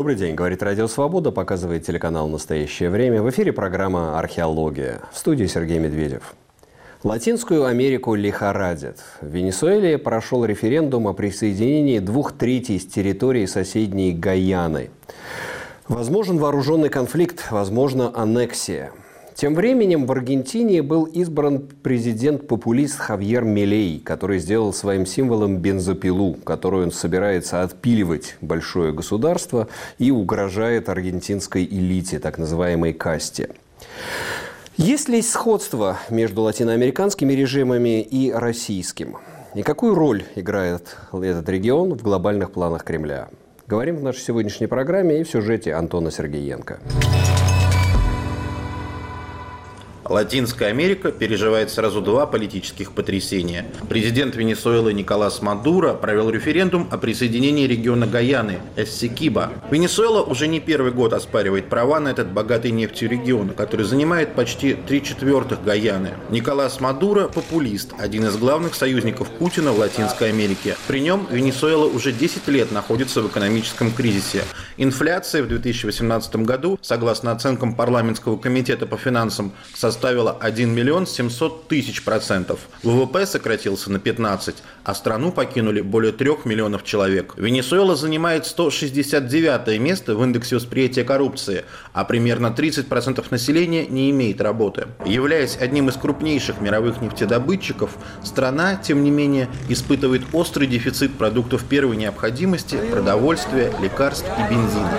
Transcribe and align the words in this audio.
Добрый 0.00 0.16
день, 0.16 0.34
говорит 0.34 0.62
Радио 0.62 0.88
Свобода, 0.88 1.30
показывает 1.30 1.84
телеканал 1.84 2.26
«Настоящее 2.26 2.88
время». 2.88 3.20
В 3.20 3.28
эфире 3.28 3.52
программа 3.52 4.18
«Археология». 4.18 5.02
В 5.12 5.18
студии 5.18 5.44
Сергей 5.44 5.78
Медведев. 5.78 6.32
Латинскую 7.02 7.66
Америку 7.66 8.14
лихорадит. 8.14 8.96
В 9.20 9.26
Венесуэле 9.26 9.98
прошел 9.98 10.46
референдум 10.46 11.06
о 11.06 11.12
присоединении 11.12 11.98
двух 11.98 12.32
третей 12.32 12.80
с 12.80 12.86
территории 12.86 13.44
соседней 13.44 14.14
Гаяны. 14.14 14.88
Возможен 15.86 16.38
вооруженный 16.38 16.88
конфликт, 16.88 17.50
возможно 17.50 18.10
аннексия. 18.14 18.92
Тем 19.34 19.54
временем 19.54 20.06
в 20.06 20.12
Аргентине 20.12 20.82
был 20.82 21.04
избран 21.04 21.68
президент-популист 21.82 22.98
Хавьер 22.98 23.44
Милей, 23.44 24.00
который 24.00 24.38
сделал 24.38 24.72
своим 24.72 25.06
символом 25.06 25.58
бензопилу, 25.58 26.34
которую 26.34 26.84
он 26.84 26.92
собирается 26.92 27.62
отпиливать 27.62 28.36
большое 28.40 28.92
государство 28.92 29.68
и 29.98 30.10
угрожает 30.10 30.88
аргентинской 30.88 31.64
элите, 31.64 32.18
так 32.18 32.38
называемой 32.38 32.92
касте. 32.92 33.50
Есть 34.76 35.08
ли 35.08 35.22
сходство 35.22 35.98
между 36.10 36.42
латиноамериканскими 36.42 37.32
режимами 37.32 38.02
и 38.02 38.32
российским? 38.32 39.18
И 39.54 39.62
какую 39.62 39.94
роль 39.94 40.24
играет 40.36 40.96
этот 41.12 41.48
регион 41.48 41.94
в 41.94 42.02
глобальных 42.02 42.52
планах 42.52 42.84
Кремля? 42.84 43.28
Говорим 43.66 43.96
в 43.96 44.02
нашей 44.02 44.20
сегодняшней 44.20 44.66
программе 44.66 45.20
и 45.20 45.24
в 45.24 45.30
сюжете 45.30 45.74
Антона 45.74 46.10
Сергеенко. 46.10 46.78
Латинская 50.10 50.66
Америка 50.66 51.12
переживает 51.12 51.70
сразу 51.70 52.00
два 52.00 52.26
политических 52.26 52.90
потрясения. 52.90 53.66
Президент 53.88 54.34
Венесуэлы 54.34 54.92
Николас 54.92 55.40
Мадуро 55.40 55.94
провел 55.94 56.30
референдум 56.30 56.88
о 56.90 56.98
присоединении 56.98 57.64
региона 57.68 58.08
Гаяны, 58.08 58.58
Эссекиба. 58.74 59.52
Венесуэла 59.70 60.22
уже 60.22 60.48
не 60.48 60.58
первый 60.58 60.90
год 60.90 61.12
оспаривает 61.12 61.68
права 61.68 62.00
на 62.00 62.08
этот 62.08 62.32
богатый 62.32 62.72
нефтью 62.72 63.08
регион, 63.08 63.50
который 63.50 63.86
занимает 63.86 64.34
почти 64.34 64.74
три 64.74 65.00
четвертых 65.00 65.62
Гаяны. 65.62 66.14
Николас 66.28 66.80
Мадуро– 66.80 67.28
популист, 67.32 67.92
один 67.96 68.26
из 68.26 68.36
главных 68.36 68.74
союзников 68.74 69.28
Путина 69.30 69.70
в 69.70 69.78
Латинской 69.78 70.30
Америке. 70.30 70.76
При 70.88 71.02
нем 71.02 71.28
Венесуэла 71.30 71.84
уже 71.84 72.10
10 72.10 72.48
лет 72.48 72.72
находится 72.72 73.22
в 73.22 73.28
экономическом 73.28 73.92
кризисе. 73.92 74.42
Инфляция 74.76 75.44
в 75.44 75.46
2018 75.46 76.34
году, 76.38 76.80
согласно 76.82 77.30
оценкам 77.30 77.76
парламентского 77.76 78.36
комитета 78.36 78.86
по 78.86 78.96
финансам, 78.96 79.52
составила 79.72 79.99
составила 80.00 80.34
1 80.40 80.70
миллион 80.70 81.06
700 81.06 81.68
тысяч 81.68 82.02
процентов. 82.02 82.60
ВВП 82.82 83.26
сократился 83.26 83.92
на 83.92 83.98
15, 83.98 84.56
а 84.90 84.94
страну 84.94 85.30
покинули 85.30 85.82
более 85.82 86.10
3 86.10 86.30
миллионов 86.46 86.82
человек. 86.82 87.34
Венесуэла 87.36 87.94
занимает 87.94 88.44
169 88.44 89.78
место 89.78 90.16
в 90.16 90.24
индексе 90.24 90.56
восприятия 90.56 91.04
коррупции, 91.04 91.64
а 91.92 92.04
примерно 92.04 92.48
30% 92.48 93.24
населения 93.30 93.86
не 93.86 94.10
имеет 94.10 94.40
работы. 94.40 94.88
Являясь 95.06 95.56
одним 95.56 95.90
из 95.90 95.94
крупнейших 95.94 96.60
мировых 96.60 97.00
нефтедобытчиков, 97.02 97.92
страна, 98.24 98.74
тем 98.74 99.04
не 99.04 99.12
менее, 99.12 99.48
испытывает 99.68 100.22
острый 100.32 100.66
дефицит 100.66 101.16
продуктов 101.16 101.62
первой 101.66 101.94
необходимости, 101.96 102.76
продовольствия, 102.90 103.72
лекарств 103.80 104.26
и 104.40 104.52
бензина. 104.52 104.90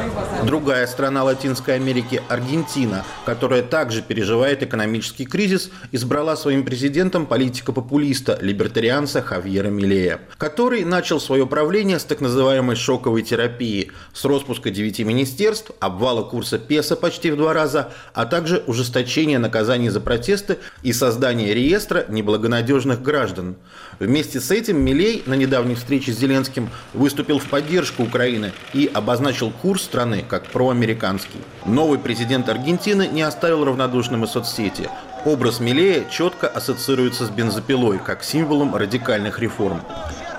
Другая 0.46 0.88
страна 0.88 1.26
Латинской 1.26 1.76
Америки, 1.76 2.24
Аргентина, 2.30 3.04
которая 3.26 3.62
также 3.62 4.02
переживает 4.02 4.64
экономический 4.64 5.26
кризис, 5.26 5.70
избрала 5.92 6.38
своим 6.38 6.64
президентом 6.64 7.26
политика-популиста, 7.26 8.40
либертарианца 8.42 9.22
Хавьера 9.22 9.68
Милея, 9.82 10.22
который 10.38 10.86
начал 10.86 11.20
свое 11.20 11.48
правление 11.48 12.00
с 12.00 12.04
так 12.04 12.22
называемой 12.22 12.76
шоковой 12.76 13.24
терапии, 13.24 13.92
с 14.14 14.24
распуска 14.24 14.70
девяти 14.70 15.04
министерств, 15.04 15.72
обвала 15.80 16.24
курса 16.24 16.60
песо 16.60 16.96
почти 16.96 17.32
в 17.32 17.38
два 17.38 17.54
раза, 17.54 17.92
а 18.14 18.26
также 18.26 18.64
ужесточения 18.68 19.40
наказаний 19.40 19.90
за 19.90 20.00
протесты 20.00 20.60
и 20.84 20.94
создания 20.94 21.54
реестра 21.54 22.06
неблагонадежных 22.08 23.02
граждан. 23.02 23.56
Вместе 24.00 24.40
с 24.40 24.52
этим 24.52 24.80
Милей 24.80 25.24
на 25.26 25.34
недавней 25.34 25.76
встрече 25.76 26.14
с 26.14 26.18
Зеленским 26.18 26.70
выступил 26.94 27.40
в 27.40 27.50
поддержку 27.50 28.04
Украины 28.04 28.52
и 28.74 28.90
обозначил 28.94 29.52
курс 29.52 29.84
страны 29.84 30.24
как 30.28 30.46
проамериканский. 30.48 31.40
Новый 31.66 32.00
президент 32.00 32.50
Аргентины 32.50 33.08
не 33.08 33.24
оставил 33.24 33.66
равнодушным 33.66 34.24
и 34.24 34.28
соцсети. 34.28 34.90
Образ 35.24 35.60
Милея 35.60 36.06
четко 36.10 36.48
ассоциируется 36.48 37.28
с 37.28 37.30
бензопилой, 37.30 38.00
как 38.00 38.24
символом 38.24 38.76
радикальных 38.76 39.38
реформ. 39.38 39.82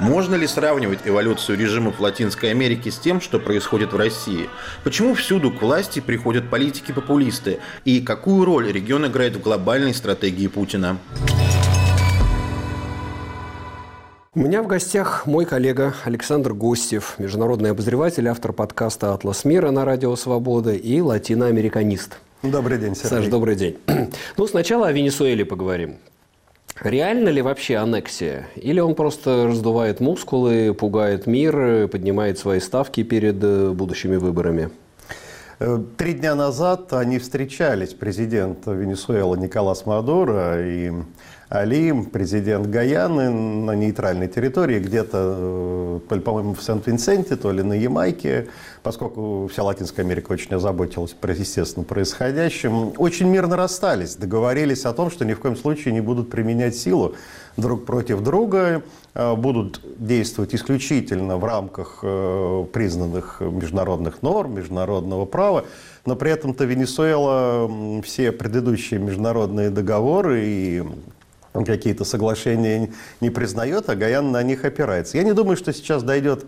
Можно 0.01 0.35
ли 0.35 0.45
сравнивать 0.49 0.99
эволюцию 1.05 1.57
режимов 1.57 2.01
Латинской 2.01 2.51
Америки 2.51 2.89
с 2.89 2.99
тем, 2.99 3.21
что 3.21 3.39
происходит 3.39 3.93
в 3.93 3.97
России? 3.97 4.51
Почему 4.83 5.15
всюду 5.15 5.53
к 5.53 5.63
власти 5.63 6.01
приходят 6.01 6.51
политики-популисты? 6.51 7.61
И 7.85 8.01
какую 8.01 8.45
роль 8.45 8.73
регион 8.73 9.07
играет 9.07 9.37
в 9.37 9.41
глобальной 9.41 9.95
стратегии 9.95 10.49
Путина? 10.49 10.99
У 14.35 14.41
меня 14.41 14.65
в 14.65 14.67
гостях 14.67 15.27
мой 15.27 15.45
коллега 15.45 15.95
Александр 16.03 16.55
Гостев, 16.55 17.15
международный 17.19 17.71
обозреватель, 17.71 18.27
автор 18.27 18.53
подкаста 18.53 19.15
«Атлас 19.15 19.45
мира» 19.45 19.71
на 19.71 19.85
Радио 19.85 20.17
Свобода 20.17 20.73
и 20.73 21.01
латиноамериканист. 21.01 22.19
Добрый 22.43 22.77
день, 22.79 22.97
Сергей. 22.97 23.09
Саш, 23.09 23.27
добрый 23.29 23.55
день. 23.55 23.79
Ну, 24.37 24.47
сначала 24.49 24.89
о 24.89 24.93
Венесуэле 24.93 25.45
поговорим. 25.45 25.99
Реально 26.81 27.29
ли 27.29 27.41
вообще 27.41 27.77
аннексия? 27.77 28.49
Или 28.57 28.81
он 28.81 28.97
просто 28.97 29.47
раздувает 29.47 30.01
мускулы, 30.01 30.75
пугает 30.75 31.29
мир, 31.29 31.87
поднимает 31.87 32.39
свои 32.41 32.59
ставки 32.59 33.05
перед 33.05 33.37
э, 33.45 33.71
будущими 33.71 34.17
выборами? 34.17 34.71
Э, 35.61 35.79
три 35.97 36.15
дня 36.15 36.35
назад 36.35 36.93
они 36.93 37.21
встречались, 37.21 37.95
президент 37.95 38.67
Венесуэлы 38.67 39.39
Николас 39.39 39.87
Мадуро 39.87 40.67
и 40.67 40.91
Алим, 41.53 42.07
президент 42.07 42.67
Гаяны 42.69 43.29
на 43.29 43.73
нейтральной 43.73 44.27
территории, 44.27 44.79
где-то, 44.79 46.01
то 46.09 46.15
ли, 46.15 46.21
по-моему, 46.23 46.55
в 46.55 46.63
Сент-Винсенте, 46.63 47.37
то 47.37 47.53
ли 47.53 47.63
на 47.63 47.75
Ямайке, 47.75 48.49
поскольку 48.83 49.51
вся 49.53 49.63
Латинская 49.63 50.01
Америка 50.01 50.33
очень 50.33 50.55
озаботилась, 50.55 51.15
естественно, 51.23 51.85
происходящим, 51.85 52.95
очень 52.97 53.29
мирно 53.29 53.57
расстались, 53.57 54.17
договорились 54.17 54.87
о 54.87 54.95
том, 54.95 55.11
что 55.11 55.27
ни 55.27 55.35
в 55.35 55.41
коем 55.41 55.57
случае 55.57 55.93
не 55.93 56.01
будут 56.01 56.31
применять 56.31 56.75
силу 56.75 57.17
друг 57.59 57.85
против 57.85 58.23
друга, 58.23 58.83
э, 59.13 59.35
будут 59.35 59.83
действовать 59.99 60.55
исключительно 60.55 61.37
в 61.37 61.45
рамках 61.45 61.99
э, 62.03 62.65
признанных 62.73 63.43
международных 63.43 64.23
норм, 64.23 64.55
международного 64.55 65.27
права, 65.27 65.67
но 66.07 66.17
при 66.17 66.31
этом-то 66.31 66.65
Венесуэла 66.65 68.01
все 68.03 68.33
предыдущие 68.33 69.01
международные 69.01 69.69
договоры 69.69 70.47
и 70.47 70.83
какие-то 71.53 72.05
соглашения 72.05 72.91
не 73.21 73.31
признает, 73.31 73.89
а 73.89 73.95
Гаян 73.95 74.33
на 74.33 74.43
них 74.43 74.65
опирается. 74.65 75.17
Я 75.17 75.23
не 75.23 75.33
думаю, 75.33 75.57
что 75.57 75.73
сейчас 75.73 76.03
дойдет 76.03 76.47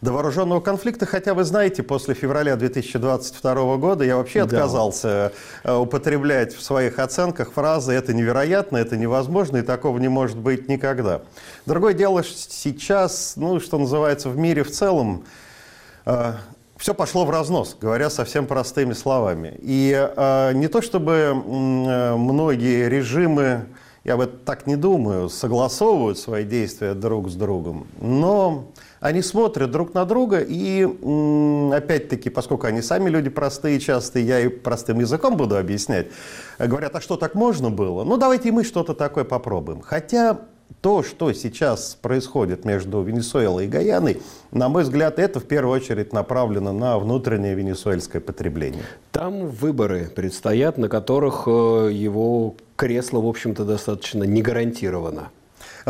до 0.00 0.12
вооруженного 0.12 0.60
конфликта, 0.60 1.04
хотя 1.04 1.34
вы 1.34 1.44
знаете, 1.44 1.82
после 1.82 2.14
февраля 2.14 2.56
2022 2.56 3.76
года 3.76 4.04
я 4.04 4.16
вообще 4.16 4.42
отказался 4.42 5.32
да. 5.62 5.72
Э, 5.72 5.76
употреблять 5.76 6.54
в 6.54 6.62
своих 6.62 6.98
оценках 6.98 7.52
фразы 7.52 7.92
«это 7.92 8.14
невероятно», 8.14 8.78
«это 8.78 8.96
невозможно» 8.96 9.58
и 9.58 9.62
такого 9.62 9.98
не 9.98 10.08
может 10.08 10.38
быть 10.38 10.68
никогда. 10.68 11.20
Другое 11.66 11.92
дело, 11.92 12.24
сейчас, 12.24 13.34
ну, 13.36 13.60
что 13.60 13.78
называется, 13.78 14.30
в 14.30 14.38
мире 14.38 14.64
в 14.64 14.70
целом, 14.70 15.24
э, 16.06 16.32
все 16.78 16.94
пошло 16.94 17.26
в 17.26 17.30
разнос, 17.30 17.76
говоря 17.78 18.08
совсем 18.08 18.46
простыми 18.46 18.94
словами. 18.94 19.54
И 19.58 19.92
э, 19.94 20.52
не 20.54 20.68
то 20.68 20.80
чтобы 20.80 21.12
э, 21.12 22.14
многие 22.16 22.88
режимы 22.88 23.66
я 24.04 24.16
вот 24.16 24.44
так 24.44 24.66
не 24.66 24.76
думаю, 24.76 25.28
согласовывают 25.28 26.18
свои 26.18 26.44
действия 26.44 26.94
друг 26.94 27.28
с 27.28 27.34
другом, 27.34 27.86
но 28.00 28.72
они 29.00 29.20
смотрят 29.22 29.70
друг 29.70 29.94
на 29.94 30.04
друга 30.04 30.38
и, 30.40 30.84
опять-таки, 31.72 32.30
поскольку 32.30 32.66
они 32.66 32.82
сами 32.82 33.10
люди 33.10 33.28
простые 33.28 33.78
часто, 33.78 34.18
я 34.18 34.40
и 34.40 34.48
простым 34.48 35.00
языком 35.00 35.36
буду 35.36 35.56
объяснять, 35.56 36.08
говорят, 36.58 36.96
а 36.96 37.00
что 37.00 37.16
так 37.16 37.34
можно 37.34 37.70
было? 37.70 38.04
Ну, 38.04 38.16
давайте 38.16 38.52
мы 38.52 38.64
что-то 38.64 38.94
такое 38.94 39.24
попробуем. 39.24 39.80
Хотя 39.82 40.40
то, 40.80 41.02
что 41.02 41.32
сейчас 41.32 41.96
происходит 42.00 42.64
между 42.64 43.02
Венесуэлой 43.02 43.66
и 43.66 43.68
Гаяной, 43.68 44.22
на 44.50 44.68
мой 44.68 44.82
взгляд, 44.82 45.18
это 45.18 45.40
в 45.40 45.44
первую 45.44 45.76
очередь 45.76 46.12
направлено 46.12 46.72
на 46.72 46.98
внутреннее 46.98 47.54
венесуэльское 47.54 48.20
потребление. 48.20 48.82
Там 49.12 49.46
выборы 49.46 50.10
предстоят, 50.14 50.78
на 50.78 50.88
которых 50.88 51.44
э, 51.46 51.90
его 51.92 52.54
кресло, 52.76 53.20
в 53.20 53.26
общем-то, 53.26 53.64
достаточно 53.64 54.24
не 54.24 54.42
гарантировано. 54.42 55.30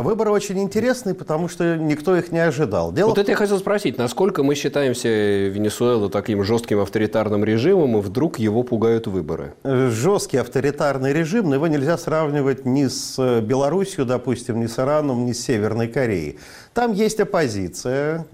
Выборы 0.02 0.30
очень 0.30 0.58
интересные, 0.58 1.14
потому 1.14 1.48
что 1.48 1.76
никто 1.76 2.16
их 2.16 2.32
не 2.32 2.38
ожидал. 2.38 2.92
Дело 2.92 3.10
вот 3.10 3.18
это 3.18 3.30
я 3.30 3.36
хотел 3.36 3.58
спросить, 3.58 3.98
насколько 3.98 4.42
мы 4.42 4.54
считаемся 4.54 5.08
Венесуэлу 5.08 6.08
таким 6.08 6.42
жестким 6.44 6.80
авторитарным 6.80 7.44
режимом, 7.44 7.98
и 7.98 8.00
вдруг 8.00 8.38
его 8.38 8.62
пугают 8.62 9.06
выборы? 9.06 9.54
Жесткий 9.64 10.38
авторитарный 10.38 11.12
режим, 11.12 11.48
но 11.48 11.56
его 11.56 11.66
нельзя 11.66 11.98
сравнивать 11.98 12.64
ни 12.64 12.86
с 12.86 13.14
э, 13.18 13.40
Белоруссией, 13.40 14.06
допустим, 14.06 14.60
ни 14.60 14.66
с 14.66 14.78
Ираном, 14.78 15.26
ни 15.26 15.32
с 15.32 15.44
Северной 15.44 15.88
Кореей. 15.88 16.38
Там 16.74 16.92
есть 16.92 17.20
оппозиция, 17.20 18.26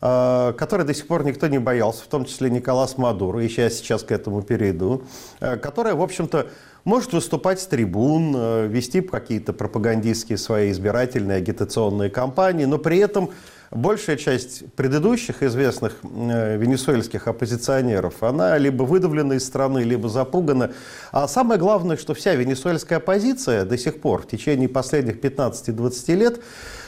э, 0.00 0.52
который 0.56 0.86
до 0.86 0.94
сих 0.94 1.06
пор 1.06 1.24
никто 1.24 1.46
не 1.48 1.58
боялся, 1.58 2.02
в 2.04 2.06
том 2.08 2.24
числе 2.24 2.50
Николас 2.50 2.98
Мадуро, 2.98 3.40
и 3.40 3.48
я 3.48 3.70
сейчас 3.70 4.02
к 4.02 4.12
этому 4.12 4.42
перейду, 4.42 5.04
э, 5.40 5.56
которая, 5.56 5.94
в 5.94 6.02
общем-то, 6.02 6.46
может 6.84 7.12
выступать 7.12 7.60
с 7.60 7.66
трибун, 7.66 8.34
э, 8.36 8.66
вести 8.66 9.00
какие-то 9.00 9.52
пропагандистские 9.52 10.38
свои 10.38 10.70
избирательные 10.70 11.38
агитационные 11.38 12.10
кампании, 12.10 12.64
но 12.64 12.78
при 12.78 12.98
этом 12.98 13.30
большая 13.70 14.16
часть 14.16 14.72
предыдущих 14.74 15.42
известных 15.42 15.96
э, 16.02 16.56
венесуэльских 16.56 17.26
оппозиционеров, 17.28 18.22
она 18.22 18.58
либо 18.58 18.82
выдавлена 18.82 19.34
из 19.34 19.46
страны, 19.46 19.80
либо 19.80 20.08
запугана. 20.08 20.72
А 21.10 21.26
самое 21.28 21.58
главное, 21.58 21.96
что 21.96 22.14
вся 22.14 22.34
венесуэльская 22.34 22.98
оппозиция 22.98 23.64
до 23.64 23.78
сих 23.78 24.00
пор, 24.00 24.22
в 24.22 24.26
течение 24.28 24.68
последних 24.68 25.20
15-20 25.20 26.14
лет, 26.14 26.40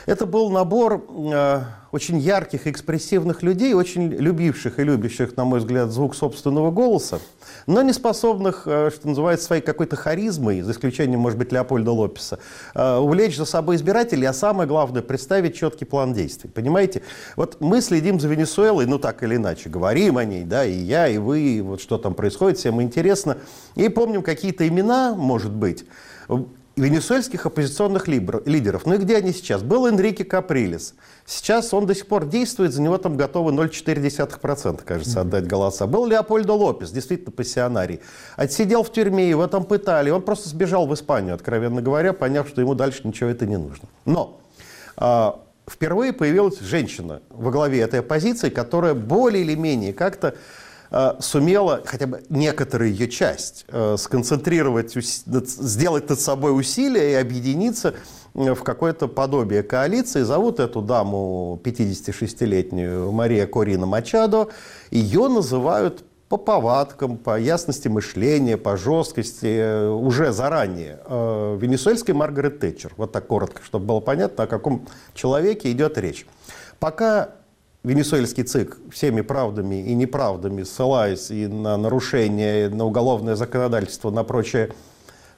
это 0.06 0.26
был 0.26 0.50
набор 0.50 1.04
э, 1.08 1.62
очень 1.92 2.18
ярких, 2.18 2.66
экспрессивных 2.66 3.42
людей, 3.42 3.72
очень 3.72 4.08
любивших 4.08 4.78
и 4.78 4.84
любящих, 4.84 5.36
на 5.36 5.44
мой 5.44 5.60
взгляд, 5.60 5.90
звук 5.90 6.14
собственного 6.14 6.70
голоса, 6.70 7.20
но 7.66 7.82
не 7.82 7.92
способных, 7.92 8.62
э, 8.66 8.90
что 8.94 9.08
называется, 9.08 9.46
своей 9.46 9.62
какой-то 9.62 9.96
харизмой, 9.96 10.62
за 10.62 10.72
исключением, 10.72 11.20
может 11.20 11.38
быть, 11.38 11.52
Леопольда 11.52 11.92
Лопеса, 11.92 12.38
э, 12.74 12.96
увлечь 12.96 13.36
за 13.36 13.44
собой 13.44 13.76
избирателей, 13.76 14.26
а 14.26 14.32
самое 14.32 14.68
главное, 14.68 15.02
представить 15.02 15.56
четкий 15.56 15.84
план 15.84 16.12
действий. 16.12 16.50
Понимаете? 16.50 17.02
Вот 17.36 17.60
мы 17.60 17.80
следим 17.80 18.20
за 18.20 18.28
Венесуэлой, 18.28 18.86
ну 18.86 18.98
так 18.98 19.22
или 19.22 19.36
иначе, 19.36 19.68
говорим 19.68 20.18
о 20.18 20.24
ней, 20.24 20.44
да, 20.44 20.64
и 20.64 20.76
я, 20.76 21.08
и 21.08 21.18
вы, 21.18 21.40
и 21.40 21.60
вот 21.60 21.80
что 21.80 21.98
там 21.98 22.14
происходит, 22.14 22.58
всем 22.58 22.80
интересно. 22.82 23.38
И 23.74 23.88
помним 23.88 24.22
какие-то 24.22 24.66
имена, 24.66 25.14
может 25.14 25.52
быть, 25.52 25.84
венесуэльских 26.76 27.46
оппозиционных 27.46 28.08
лидеров. 28.08 28.86
Ну 28.86 28.94
и 28.94 28.98
где 28.98 29.16
они 29.16 29.32
сейчас? 29.32 29.62
Был 29.62 29.86
Энрике 29.86 30.24
Каприлес. 30.24 30.94
Сейчас 31.26 31.72
он 31.72 31.86
до 31.86 31.94
сих 31.94 32.06
пор 32.06 32.26
действует, 32.26 32.72
за 32.72 32.82
него 32.82 32.98
там 32.98 33.16
готовы 33.16 33.52
0,4%, 33.52 34.82
кажется, 34.84 35.20
отдать 35.22 35.46
голоса. 35.46 35.86
Был 35.86 36.06
Леопольдо 36.06 36.52
Лопес, 36.52 36.90
действительно 36.90 37.30
пассионарий. 37.30 38.00
Отсидел 38.36 38.82
в 38.82 38.92
тюрьме, 38.92 39.28
его 39.28 39.46
там 39.46 39.64
пытали. 39.64 40.10
Он 40.10 40.20
просто 40.20 40.50
сбежал 40.50 40.86
в 40.86 40.92
Испанию, 40.92 41.34
откровенно 41.34 41.80
говоря, 41.80 42.12
поняв, 42.12 42.46
что 42.48 42.60
ему 42.60 42.74
дальше 42.74 43.00
ничего 43.04 43.30
это 43.30 43.46
не 43.46 43.56
нужно. 43.56 43.88
Но 44.04 44.40
а, 44.96 45.40
впервые 45.66 46.12
появилась 46.12 46.60
женщина 46.60 47.22
во 47.30 47.50
главе 47.50 47.80
этой 47.80 48.00
оппозиции, 48.00 48.50
которая 48.50 48.92
более 48.92 49.44
или 49.44 49.54
менее 49.54 49.94
как-то 49.94 50.34
Э, 50.96 51.14
сумела 51.18 51.82
хотя 51.84 52.06
бы 52.06 52.22
некоторую 52.28 52.90
ее 52.92 53.08
часть 53.08 53.64
э, 53.66 53.96
сконцентрировать, 53.98 54.94
сделать 54.94 56.08
над 56.08 56.20
собой 56.20 56.56
усилия 56.56 57.10
и 57.10 57.14
объединиться 57.14 57.94
в 58.34 58.62
какое-то 58.62 59.06
подобие 59.06 59.62
коалиции. 59.62 60.22
Зовут 60.22 60.58
эту 60.60 60.82
даму 60.82 61.60
56-летнюю 61.62 63.12
Мария 63.12 63.46
Корина 63.46 63.86
Мачадо. 63.86 64.48
Ее 64.90 65.28
называют 65.28 66.04
по 66.28 66.36
повадкам, 66.36 67.16
по 67.16 67.38
ясности 67.38 67.86
мышления, 67.86 68.56
по 68.56 68.76
жесткости 68.76 69.46
э, 69.46 69.88
уже 69.88 70.32
заранее. 70.32 70.98
Венесуэльской 71.06 72.14
Маргарет 72.14 72.58
Тэтчер. 72.58 72.92
Вот 72.96 73.12
так 73.12 73.26
коротко, 73.28 73.62
чтобы 73.62 73.86
было 73.86 74.00
понятно, 74.00 74.44
о 74.44 74.46
каком 74.48 74.88
человеке 75.14 75.70
идет 75.70 75.96
речь. 75.96 76.26
Пока 76.80 77.30
венесуэльский 77.84 78.42
ЦИК 78.42 78.78
всеми 78.90 79.20
правдами 79.20 79.76
и 79.86 79.94
неправдами, 79.94 80.64
ссылаясь 80.64 81.30
и 81.30 81.46
на 81.46 81.76
нарушение, 81.76 82.68
на 82.68 82.84
уголовное 82.84 83.36
законодательство, 83.36 84.10
на 84.10 84.24
прочее, 84.24 84.72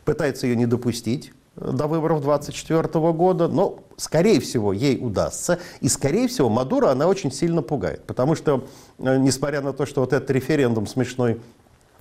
пытается 0.04 0.46
ее 0.46 0.56
не 0.56 0.66
допустить 0.66 1.32
до 1.56 1.86
выборов 1.86 2.22
2024 2.22 3.12
года, 3.12 3.48
но, 3.48 3.80
скорее 3.96 4.40
всего, 4.40 4.72
ей 4.72 4.98
удастся. 5.00 5.58
И, 5.80 5.88
скорее 5.88 6.28
всего, 6.28 6.48
Мадуро 6.48 6.90
она 6.90 7.08
очень 7.08 7.32
сильно 7.32 7.62
пугает. 7.62 8.04
Потому 8.04 8.34
что, 8.34 8.66
э, 8.98 9.16
несмотря 9.16 9.62
на 9.62 9.72
то, 9.72 9.86
что 9.86 10.02
вот 10.02 10.12
этот 10.12 10.30
референдум 10.30 10.86
смешной 10.86 11.40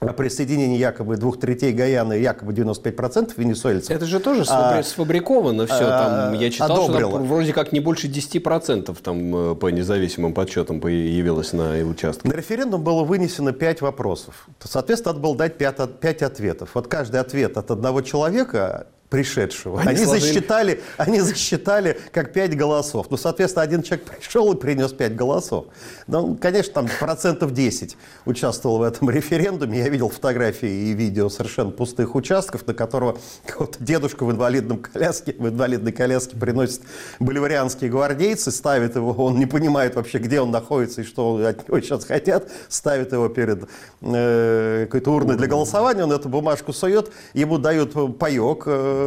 о 0.02 0.14
присоединении 0.14 0.78
якобы 0.78 1.16
двух 1.16 1.40
третей 1.40 1.72
Гаяны, 1.72 2.14
якобы 2.14 2.52
95% 2.52 3.34
венесуэльцев. 3.38 3.96
Это 3.96 4.06
же 4.06 4.20
тоже 4.20 4.44
а, 4.50 4.84
сфабриковано 4.84 5.66
все. 5.66 5.88
Там, 5.88 6.34
я 6.34 6.52
читал, 6.52 6.84
одобрило. 6.84 7.12
что 7.12 7.20
там 7.20 7.28
вроде 7.28 7.54
как 7.54 7.72
не 7.72 7.80
больше 7.80 8.08
10% 8.08 8.96
там, 9.02 9.52
э, 9.52 9.56
по 9.56 9.68
независимым 9.68 10.34
подсчетам 10.34 10.82
появилось 10.82 11.54
на 11.54 11.78
участке. 11.86 12.28
На 12.28 12.34
референдум 12.34 12.84
было 12.84 13.04
вынесено 13.04 13.54
5 13.54 13.82
вопросов. 13.82 14.48
Соответственно, 14.60 15.14
надо 15.14 15.24
было 15.24 15.38
дать 15.38 15.58
5, 15.58 16.00
5 16.00 16.22
ответов. 16.24 16.72
Вот 16.74 16.88
каждый 16.88 17.22
ответ 17.22 17.58
от 17.58 17.72
одного 17.72 18.02
человека 18.02 18.88
пришедшего. 19.16 19.80
Они, 19.80 19.92
они 19.92 20.06
засчитали, 20.06 20.82
они 20.98 21.22
засчитали 21.22 21.98
как 22.12 22.34
пять 22.34 22.54
голосов. 22.58 23.08
Ну, 23.10 23.16
соответственно, 23.16 23.64
один 23.64 23.82
человек 23.82 24.06
пришел 24.20 24.52
и 24.52 24.58
принес 24.58 24.92
пять 24.92 25.16
голосов. 25.16 25.68
Ну, 26.08 26.36
конечно, 26.36 26.74
там 26.74 26.90
процентов 27.00 27.54
10 27.54 27.96
участвовал 28.26 28.80
в 28.80 28.82
этом 28.82 29.10
референдуме. 29.10 29.80
Я 29.80 29.88
видел 29.88 30.10
фотографии 30.10 30.70
и 30.70 30.92
видео 30.92 31.30
совершенно 31.30 31.72
пустых 31.72 32.14
участков, 32.14 32.68
на 32.68 32.74
которого 32.74 33.18
дедушка 33.80 34.26
в 34.26 34.32
инвалидном 34.32 34.80
коляске, 34.80 35.34
в 35.40 35.48
инвалидной 35.48 35.94
коляске 35.94 36.36
приносит 36.36 36.82
боливарианские 37.22 37.90
гвардейцы, 37.90 38.52
ставит 38.52 38.98
его, 38.98 39.12
он 39.12 39.40
не 39.40 39.46
понимает 39.46 39.96
вообще, 39.96 40.18
где 40.18 40.42
он 40.42 40.52
находится 40.52 41.02
и 41.02 41.04
что 41.06 41.38
от 41.38 41.70
него 41.70 41.80
сейчас 41.80 42.04
хотят, 42.04 42.50
ставит 42.68 43.14
его 43.14 43.30
перед 43.30 43.64
э, 44.02 44.88
какой-то 44.88 45.12
урной 45.12 45.38
для 45.38 45.48
голосования, 45.48 46.04
он 46.04 46.12
эту 46.12 46.28
бумажку 46.28 46.74
сует, 46.74 47.12
ему 47.34 47.58
дают 47.58 47.94
паек, 48.18 48.66
Э, 48.66 49.05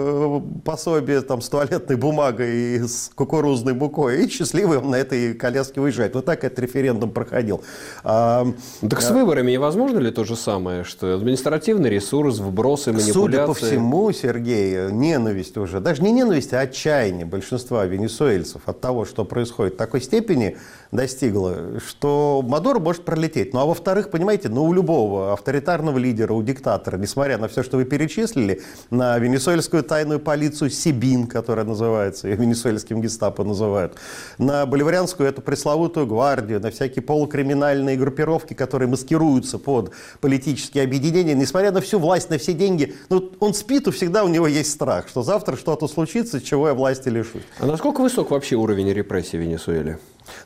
пособие 0.65 1.21
там, 1.23 1.41
с 1.41 1.49
туалетной 1.49 1.97
бумагой 1.97 2.57
и 2.57 2.79
с 2.87 3.11
кукурузной 3.15 3.75
мукой, 3.75 4.25
и 4.25 4.29
счастливый 4.29 4.79
он 4.79 4.91
на 4.91 4.97
этой 4.97 5.35
коляске 5.35 5.81
уезжает. 5.81 6.15
Вот 6.15 6.25
так 6.25 6.45
этот 6.45 6.59
референдум 6.59 7.11
проходил. 7.11 7.63
А, 8.05 8.47
так 8.89 9.01
с 9.01 9.11
выборами 9.11 9.53
невозможно 9.53 9.99
ли 9.99 10.11
то 10.11 10.25
же 10.25 10.37
самое, 10.37 10.85
что 10.85 11.15
административный 11.15 11.91
ресурс, 11.91 12.39
вбросы, 12.39 12.93
манипуляции? 12.93 13.13
Судя 13.13 13.47
по 13.47 13.55
всему, 13.55 14.13
Сергей, 14.13 14.91
ненависть 14.91 15.57
уже, 15.57 15.81
даже 15.81 16.03
не 16.03 16.13
ненависть, 16.13 16.53
а 16.53 16.61
отчаяние 16.61 17.27
большинства 17.27 17.85
венесуэльцев 17.85 18.63
от 18.67 18.81
того, 18.81 19.05
что 19.05 19.25
происходит 19.25 19.75
в 19.75 19.77
такой 19.77 20.01
степени, 20.01 20.57
достигла, 20.93 21.81
что 21.87 22.43
Мадуро 22.47 22.79
может 22.79 23.05
пролететь. 23.05 23.53
Ну 23.53 23.61
а 23.61 23.67
во-вторых, 23.67 24.11
понимаете, 24.11 24.49
ну 24.49 24.65
у 24.65 24.73
любого 24.73 25.33
авторитарного 25.33 25.99
лидера, 25.99 26.33
у 26.33 26.43
диктатора, 26.43 26.97
несмотря 26.97 27.39
на 27.39 27.49
все, 27.49 27.63
что 27.63 27.77
вы 27.77 27.85
перечислили, 27.85 28.63
на 28.91 29.19
венесуэльскую 29.19 29.83
тайную 29.83 30.21
полицию 30.21 30.71
Сибин, 30.71 31.27
которая 31.27 31.65
называется, 31.65 32.29
ее 32.29 32.37
венесуэльским 32.37 33.01
гестапо 33.01 33.45
называют, 33.45 33.97
на 34.39 34.65
боливарианскую 34.67 35.29
эту 35.29 35.43
пресловутую 35.43 36.07
гвардию, 36.07 36.61
на 36.61 36.71
всякие 36.71 37.03
полукриминальные 37.03 37.97
группировки, 37.97 38.55
которые 38.55 38.89
маскируются 38.89 39.59
под 39.59 39.93
политические 40.21 40.85
объединения, 40.85 41.35
несмотря 41.35 41.71
на 41.71 41.81
всю 41.81 41.99
власть, 41.99 42.31
на 42.31 42.39
все 42.39 42.53
деньги, 42.53 42.95
ну 43.11 43.33
он 43.41 43.55
спит, 43.55 43.87
и 43.87 43.91
всегда 43.91 44.25
у 44.25 44.29
него 44.29 44.47
есть 44.47 44.71
страх, 44.71 45.09
что 45.09 45.23
завтра 45.23 45.57
что-то 45.57 45.89
случится, 45.89 46.41
чего 46.41 46.69
я 46.69 46.75
власти 46.75 47.09
лишусь. 47.09 47.43
А 47.59 47.67
насколько 47.67 48.01
высок 48.01 48.31
вообще 48.31 48.57
уровень 48.57 48.93
репрессий 48.93 49.37
в 49.37 49.41
Венесуэле? 49.41 49.99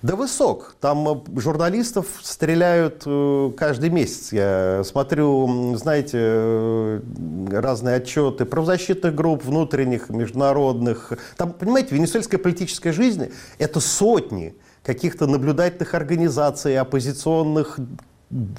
Да 0.02 0.16
высок. 0.16 0.74
Там 0.80 1.08
э, 1.08 1.40
журналистов 1.40 2.06
стреляют 2.22 3.02
э, 3.06 3.52
каждый 3.56 3.90
месяц. 3.90 4.32
Я 4.32 4.82
смотрю, 4.84 5.76
знаете, 5.76 6.18
э, 6.20 7.00
разные 7.50 7.96
отчеты 7.96 8.44
правозащитных 8.44 9.14
групп, 9.14 9.44
внутренних, 9.44 10.08
международных. 10.08 11.12
Там, 11.36 11.52
понимаете, 11.52 11.94
венесуэльская 11.94 12.38
политическая 12.38 12.92
жизнь– 12.92 13.30
это 13.58 13.80
сотни 13.80 14.54
каких-то 14.82 15.26
наблюдательных 15.26 15.94
организаций, 15.94 16.76
оппозиционных 16.78 17.78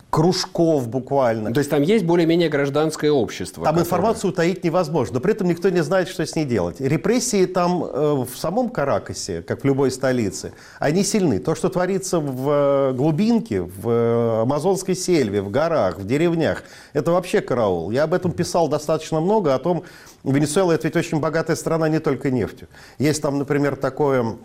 кружков 0.09 0.87
буквально. 0.87 1.51
То 1.51 1.59
есть 1.59 1.69
там 1.69 1.81
есть 1.81 2.05
более-менее 2.05 2.49
гражданское 2.49 3.09
общество. 3.09 3.63
Там 3.63 3.73
которое... 3.73 3.85
информацию 3.85 4.31
утаить 4.31 4.63
невозможно, 4.63 5.15
но 5.15 5.19
при 5.19 5.31
этом 5.33 5.47
никто 5.47 5.69
не 5.69 5.81
знает, 5.81 6.09
что 6.09 6.25
с 6.25 6.35
ней 6.35 6.45
делать. 6.45 6.79
Репрессии 6.79 7.45
там 7.45 7.83
э, 7.83 8.25
в 8.31 8.37
самом 8.37 8.69
Каракасе, 8.69 9.41
как 9.41 9.63
в 9.63 9.65
любой 9.65 9.89
столице, 9.89 10.53
они 10.79 11.03
сильны. 11.03 11.39
То, 11.39 11.55
что 11.55 11.69
творится 11.69 12.19
в 12.19 12.49
э, 12.49 12.93
глубинке, 12.93 13.61
в 13.61 13.89
э, 13.89 14.41
амазонской 14.43 14.95
сельве, 14.95 15.41
в 15.41 15.49
горах, 15.49 15.97
в 15.97 16.05
деревнях, 16.05 16.63
это 16.93 17.11
вообще 17.11 17.41
караул. 17.41 17.89
Я 17.89 18.03
об 18.03 18.13
этом 18.13 18.31
писал 18.31 18.67
достаточно 18.67 19.19
много, 19.19 19.55
о 19.55 19.59
том, 19.59 19.83
Венесуэла 20.23 20.73
это 20.73 20.87
ведь 20.87 20.95
очень 20.95 21.19
богатая 21.19 21.55
страна 21.55 21.89
не 21.89 21.99
только 21.99 22.31
нефтью. 22.31 22.67
Есть 22.97 23.21
там, 23.21 23.39
например, 23.39 23.75
такое 23.75 24.37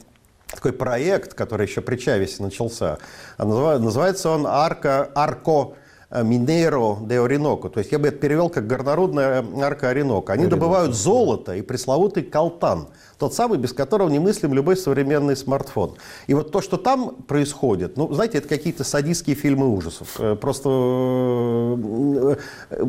такой 0.51 0.73
проект, 0.73 1.35
который 1.35 1.67
еще 1.67 1.81
при 1.81 1.97
Чавесе 1.97 2.43
начался. 2.43 2.99
Называется 3.39 4.31
он 4.31 4.47
Арко, 4.47 5.11
Арко 5.15 5.75
Минеро 6.11 6.97
де 7.03 7.21
Ориноко. 7.21 7.69
То 7.69 7.81
есть 7.81 7.93
я 7.93 7.99
бы 7.99 8.09
это 8.09 8.17
перевел 8.17 8.49
как 8.49 8.67
горнорудная 8.67 9.45
арка 9.63 9.91
Оренока. 9.91 10.33
Они 10.33 10.47
добывают 10.47 10.95
золото 10.95 11.55
и 11.55 11.63
пресловутый 11.63 12.23
колтан. 12.23 12.89
Тот 13.19 13.35
самый, 13.35 13.59
без 13.59 13.73
которого 13.73 14.09
немыслим 14.09 14.55
любой 14.55 14.77
современный 14.77 15.37
смартфон. 15.37 15.97
И 16.29 16.35
вот 16.35 16.53
то, 16.53 16.61
что 16.61 16.77
там 16.77 17.17
происходит, 17.27 17.97
ну, 17.97 18.13
знаете, 18.13 18.39
это 18.39 18.47
какие-то 18.47 18.85
садистские 18.85 19.35
фильмы 19.35 19.69
ужасов. 19.75 20.21
Э, 20.21 20.37
просто 20.37 20.69
э, 20.71 22.37
э, 22.71 22.85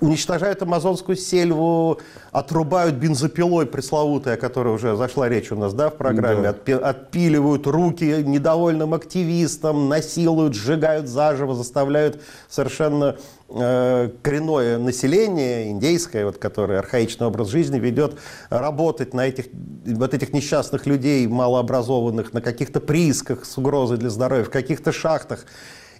уничтожают 0.00 0.60
амазонскую 0.60 1.16
сельву, 1.16 1.98
отрубают 2.32 2.96
бензопилой 2.96 3.64
пресловутой, 3.64 4.34
о 4.34 4.36
которой 4.36 4.74
уже 4.74 4.94
зашла 4.94 5.30
речь 5.30 5.50
у 5.50 5.56
нас 5.56 5.72
да, 5.72 5.88
в 5.88 5.96
программе, 5.96 6.54
да. 6.66 6.78
отпиливают 6.78 7.66
руки 7.66 8.04
недовольным 8.04 8.92
активистам, 8.92 9.88
насилуют, 9.88 10.54
сжигают 10.54 11.08
заживо, 11.08 11.54
заставляют 11.54 12.20
совершенно 12.50 13.16
коренное 13.52 14.78
население 14.78 15.70
индейское, 15.70 16.24
вот, 16.24 16.38
которое 16.38 16.78
архаичный 16.78 17.26
образ 17.26 17.48
жизни 17.48 17.78
ведет, 17.78 18.18
работать 18.48 19.14
на 19.14 19.26
этих, 19.26 19.46
вот 19.84 20.14
этих 20.14 20.32
несчастных 20.32 20.86
людей, 20.86 21.26
малообразованных, 21.26 22.32
на 22.32 22.40
каких-то 22.40 22.80
приисках 22.80 23.44
с 23.44 23.58
угрозой 23.58 23.98
для 23.98 24.10
здоровья, 24.10 24.44
в 24.44 24.50
каких-то 24.50 24.92
шахтах. 24.92 25.44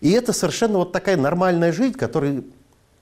И 0.00 0.10
это 0.10 0.32
совершенно 0.32 0.78
вот 0.78 0.92
такая 0.92 1.16
нормальная 1.16 1.72
жизнь, 1.72 1.96
которая 1.96 2.42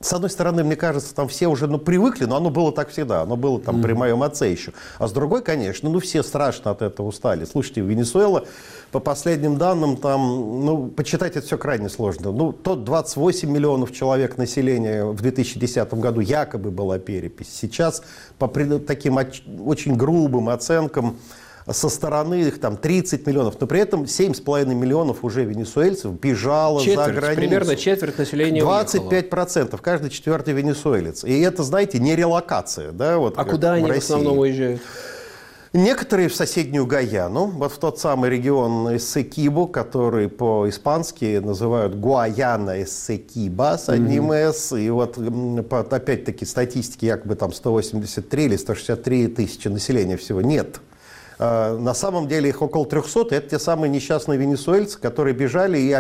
с 0.03 0.15
одной 0.15 0.31
стороны, 0.31 0.65
мне 0.65 0.77
кажется, 0.77 1.15
там 1.15 1.29
все 1.29 1.47
уже 1.47 1.67
ну, 1.67 1.79
привыкли, 1.79 2.25
но 2.25 2.37
оно 2.37 2.49
было 2.49 2.73
так 2.73 2.89
всегда, 2.89 3.21
оно 3.21 3.37
было 3.37 3.61
там 3.61 3.77
mm-hmm. 3.77 3.83
при 3.83 3.93
моем 3.93 4.23
отце 4.23 4.51
еще. 4.51 4.73
А 4.99 5.07
с 5.07 5.13
другой, 5.13 5.43
конечно, 5.43 5.91
ну 5.91 6.01
все 6.01 6.23
страшно 6.23 6.71
от 6.71 6.81
этого 6.81 7.09
устали. 7.09 7.45
Слушайте, 7.45 7.83
Венесуэла, 7.83 8.47
по 8.93 8.99
последним 8.99 9.59
данным, 9.59 9.99
там, 9.99 10.21
ну, 10.65 10.89
почитать 10.89 11.37
это 11.37 11.47
все 11.47 11.59
крайне 11.59 11.91
сложно. 11.91 12.33
Ну, 12.33 12.53
тот 12.53 12.85
28 12.85 13.51
миллионов 13.51 13.93
человек 13.93 14.39
населения 14.39 15.05
в 15.05 15.21
2010 15.21 15.93
году 15.95 16.21
якобы 16.21 16.71
была 16.71 16.99
перепись. 16.99 17.51
Сейчас 17.53 18.03
по 18.39 18.49
таким 18.49 19.19
очень 19.19 19.97
грубым 19.97 20.49
оценкам 20.49 21.19
со 21.73 21.89
стороны 21.89 22.43
их 22.43 22.61
там 22.61 22.77
30 22.77 23.27
миллионов, 23.27 23.61
но 23.61 23.67
при 23.67 23.81
этом 23.81 24.05
7,5 24.05 24.75
миллионов 24.75 25.25
уже 25.25 25.45
венесуэльцев 25.45 26.13
бежало 26.13 26.81
четверть, 26.81 27.07
за 27.07 27.13
границу. 27.13 27.41
Примерно 27.41 27.77
четверть 27.77 28.19
населения 28.19 28.61
25 28.61 29.31
процентов, 29.31 29.83
каждый 29.83 30.11
четвертый 30.11 30.55
венесуэлец. 30.55 31.25
И 31.25 31.41
это, 31.41 31.63
знаете, 31.63 31.99
не 31.99 32.17
релокация. 32.17 32.93
Да, 32.93 33.19
вот 33.19 33.35
а 33.37 33.45
куда 33.45 33.75
они 33.75 33.91
в, 33.91 33.95
в 33.95 33.99
основном 33.99 34.39
уезжают? 34.39 34.81
Некоторые 35.73 36.29
в 36.29 36.35
соседнюю 36.35 36.85
Гаяну, 36.85 37.47
вот 37.47 37.71
в 37.71 37.79
тот 37.79 38.01
самый 38.01 38.29
регион 38.29 38.97
Эссекибу, 38.97 39.69
который 39.69 40.29
по-испански 40.29 41.39
называют 41.39 41.95
Гуаяна 41.95 42.83
Эссекиба 42.83 43.79
с 43.79 43.89
одним 43.89 44.33
mm-hmm. 44.33 44.53
«с». 44.53 44.77
И 44.77 44.91
вот 44.91 45.17
опять-таки 45.93 46.45
статистики 46.45 47.05
якобы 47.05 47.37
там 47.37 47.53
183 47.53 48.45
или 48.47 48.57
163 48.57 49.29
тысячи 49.29 49.69
населения 49.69 50.17
всего. 50.17 50.41
Нет, 50.41 50.81
на 51.41 51.95
самом 51.95 52.29
деле 52.29 52.51
их 52.51 52.61
около 52.61 52.85
300, 52.85 53.35
это 53.35 53.51
те 53.51 53.59
самые 53.59 53.89
несчастные 53.89 54.39
венесуэльцы, 54.39 55.01
которые 55.01 55.35
бежали 55.35 55.79
и 55.79 55.91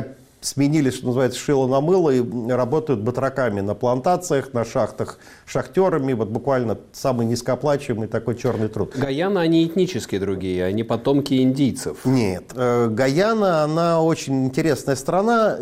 сменили, 0.40 0.90
что 0.90 1.06
называется, 1.06 1.38
шило 1.38 1.66
на 1.66 1.80
мыло 1.80 2.10
и 2.10 2.22
работают 2.50 3.00
батраками 3.00 3.60
на 3.60 3.74
плантациях, 3.74 4.52
на 4.52 4.64
шахтах, 4.64 5.18
шахтерами. 5.46 6.12
Вот 6.12 6.28
буквально 6.28 6.78
самый 6.92 7.26
низкооплачиваемый 7.26 8.08
такой 8.08 8.36
черный 8.36 8.68
труд. 8.68 8.94
Гаяна, 8.96 9.40
они 9.40 9.66
этнические 9.66 10.20
другие, 10.20 10.64
они 10.64 10.82
потомки 10.82 11.42
индийцев. 11.42 11.98
Нет. 12.04 12.52
Э, 12.54 12.88
Гаяна, 12.88 13.64
она 13.64 14.02
очень 14.02 14.46
интересная 14.46 14.96
страна. 14.96 15.56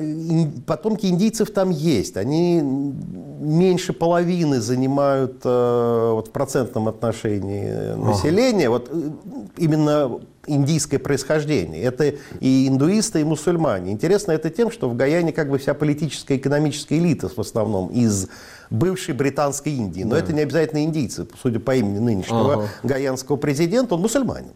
Потомки 0.66 1.06
индийцев 1.06 1.50
там 1.50 1.70
есть. 1.70 2.16
Они 2.16 2.60
меньше 2.60 3.92
половины 3.92 4.60
занимают 4.60 5.40
э, 5.44 6.10
вот, 6.14 6.28
в 6.28 6.30
процентном 6.30 6.88
отношении 6.88 7.94
населения. 7.96 8.68
Ага. 8.68 8.70
Вот 8.70 8.88
э, 8.90 9.10
именно 9.56 10.20
индийское 10.48 10.98
происхождение. 10.98 11.82
Это 11.82 12.14
и 12.40 12.68
индуисты, 12.68 13.20
и 13.20 13.24
мусульмане. 13.24 13.92
Интересно 13.92 14.32
это 14.32 14.50
тем, 14.50 14.70
что 14.70 14.88
в 14.88 14.96
Гаяне 14.96 15.32
как 15.32 15.50
бы 15.50 15.58
вся 15.58 15.74
политическая 15.74 16.34
и 16.34 16.38
экономическая 16.38 16.98
элита 16.98 17.28
в 17.28 17.38
основном 17.38 17.88
из 17.88 18.28
бывшей 18.70 19.14
британской 19.14 19.72
Индии. 19.72 20.02
Но 20.02 20.10
да. 20.10 20.18
это 20.18 20.32
не 20.32 20.40
обязательно 20.40 20.84
индийцы, 20.84 21.26
судя 21.40 21.60
по 21.60 21.74
имени 21.74 21.98
нынешнего 21.98 22.54
ага. 22.54 22.68
гаянского 22.82 23.36
президента, 23.36 23.94
он 23.94 24.02
мусульманин. 24.02 24.52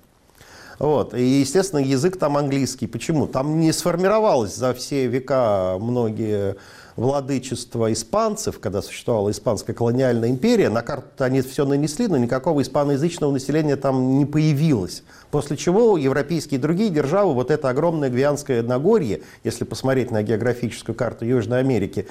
Вот. 0.79 1.15
И, 1.15 1.23
естественно, 1.23 1.81
язык 1.81 2.19
там 2.19 2.37
английский. 2.37 2.87
Почему? 2.87 3.27
Там 3.27 3.61
не 3.61 3.73
сформировалось 3.73 4.55
за 4.57 4.75
все 4.75 5.07
века 5.07 5.77
многие 5.79 6.57
владычества 6.97 7.93
испанцев, 7.93 8.61
когда 8.61 8.83
существовала 8.83 9.31
испанская 9.31 9.75
колониальная 9.75 10.29
империя, 10.29 10.69
на 10.69 10.83
карту 10.83 11.25
они 11.25 11.41
все 11.43 11.65
нанесли, 11.65 12.07
но 12.09 12.17
никакого 12.17 12.63
испаноязычного 12.63 13.33
населения 13.33 13.77
там 13.77 14.19
не 14.19 14.27
появилось. 14.27 15.03
После 15.31 15.57
чего 15.57 15.97
европейские 15.97 16.59
и 16.59 16.63
другие 16.63 16.91
державы, 16.91 17.35
вот 17.35 17.51
это 17.51 17.71
огромное 17.71 18.11
Гвианское 18.11 18.63
Нагорье, 18.63 19.23
если 19.45 19.65
посмотреть 19.65 20.11
на 20.11 20.23
географическую 20.23 20.95
карту 20.95 21.25
Южной 21.25 21.61
Америки, 21.61 22.07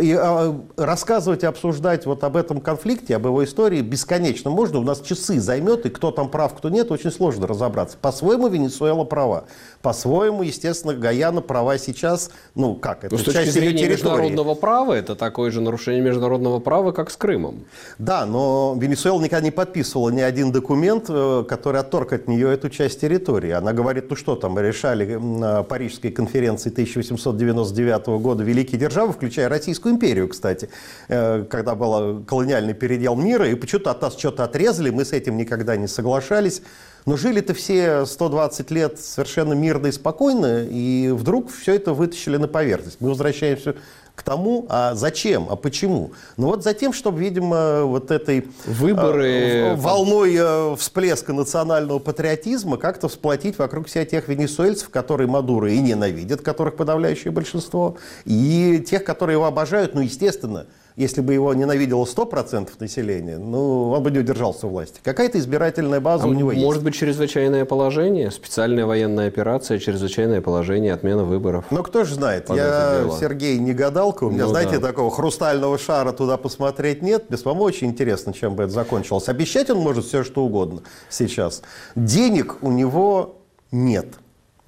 И 0.00 0.12
а, 0.12 0.60
рассказывать 0.76 1.44
и 1.44 1.46
обсуждать 1.46 2.04
вот 2.04 2.24
об 2.24 2.36
этом 2.36 2.60
конфликте, 2.60 3.14
об 3.14 3.26
его 3.26 3.44
истории 3.44 3.80
бесконечно 3.80 4.50
можно. 4.50 4.80
У 4.80 4.82
нас 4.82 5.00
часы 5.02 5.38
займет, 5.38 5.86
и 5.86 5.90
кто 5.90 6.10
там 6.10 6.30
прав, 6.30 6.56
кто 6.56 6.68
нет, 6.68 6.90
очень 6.90 7.12
сложно 7.12 7.46
разобраться. 7.46 7.96
По-своему 8.00 8.48
Венесуэла 8.48 9.04
права. 9.04 9.44
По-своему, 9.82 10.42
естественно, 10.42 10.94
Гаяна 11.28 11.42
права 11.42 11.78
сейчас, 11.78 12.30
ну 12.54 12.74
как, 12.74 13.04
это 13.04 13.14
Но 13.14 13.20
с 13.20 13.24
точки 13.24 13.50
зрения 13.50 13.86
международного 13.88 14.54
права, 14.54 14.94
это 14.94 15.14
такое 15.14 15.50
же 15.50 15.60
нарушение 15.60 16.00
международного 16.02 16.58
права, 16.58 16.92
как 16.92 17.10
с 17.10 17.16
Крымом. 17.16 17.64
Да, 17.98 18.24
но 18.24 18.74
Венесуэла 18.80 19.20
никогда 19.20 19.44
не 19.44 19.50
подписывала 19.50 20.08
ни 20.10 20.20
один 20.20 20.52
документ, 20.52 21.06
э, 21.08 21.44
который 21.46 21.80
отторг 21.80 22.12
от 22.14 22.28
нее 22.28 22.52
эту 22.52 22.70
часть 22.70 23.00
территории. 23.00 23.50
Она 23.50 23.72
говорит, 23.74 24.06
ну 24.08 24.16
что 24.16 24.36
там, 24.36 24.58
решали 24.58 25.16
на 25.16 25.62
Парижской 25.62 26.10
конференции 26.10 26.70
1899 26.70 28.06
года 28.22 28.42
великие 28.42 28.80
державы, 28.80 29.12
включая 29.12 29.48
Российскую 29.48 29.94
империю, 29.94 30.28
кстати, 30.28 30.70
э, 31.08 31.44
когда 31.50 31.74
был 31.74 32.24
колониальный 32.24 32.74
передел 32.74 33.16
мира, 33.16 33.46
и 33.48 33.54
почему-то 33.54 33.90
от 33.90 34.00
нас 34.00 34.16
что-то 34.16 34.44
отрезали, 34.44 34.88
мы 34.90 35.04
с 35.04 35.12
этим 35.12 35.36
никогда 35.36 35.76
не 35.76 35.88
соглашались. 35.88 36.62
Но 37.08 37.16
жили-то 37.16 37.54
все 37.54 38.04
120 38.04 38.70
лет 38.70 39.00
совершенно 39.00 39.54
мирно 39.54 39.86
и 39.86 39.92
спокойно, 39.92 40.66
и 40.68 41.08
вдруг 41.08 41.50
все 41.50 41.76
это 41.76 41.94
вытащили 41.94 42.36
на 42.36 42.48
поверхность. 42.48 42.98
Мы 43.00 43.08
возвращаемся 43.08 43.76
к 44.14 44.22
тому, 44.22 44.66
а 44.68 44.94
зачем, 44.94 45.46
а 45.48 45.56
почему? 45.56 46.10
Ну 46.36 46.48
вот 46.48 46.62
за 46.62 46.74
тем, 46.74 46.92
чтобы, 46.92 47.20
видимо, 47.20 47.84
вот 47.84 48.10
этой 48.10 48.48
Выборы... 48.66 49.26
э, 49.26 49.74
волной 49.76 50.36
э, 50.38 50.76
всплеска 50.76 51.32
национального 51.32 51.98
патриотизма 51.98 52.76
как-то 52.76 53.08
всплотить 53.08 53.56
вокруг 53.56 53.88
себя 53.88 54.04
тех 54.04 54.28
венесуэльцев, 54.28 54.90
которые 54.90 55.28
Мадуро 55.28 55.72
и 55.72 55.78
ненавидят, 55.78 56.42
которых 56.42 56.76
подавляющее 56.76 57.32
большинство, 57.32 57.96
и 58.26 58.84
тех, 58.86 59.02
которые 59.02 59.36
его 59.36 59.46
обожают, 59.46 59.94
ну, 59.94 60.02
естественно, 60.02 60.66
если 60.98 61.20
бы 61.20 61.32
его 61.32 61.54
ненавидело 61.54 62.04
100% 62.04 62.70
населения, 62.80 63.38
ну, 63.38 63.92
он 63.92 64.02
бы 64.02 64.10
не 64.10 64.18
удержался 64.18 64.66
у 64.66 64.70
власти. 64.70 65.00
Какая-то 65.04 65.38
избирательная 65.38 66.00
база 66.00 66.24
а 66.24 66.26
у 66.26 66.32
него 66.32 66.46
может 66.46 66.56
есть. 66.56 66.66
Может 66.66 66.82
быть, 66.82 66.94
чрезвычайное 66.94 67.64
положение, 67.64 68.32
специальная 68.32 68.84
военная 68.84 69.28
операция, 69.28 69.78
чрезвычайное 69.78 70.40
положение, 70.40 70.92
отмена 70.92 71.22
выборов. 71.22 71.66
Ну, 71.70 71.84
кто 71.84 72.02
же 72.02 72.16
знает. 72.16 72.50
Я, 72.50 73.08
Сергей, 73.20 73.58
не 73.58 73.72
гадалка. 73.72 74.24
У 74.24 74.30
меня, 74.30 74.44
ну, 74.44 74.50
знаете, 74.50 74.78
да. 74.80 74.88
такого 74.88 75.12
хрустального 75.12 75.78
шара 75.78 76.10
туда 76.10 76.36
посмотреть 76.36 77.00
нет. 77.00 77.26
Без 77.28 77.42
по 77.42 77.50
очень 77.50 77.86
интересно, 77.86 78.32
чем 78.32 78.56
бы 78.56 78.64
это 78.64 78.72
закончилось. 78.72 79.28
Обещать 79.28 79.70
он 79.70 79.78
может 79.78 80.04
все, 80.04 80.24
что 80.24 80.44
угодно 80.44 80.82
сейчас. 81.08 81.62
Денег 81.94 82.56
у 82.60 82.72
него 82.72 83.36
нет. 83.70 84.06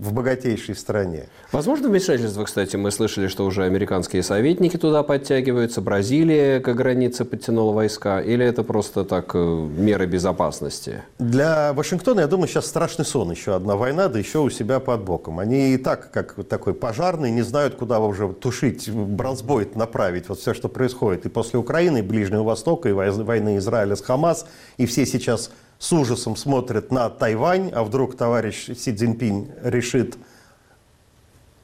В 0.00 0.14
богатейшей 0.14 0.74
стране. 0.74 1.26
Возможно 1.52 1.90
вмешательство, 1.90 2.44
кстати, 2.44 2.74
мы 2.76 2.90
слышали, 2.90 3.28
что 3.28 3.44
уже 3.44 3.64
американские 3.64 4.22
советники 4.22 4.78
туда 4.78 5.02
подтягиваются, 5.02 5.82
Бразилия 5.82 6.58
к 6.60 6.72
границе 6.72 7.26
подтянула 7.26 7.72
войска, 7.72 8.20
или 8.22 8.44
это 8.44 8.64
просто 8.64 9.04
так 9.04 9.32
э, 9.34 9.38
меры 9.38 10.06
безопасности? 10.06 11.02
Для 11.18 11.74
Вашингтона, 11.74 12.20
я 12.20 12.26
думаю, 12.28 12.48
сейчас 12.48 12.66
страшный 12.66 13.04
сон, 13.04 13.30
еще 13.30 13.54
одна 13.54 13.76
война, 13.76 14.08
да 14.08 14.18
еще 14.18 14.38
у 14.38 14.48
себя 14.48 14.80
под 14.80 15.04
боком. 15.04 15.38
Они 15.38 15.74
и 15.74 15.76
так, 15.76 16.10
как 16.10 16.34
такой 16.48 16.72
пожарный, 16.72 17.30
не 17.30 17.42
знают, 17.42 17.74
куда 17.74 18.00
уже 18.00 18.32
тушить, 18.32 18.88
бронзбой 18.88 19.68
направить, 19.74 20.30
вот 20.30 20.38
все, 20.38 20.54
что 20.54 20.70
происходит. 20.70 21.26
И 21.26 21.28
после 21.28 21.58
Украины, 21.58 21.98
и 21.98 22.02
Ближнего 22.02 22.42
Востока, 22.42 22.88
и 22.88 22.92
войны 22.92 23.58
Израиля 23.58 23.96
с 23.96 24.00
Хамас, 24.00 24.46
и 24.78 24.86
все 24.86 25.04
сейчас 25.04 25.50
с 25.80 25.92
ужасом 25.92 26.36
смотрят 26.36 26.92
на 26.92 27.08
Тайвань, 27.08 27.72
а 27.74 27.82
вдруг 27.82 28.14
товарищ 28.14 28.66
Си 28.66 28.94
Цзиньпинь 28.94 29.48
решит 29.64 30.16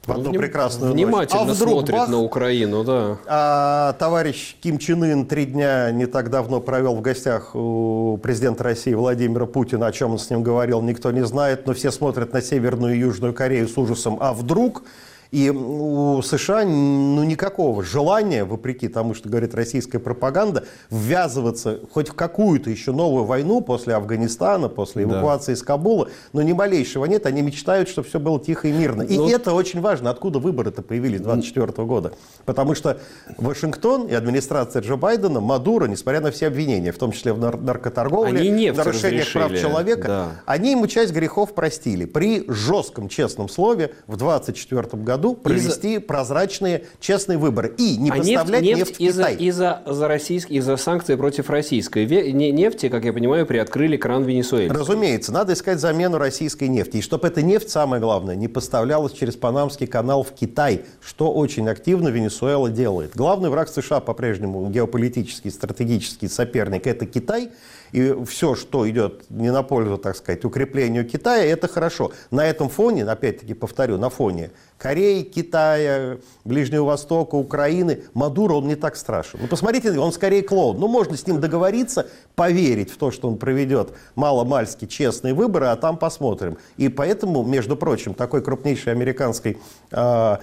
в 0.07 0.11
одну 0.11 0.29
Вним... 0.29 0.41
прекрасную 0.41 0.93
Внимательно 0.93 1.43
ночь. 1.43 1.51
А 1.51 1.53
вдруг 1.53 1.69
смотрит 1.71 1.95
бах, 1.95 2.09
на 2.09 2.19
Украину, 2.21 2.83
да. 2.83 3.17
А 3.27 3.93
товарищ 3.99 4.55
Ким 4.59 4.79
Чен 4.79 5.03
Ын 5.03 5.25
три 5.27 5.45
дня 5.45 5.91
не 5.91 6.07
так 6.07 6.31
давно 6.31 6.61
провел 6.61 6.95
в 6.95 7.01
гостях 7.01 7.55
у 7.55 8.17
президента 8.23 8.63
России 8.63 8.93
Владимира 8.93 9.45
Путина. 9.45 9.85
О 9.85 9.91
чем 9.91 10.13
он 10.13 10.19
с 10.19 10.29
ним 10.29 10.41
говорил, 10.41 10.81
никто 10.81 11.11
не 11.11 11.23
знает. 11.25 11.67
Но 11.67 11.73
все 11.73 11.91
смотрят 11.91 12.33
на 12.33 12.41
Северную 12.41 12.95
и 12.95 12.99
Южную 12.99 13.33
Корею 13.33 13.67
с 13.67 13.77
ужасом. 13.77 14.17
А 14.19 14.33
вдруг 14.33 14.83
и 15.31 15.49
у 15.49 16.21
США 16.21 16.63
ну, 16.65 17.23
никакого 17.23 17.83
желания, 17.83 18.43
вопреки 18.43 18.87
тому, 18.87 19.13
что 19.13 19.29
говорит 19.29 19.53
российская 19.53 19.99
пропаганда, 19.99 20.65
ввязываться 20.89 21.79
хоть 21.91 22.09
в 22.09 22.13
какую-то 22.13 22.69
еще 22.69 22.91
новую 22.91 23.25
войну 23.25 23.61
после 23.61 23.95
Афганистана, 23.95 24.69
после 24.69 25.03
эвакуации 25.03 25.53
да. 25.53 25.53
из 25.53 25.63
Кабула, 25.63 26.09
но 26.33 26.41
ни 26.41 26.53
малейшего 26.53 27.05
нет. 27.05 27.25
Они 27.25 27.41
мечтают, 27.41 27.89
чтобы 27.89 28.07
все 28.07 28.19
было 28.19 28.39
тихо 28.39 28.67
и 28.67 28.71
мирно. 28.71 29.01
И 29.01 29.17
ну, 29.17 29.29
это 29.29 29.53
очень 29.53 29.81
важно. 29.81 30.09
Откуда 30.09 30.39
выборы-то 30.39 30.81
появились 30.81 31.21
24 31.21 31.71
года? 31.85 32.13
Потому 32.45 32.75
что 32.75 32.99
Вашингтон 33.37 34.07
и 34.07 34.13
администрация 34.13 34.81
Джо 34.81 34.95
Байдена, 34.95 35.41
Мадуро, 35.41 35.87
несмотря 35.87 36.21
на 36.21 36.31
все 36.31 36.47
обвинения, 36.47 36.91
в 36.91 36.97
том 36.97 37.11
числе 37.11 37.33
в 37.33 37.39
наркоторговле, 37.39 38.71
в 38.71 38.77
нарушениях 38.77 39.31
прав 39.33 39.51
человека, 39.59 40.07
да. 40.07 40.27
они 40.45 40.71
ему 40.71 40.87
часть 40.87 41.13
грехов 41.13 41.53
простили. 41.53 42.05
При 42.05 42.45
жестком 42.47 43.09
честном 43.09 43.49
слове 43.49 43.93
в 44.07 44.15
24 44.15 45.03
году 45.03 45.16
году 45.17 45.35
провести 45.35 45.95
из... 45.95 46.03
прозрачные, 46.03 46.83
честные 46.99 47.37
выборы 47.37 47.73
и 47.77 47.97
не 47.97 48.09
а 48.09 48.15
поставлять 48.15 48.61
нефть, 48.61 48.79
нефть, 48.79 48.99
нефть 48.99 49.15
в 49.15 49.17
Китай. 49.17 49.35
Из-за 49.35 49.81
из-за 49.85 50.07
российск... 50.07 50.49
из 50.49 50.81
санкций 50.81 51.17
против 51.17 51.49
российской 51.49 52.05
нефти, 52.05 52.89
как 52.89 53.03
я 53.03 53.13
понимаю, 53.13 53.45
приоткрыли 53.45 53.97
кран 53.97 54.23
Венесуэльской. 54.23 54.79
Разумеется, 54.79 55.31
надо 55.31 55.53
искать 55.53 55.79
замену 55.79 56.17
российской 56.17 56.67
нефти. 56.69 56.97
И 56.97 57.01
чтобы 57.01 57.27
эта 57.27 57.41
нефть, 57.41 57.69
самое 57.69 58.01
главное, 58.01 58.35
не 58.35 58.47
поставлялась 58.47 59.13
через 59.13 59.35
Панамский 59.35 59.87
канал 59.87 60.23
в 60.23 60.31
Китай, 60.31 60.85
что 61.01 61.33
очень 61.33 61.67
активно 61.67 62.09
Венесуэла 62.09 62.69
делает. 62.69 63.15
Главный 63.15 63.49
враг 63.49 63.69
США 63.69 63.99
по-прежнему 63.99 64.69
геополитический, 64.69 65.51
стратегический 65.51 66.27
соперник– 66.27 66.85
это 66.87 67.05
Китай– 67.05 67.49
и 67.91 68.15
все, 68.25 68.55
что 68.55 68.89
идет 68.89 69.29
не 69.29 69.51
на 69.51 69.63
пользу, 69.63 69.97
так 69.97 70.15
сказать, 70.15 70.43
укреплению 70.45 71.07
Китая, 71.07 71.45
это 71.45 71.67
хорошо. 71.67 72.11
На 72.31 72.45
этом 72.45 72.69
фоне, 72.69 73.03
опять-таки 73.05 73.53
повторю, 73.53 73.97
на 73.97 74.09
фоне 74.09 74.51
Кореи, 74.77 75.23
Китая, 75.23 76.17
Ближнего 76.43 76.85
Востока, 76.85 77.35
Украины, 77.35 78.03
Мадуро, 78.13 78.55
он 78.55 78.67
не 78.67 78.75
так 78.75 78.95
страшен. 78.95 79.39
Ну, 79.41 79.47
посмотрите, 79.47 79.97
он 79.97 80.11
скорее 80.11 80.43
клоун. 80.43 80.79
Ну, 80.79 80.87
можно 80.87 81.17
с 81.17 81.25
ним 81.25 81.39
договориться, 81.39 82.07
поверить 82.35 82.91
в 82.91 82.97
то, 82.97 83.11
что 83.11 83.27
он 83.27 83.37
проведет 83.37 83.93
мало-мальски 84.15 84.85
честные 84.85 85.33
выборы, 85.33 85.67
а 85.67 85.75
там 85.75 85.97
посмотрим. 85.97 86.57
И 86.77 86.89
поэтому, 86.89 87.43
между 87.43 87.75
прочим, 87.75 88.13
такой 88.13 88.43
крупнейшей 88.43 88.93
американской 88.93 89.57
э, 89.91 90.37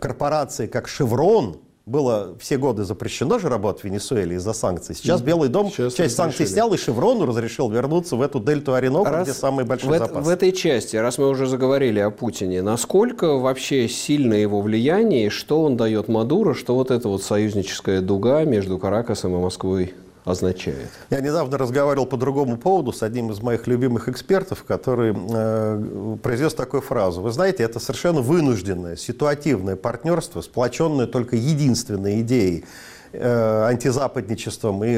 корпорации, 0.00 0.66
как 0.66 0.86
«Шеврон», 0.86 1.58
было 1.86 2.36
все 2.40 2.58
годы 2.58 2.82
запрещено 2.82 3.38
же 3.38 3.48
работать 3.48 3.82
в 3.82 3.84
Венесуэле 3.84 4.36
из-за 4.36 4.52
санкций. 4.52 4.96
Сейчас 4.96 5.22
Белый 5.22 5.48
дом 5.48 5.70
Сейчас 5.70 5.94
часть 5.94 6.16
санкций 6.16 6.44
снял 6.46 6.74
и 6.74 6.76
Шеврону 6.76 7.26
разрешил 7.26 7.70
вернуться 7.70 8.16
в 8.16 8.22
эту 8.22 8.40
дельту 8.40 8.74
Оренока, 8.74 9.10
раз 9.10 9.28
где 9.28 9.32
самый 9.32 9.64
большой 9.64 9.96
в, 9.96 9.98
запас. 9.98 10.26
В 10.26 10.28
этой 10.28 10.50
части, 10.50 10.96
раз 10.96 11.16
мы 11.18 11.28
уже 11.28 11.46
заговорили 11.46 12.00
о 12.00 12.10
Путине, 12.10 12.60
насколько 12.60 13.36
вообще 13.36 13.88
сильно 13.88 14.34
его 14.34 14.60
влияние, 14.60 15.30
что 15.30 15.62
он 15.62 15.76
дает 15.76 16.08
Мадуро, 16.08 16.54
что 16.54 16.74
вот 16.74 16.90
эта 16.90 17.08
вот 17.08 17.22
союзническая 17.22 18.00
дуга 18.00 18.42
между 18.42 18.78
Каракасом 18.78 19.36
и 19.36 19.38
Москвой 19.38 19.94
означает? 20.26 20.90
Я 21.08 21.20
недавно 21.20 21.56
разговаривал 21.56 22.04
по 22.04 22.16
другому 22.16 22.58
поводу 22.58 22.92
с 22.92 23.02
одним 23.02 23.30
из 23.30 23.40
моих 23.40 23.66
любимых 23.66 24.08
экспертов, 24.08 24.64
который 24.64 25.16
э, 25.16 26.16
произнес 26.22 26.52
такую 26.52 26.82
фразу. 26.82 27.22
Вы 27.22 27.30
знаете, 27.30 27.62
это 27.62 27.78
совершенно 27.78 28.20
вынужденное, 28.20 28.96
ситуативное 28.96 29.76
партнерство, 29.76 30.42
сплоченное 30.42 31.06
только 31.06 31.36
единственной 31.36 32.20
идеей 32.20 32.64
антизападничеством 33.18 34.84
и 34.84 34.96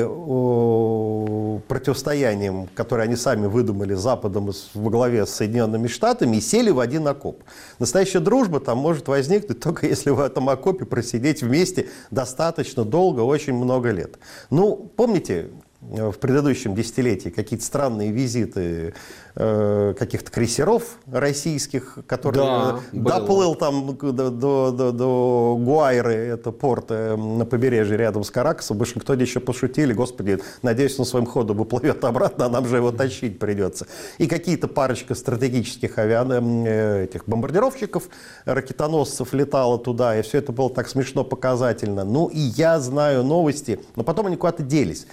противостоянием, 1.69 2.69
которое 2.75 3.03
они 3.03 3.17
сами 3.17 3.47
выдумали 3.47 3.95
Западом 3.95 4.51
во 4.75 4.91
главе 4.91 5.27
с 5.27 5.31
Соединенными 5.31 5.89
Штатами, 5.89 6.37
и 6.37 6.41
сели 6.41 6.71
в 6.71 6.81
один 6.81 7.07
окоп. 7.07 7.43
Настоящая 7.79 8.21
дружба 8.21 8.61
там 8.61 8.79
может 8.79 9.09
возникнуть 9.09 9.61
только 9.63 9.87
если 9.87 10.11
в 10.11 10.21
этом 10.21 10.49
окопе 10.49 10.85
просидеть 10.85 11.43
вместе 11.43 11.89
достаточно 12.11 12.85
долго, 12.85 13.21
очень 13.21 13.55
много 13.55 13.91
лет. 13.91 14.19
Ну, 14.51 14.91
помните, 14.97 15.51
в 15.81 16.15
предыдущем 16.15 16.75
десятилетии 16.75 17.29
какие-то 17.29 17.65
странные 17.65 18.11
визиты 18.11 18.95
э, 19.37 19.95
каких-то 19.97 20.29
крейсеров 20.31 20.99
российских, 21.07 21.99
которые 22.07 22.45
да, 22.45 22.81
доплыл 22.93 23.55
там 23.55 23.97
до, 23.97 24.31
до, 24.31 24.71
до, 24.73 24.93
до 24.93 25.57
Гуайры, 25.61 26.15
это 26.15 26.51
порт 26.51 26.87
э, 26.89 27.15
на 27.15 27.47
побережье 27.47 27.97
рядом 27.97 28.25
с 28.25 28.31
Каракасом. 28.31 28.77
В 28.77 28.81
Вашингтоне 28.81 29.23
еще 29.23 29.39
пошутили, 29.39 29.93
господи, 29.93 30.41
надеюсь, 30.63 30.99
на 30.99 31.05
своем 31.05 31.27
ходу 31.27 31.55
выплывет 31.55 32.05
обратно, 32.05 32.47
а 32.47 32.49
нам 32.49 32.67
же 32.67 32.77
его 32.77 32.91
тащить 32.91 33.39
придется. 33.39 33.87
И 34.19 34.27
какие-то 34.27 34.67
парочка 34.67 35.15
стратегических 35.15 35.97
авиан... 35.99 36.33
Э, 36.67 37.05
этих 37.05 37.27
бомбардировщиков, 37.27 38.09
ракетоносцев 38.45 39.33
летала 39.33 39.79
туда, 39.79 40.19
и 40.19 40.23
все 40.23 40.39
это 40.39 40.51
было 40.51 40.71
так 40.71 40.89
смешно 40.89 41.23
показательно. 41.23 42.05
Ну 42.05 42.27
и 42.27 42.39
я 42.39 42.81
знаю 42.81 43.23
новости, 43.23 43.81
но 43.95 44.03
потом 44.03 44.27
они 44.27 44.37
куда-то 44.37 44.65
делись 44.65 45.07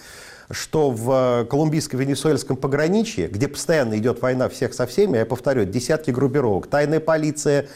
что 0.52 0.92
в 0.92 1.12
э, 1.12 1.46
колумбийско-венесуэльском 1.46 2.56
пограничье, 2.56 3.28
где 3.28 3.48
постоянно 3.48 3.98
идет 3.98 4.22
война 4.22 4.50
всех 4.50 4.74
со 4.74 4.86
всеми, 4.86 5.18
я 5.18 5.26
повторю, 5.26 5.66
десятки 5.66 6.12
группировок, 6.12 6.68
тайная 6.68 7.00
полиция, 7.00 7.68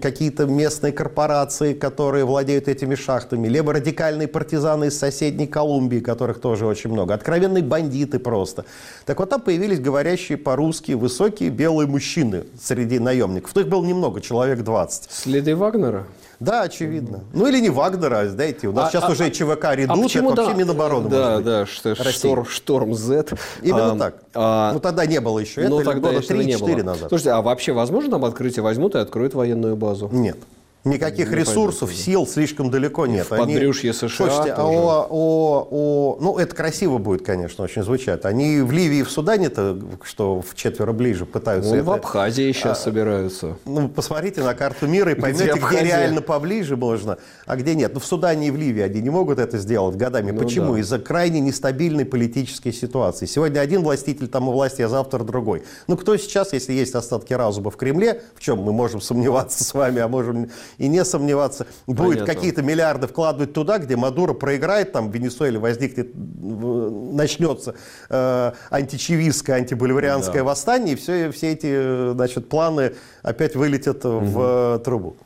какие-то 0.00 0.46
местные 0.46 0.92
корпорации, 0.92 1.74
которые 1.74 2.24
владеют 2.24 2.68
этими 2.68 2.94
шахтами, 2.94 3.48
либо 3.48 3.72
радикальные 3.72 4.28
партизаны 4.28 4.86
из 4.86 4.98
соседней 4.98 5.46
Колумбии, 5.46 6.00
которых 6.00 6.40
тоже 6.40 6.66
очень 6.66 6.90
много, 6.90 7.14
откровенные 7.14 7.62
бандиты 7.62 8.18
просто. 8.18 8.64
Так 9.04 9.20
вот 9.20 9.30
там 9.30 9.40
появились 9.40 9.80
говорящие 9.80 10.38
по-русски 10.38 10.92
высокие 10.92 11.50
белые 11.50 11.86
мужчины 11.86 12.44
среди 12.60 12.98
наемников. 12.98 13.56
Их 13.56 13.68
было 13.68 13.84
немного, 13.84 14.20
человек 14.20 14.62
20. 14.62 15.10
Следы 15.10 15.54
Вагнера? 15.54 16.06
Да, 16.38 16.62
очевидно. 16.62 17.24
Ну 17.32 17.46
или 17.46 17.60
не 17.60 17.70
Вагнера, 17.70 18.20
а, 18.20 18.28
знаете, 18.28 18.68
у 18.68 18.72
нас 18.72 18.88
а, 18.88 18.90
сейчас 18.90 19.04
а, 19.04 19.12
уже 19.12 19.30
ЧВК 19.30 19.74
Редут, 19.74 19.98
а 19.98 20.02
почему, 20.02 20.32
это 20.32 20.42
вообще 20.42 20.54
да, 20.54 20.62
Минобороны. 20.62 21.08
Да, 21.08 21.40
да, 21.40 21.66
что, 21.66 21.94
шторм, 21.94 22.46
шторм 22.46 22.94
Z. 22.94 23.26
Именно 23.62 23.92
а, 23.92 23.98
так. 23.98 24.14
А, 24.34 24.72
ну 24.74 24.80
тогда 24.80 25.06
не 25.06 25.18
было 25.20 25.38
еще 25.38 25.62
ну, 25.62 25.80
этого, 25.80 25.94
тогда 25.94 26.12
года 26.12 26.20
3-4 26.20 26.82
назад. 26.82 27.08
Слушайте, 27.08 27.30
а 27.30 27.40
вообще 27.40 27.72
возможно 27.72 28.10
там 28.10 28.24
открытие 28.24 28.62
возьмут 28.62 28.94
и 28.96 28.98
откроют 28.98 29.32
военную 29.32 29.65
базу? 29.74 30.08
Нет. 30.12 30.38
Никаких 30.86 31.30
не 31.30 31.36
ресурсов, 31.36 31.88
пойду, 31.88 32.02
сил 32.02 32.26
слишком 32.26 32.70
далеко 32.70 33.06
нет. 33.06 33.26
В 33.26 33.30
подбрюшье 33.30 33.92
США 33.92 34.08
Слушайте, 34.08 34.52
а 34.52 34.64
о, 34.64 35.06
о, 35.10 35.68
о, 35.70 36.18
ну 36.20 36.38
это 36.38 36.54
красиво 36.54 36.98
будет, 36.98 37.24
конечно, 37.24 37.64
очень 37.64 37.82
звучать. 37.82 38.24
Они 38.24 38.60
в 38.60 38.70
Ливии 38.70 38.98
и 38.98 39.02
в 39.02 39.10
Судане-то, 39.10 39.78
что 40.04 40.40
в 40.40 40.54
четверо 40.54 40.92
ближе 40.92 41.26
пытаются... 41.26 41.70
Ну, 41.70 41.76
это... 41.76 41.84
в 41.84 41.90
Абхазии 41.90 42.52
сейчас 42.52 42.78
а, 42.78 42.82
собираются. 42.82 43.56
Ну, 43.64 43.88
посмотрите 43.88 44.42
на 44.42 44.54
карту 44.54 44.86
мира 44.86 45.12
и 45.12 45.14
поймете, 45.14 45.52
где, 45.52 45.66
где 45.66 45.84
реально 45.84 46.22
поближе 46.22 46.76
можно, 46.76 47.18
а 47.46 47.56
где 47.56 47.74
нет. 47.74 47.92
Ну, 47.92 48.00
в 48.00 48.06
Судане 48.06 48.48
и 48.48 48.50
в 48.50 48.56
Ливии 48.56 48.82
они 48.82 49.00
не 49.02 49.10
могут 49.10 49.38
это 49.38 49.58
сделать 49.58 49.96
годами. 49.96 50.30
Ну, 50.30 50.38
Почему? 50.38 50.74
Да. 50.74 50.80
Из-за 50.80 50.98
крайне 50.98 51.40
нестабильной 51.40 52.04
политической 52.04 52.72
ситуации. 52.72 53.26
Сегодня 53.26 53.60
один 53.60 53.82
властитель 53.82 54.28
там 54.28 54.48
у 54.48 54.52
власти, 54.52 54.82
а 54.82 54.88
завтра 54.88 55.24
другой. 55.24 55.64
Ну, 55.88 55.96
кто 55.96 56.16
сейчас, 56.16 56.52
если 56.52 56.72
есть 56.72 56.94
остатки 56.94 57.32
разума 57.32 57.70
в 57.70 57.76
Кремле, 57.76 58.22
в 58.34 58.40
чем 58.40 58.58
мы 58.58 58.72
можем 58.72 59.00
сомневаться 59.00 59.64
с 59.64 59.74
вами, 59.74 60.00
а 60.00 60.08
можем 60.08 60.50
и 60.78 60.88
не 60.88 61.04
сомневаться, 61.04 61.66
будет 61.86 62.24
какие-то 62.24 62.62
миллиарды 62.62 63.06
вкладывать 63.06 63.52
туда, 63.52 63.78
где 63.78 63.96
Мадуро 63.96 64.34
проиграет, 64.34 64.92
там 64.92 65.10
в 65.10 65.14
Венесуэле 65.14 65.58
возникнет, 65.58 66.12
начнется 66.14 67.74
э, 68.08 68.52
античевистское, 68.70 69.56
антиболиварианское 69.56 70.42
да. 70.42 70.44
восстание, 70.44 70.94
и 70.94 70.96
все, 70.96 71.30
все 71.30 71.52
эти 71.52 72.12
значит, 72.12 72.48
планы 72.48 72.94
опять 73.22 73.56
вылетят 73.56 74.04
угу. 74.04 74.24
в 74.24 74.82
трубу. 74.84 75.16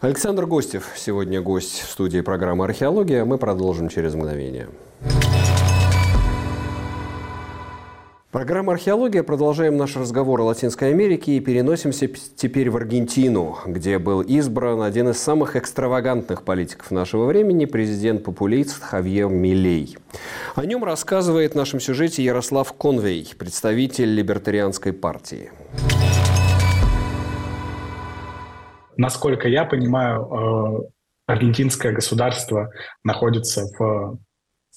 Александр 0.00 0.46
Гостев 0.46 0.90
сегодня 0.96 1.40
гость 1.40 1.80
в 1.80 1.90
студии 1.90 2.20
программы 2.20 2.64
«Археология». 2.64 3.24
Мы 3.24 3.38
продолжим 3.38 3.88
через 3.88 4.14
мгновение. 4.14 4.68
Программа 8.36 8.74
«Археология». 8.74 9.22
Продолжаем 9.22 9.78
наш 9.78 9.96
разговор 9.96 10.42
о 10.42 10.44
Латинской 10.44 10.90
Америке 10.90 11.38
и 11.38 11.40
переносимся 11.40 12.06
теперь 12.06 12.68
в 12.68 12.76
Аргентину, 12.76 13.56
где 13.64 13.98
был 13.98 14.20
избран 14.20 14.82
один 14.82 15.08
из 15.08 15.16
самых 15.16 15.56
экстравагантных 15.56 16.42
политиков 16.42 16.90
нашего 16.90 17.24
времени, 17.24 17.64
президент-популист 17.64 18.82
Хавьер 18.82 19.28
Милей. 19.28 19.96
О 20.54 20.66
нем 20.66 20.84
рассказывает 20.84 21.52
в 21.52 21.56
нашем 21.56 21.80
сюжете 21.80 22.22
Ярослав 22.22 22.70
Конвей, 22.74 23.32
представитель 23.38 24.14
либертарианской 24.14 24.92
партии. 24.92 25.50
Насколько 28.98 29.48
я 29.48 29.64
понимаю, 29.64 30.84
э, 30.84 30.88
аргентинское 31.26 31.92
государство 31.92 32.70
находится 33.02 33.62
в 33.78 34.18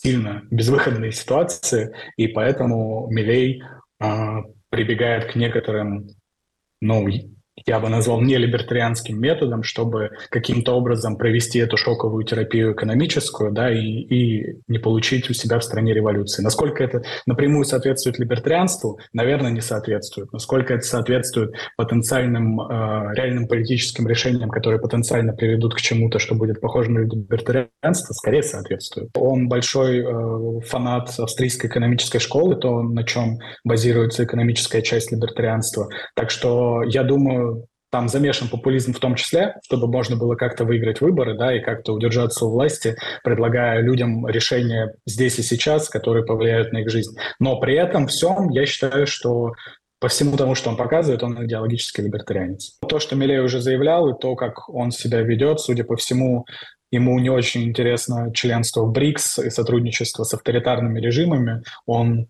сильно 0.02 0.44
безвыходной 0.50 1.12
ситуации, 1.12 1.94
и 2.16 2.28
поэтому 2.28 3.08
Милей 3.10 3.62
э, 4.00 4.38
прибегает 4.70 5.32
к 5.32 5.36
некоторым 5.36 6.10
ну, 6.82 7.06
я 7.66 7.80
бы 7.80 7.90
назвал 7.90 8.22
не 8.22 8.38
либертарианским 8.38 9.20
методом, 9.20 9.64
чтобы 9.64 10.12
каким-то 10.30 10.74
образом 10.74 11.18
провести 11.18 11.60
эту 11.60 11.78
шоковую 11.78 12.24
терапию 12.24 12.74
экономическую, 12.74 13.52
да, 13.52 13.72
и, 13.72 13.80
и 13.80 14.60
не 14.68 14.80
получить 14.80 15.30
у 15.30 15.34
себя 15.34 15.60
в 15.60 15.64
стране 15.64 15.94
революции. 15.94 16.42
Насколько 16.44 16.84
это 16.84 17.04
напрямую 17.26 17.66
соответствует 17.66 18.20
либертарианству, 18.20 19.00
наверное, 19.14 19.52
не 19.52 19.62
соответствует. 19.62 20.32
Насколько 20.34 20.76
это 20.76 20.84
соответствует 20.84 21.54
потенциальным 21.78 22.62
э, 22.62 23.14
реальным 23.16 23.48
политическим 23.48 24.08
решениям, 24.08 24.50
которые 24.50 24.80
потенциально 24.80 25.34
приведут 25.34 25.76
к 25.76 25.82
чему-то, 25.82 26.20
что 26.20 26.36
будет 26.36 26.62
похоже 26.62 26.92
на 26.92 27.00
либертарианство, 27.00 28.14
скорее 28.14 28.44
соответствует. 28.44 29.10
Он 29.16 29.48
большой 29.48 30.00
э, 30.00 30.62
фанат 30.66 31.10
австрийской 31.18 31.70
экономической 31.70 32.20
школы, 32.20 32.56
то, 32.56 32.82
на 32.82 33.04
чем 33.04 33.40
базируется 33.64 34.24
экономическая 34.24 34.82
часть 34.82 35.12
либертарианства. 35.12 35.88
Так 36.16 36.30
что 36.30 36.84
я 36.84 37.04
думаю, 37.04 37.49
там 37.92 38.08
замешан 38.08 38.48
популизм 38.48 38.94
в 38.94 39.00
том 39.00 39.16
числе, 39.16 39.56
чтобы 39.64 39.88
можно 39.88 40.16
было 40.16 40.36
как-то 40.36 40.66
выиграть 40.66 41.02
выборы, 41.02 41.38
да, 41.38 41.56
и 41.56 41.60
как-то 41.60 41.94
удержаться 41.94 42.46
у 42.46 42.52
власти, 42.52 42.96
предлагая 43.24 43.82
людям 43.82 44.28
решения 44.28 44.94
здесь 45.06 45.40
и 45.40 45.44
сейчас, 45.44 45.90
которые 45.90 46.26
повлияют 46.26 46.72
на 46.72 46.80
их 46.80 46.90
жизнь. 46.90 47.18
Но 47.40 47.60
при 47.60 47.76
этом 47.76 48.08
всем 48.08 48.50
я 48.50 48.66
считаю, 48.66 49.08
что 49.08 49.54
по 50.00 50.08
всему 50.08 50.38
тому, 50.38 50.56
что 50.56 50.70
он 50.70 50.78
показывает, 50.78 51.24
он 51.24 51.46
идеологический 51.46 52.04
либертарианец. 52.04 52.78
То, 52.88 53.00
что 53.00 53.16
Милей 53.16 53.40
уже 53.40 53.60
заявлял, 53.60 54.08
и 54.10 54.20
то, 54.20 54.36
как 54.36 54.70
он 54.70 54.92
себя 54.92 55.22
ведет, 55.22 55.60
судя 55.60 55.84
по 55.84 55.98
всему, 55.98 56.46
ему 56.92 57.20
не 57.20 57.30
очень 57.30 57.64
интересно 57.64 58.32
членство 58.34 58.84
в 58.84 58.92
БРИКС 58.92 59.40
и 59.40 59.50
сотрудничество 59.50 60.24
с 60.24 60.34
авторитарными 60.34 61.00
режимами. 61.00 61.64
Он 61.86 62.28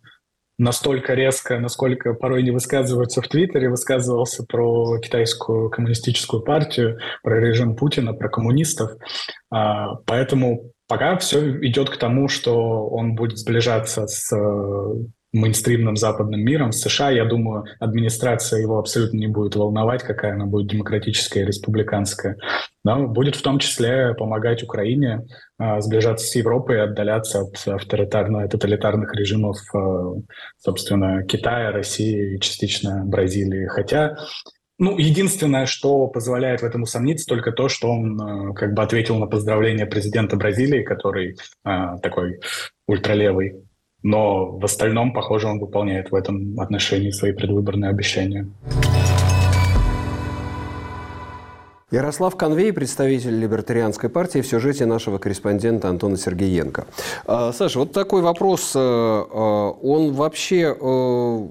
настолько 0.60 1.14
резко, 1.14 1.58
насколько 1.58 2.14
порой 2.14 2.44
не 2.44 2.52
высказываются 2.52 3.22
в 3.22 3.28
Твиттере, 3.28 3.70
высказывался 3.70 4.44
про 4.44 5.00
китайскую 5.00 5.70
коммунистическую 5.70 6.44
партию, 6.44 7.00
про 7.24 7.40
режим 7.40 7.76
Путина, 7.76 8.14
про 8.14 8.30
коммунистов. 8.30 8.92
А, 9.50 9.96
поэтому 10.06 10.72
пока 10.88 11.18
все 11.18 11.60
идет 11.66 11.90
к 11.90 11.98
тому, 11.98 12.28
что 12.28 12.88
он 12.90 13.16
будет 13.16 13.38
сближаться 13.38 14.06
с 14.06 14.32
мейнстримным 15.32 15.96
западным 15.96 16.42
миром. 16.42 16.72
США, 16.72 17.12
я 17.12 17.26
думаю, 17.26 17.66
администрация 17.80 18.62
его 18.62 18.80
абсолютно 18.80 19.18
не 19.18 19.28
будет 19.28 19.56
волновать, 19.56 20.04
какая 20.04 20.34
она 20.34 20.46
будет 20.46 20.68
демократическая 20.68 21.46
республиканская. 21.46 22.38
Но 22.84 23.08
будет 23.08 23.36
в 23.36 23.42
том 23.42 23.60
числе 23.60 24.16
помогать 24.16 24.64
Украине 24.64 25.28
э, 25.60 25.82
сближаться 25.82 26.26
с 26.26 26.36
Европой 26.36 26.78
и 26.78 26.82
отдаляться 26.82 27.42
от 27.42 27.56
авторитарно-тоталитарных 27.68 29.14
режимов, 29.14 29.58
э, 29.76 30.22
собственно, 30.58 31.24
Китая, 31.24 31.72
России 31.72 32.36
и 32.36 32.40
частично 32.40 33.04
Бразилии. 33.06 33.68
Хотя 33.68 34.18
ну, 34.80 34.98
единственное, 34.98 35.66
что 35.66 36.08
позволяет 36.08 36.62
в 36.62 36.66
этом 36.66 36.84
усомниться, 36.84 37.28
только 37.28 37.52
то, 37.52 37.68
что 37.68 37.92
он 37.92 38.20
э, 38.20 38.54
как 38.54 38.74
бы 38.74 38.82
ответил 38.82 39.18
на 39.18 39.28
поздравление 39.28 39.86
президента 39.86 40.38
Бразилии, 40.38 40.84
который 40.84 41.38
э, 41.66 41.98
такой 42.02 42.40
ультралевый 42.88 43.69
но 44.04 44.52
в 44.58 44.66
остальном, 44.66 45.14
похоже, 45.14 45.48
он 45.48 45.60
выполняет 45.60 46.12
в 46.12 46.16
этом 46.16 46.60
отношении 46.60 47.12
свои 47.12 47.32
предвыборные 47.32 47.90
обещания. 47.90 48.48
Ярослав 51.92 52.36
Конвей, 52.36 52.72
представитель 52.72 53.40
либертарианской 53.40 54.10
партии, 54.10 54.42
в 54.42 54.48
сюжете 54.48 54.86
нашего 54.86 55.18
корреспондента 55.18 55.90
Антона 55.90 56.18
Сергеенко. 56.18 56.86
А, 57.26 57.52
Саша, 57.52 57.80
вот 57.80 57.94
такой 57.94 58.22
вопрос. 58.22 58.74
Э, 58.76 58.80
э, 58.80 59.34
он 59.82 60.14
вообще 60.14 60.78
э, 60.80 61.48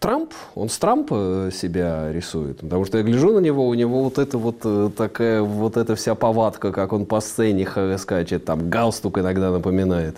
Трамп, 0.00 0.32
он 0.54 0.70
с 0.70 0.78
Трампа 0.78 1.50
себя 1.52 2.10
рисует, 2.10 2.60
потому 2.60 2.86
что 2.86 2.96
я 2.96 3.04
гляжу 3.04 3.34
на 3.34 3.40
него, 3.40 3.68
у 3.68 3.74
него 3.74 4.04
вот 4.04 4.18
это 4.18 4.38
вот 4.38 4.96
такая 4.96 5.42
вот 5.42 5.76
эта 5.76 5.94
вся 5.96 6.14
повадка, 6.14 6.72
как 6.72 6.94
он 6.94 7.04
по 7.04 7.20
сцене 7.20 7.68
скачет, 7.98 8.46
там 8.46 8.70
галстук 8.70 9.18
иногда 9.18 9.50
напоминает. 9.50 10.16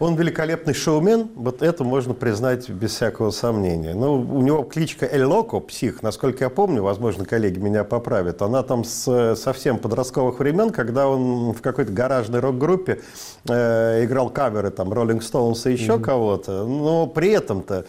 Он 0.00 0.14
великолепный 0.16 0.72
шоумен, 0.72 1.28
вот 1.34 1.60
это 1.60 1.84
можно 1.84 2.14
признать 2.14 2.70
без 2.70 2.92
всякого 2.92 3.30
сомнения. 3.32 3.92
Ну, 3.92 4.14
у 4.14 4.40
него 4.40 4.62
кличка 4.62 5.04
Эль 5.04 5.24
Локо, 5.24 5.60
псих, 5.60 6.02
насколько 6.02 6.44
я 6.44 6.48
помню, 6.48 6.82
возможно, 6.82 7.26
коллеги 7.26 7.58
меня 7.58 7.84
поправят, 7.84 8.40
она 8.40 8.62
там 8.62 8.82
с 8.82 9.36
совсем 9.36 9.78
подростковых 9.78 10.38
времен, 10.38 10.70
когда 10.70 11.06
он 11.06 11.52
в 11.52 11.60
какой-то 11.60 11.92
гаражной 11.92 12.40
рок-группе 12.40 13.02
э, 13.46 14.04
играл 14.06 14.30
каверы, 14.30 14.70
там, 14.70 14.90
Роллинг 14.90 15.22
Стоунс 15.22 15.66
и 15.66 15.72
еще 15.72 15.92
mm-hmm. 15.92 16.02
кого-то, 16.02 16.64
но 16.64 17.06
при 17.06 17.32
этом-то 17.32 17.84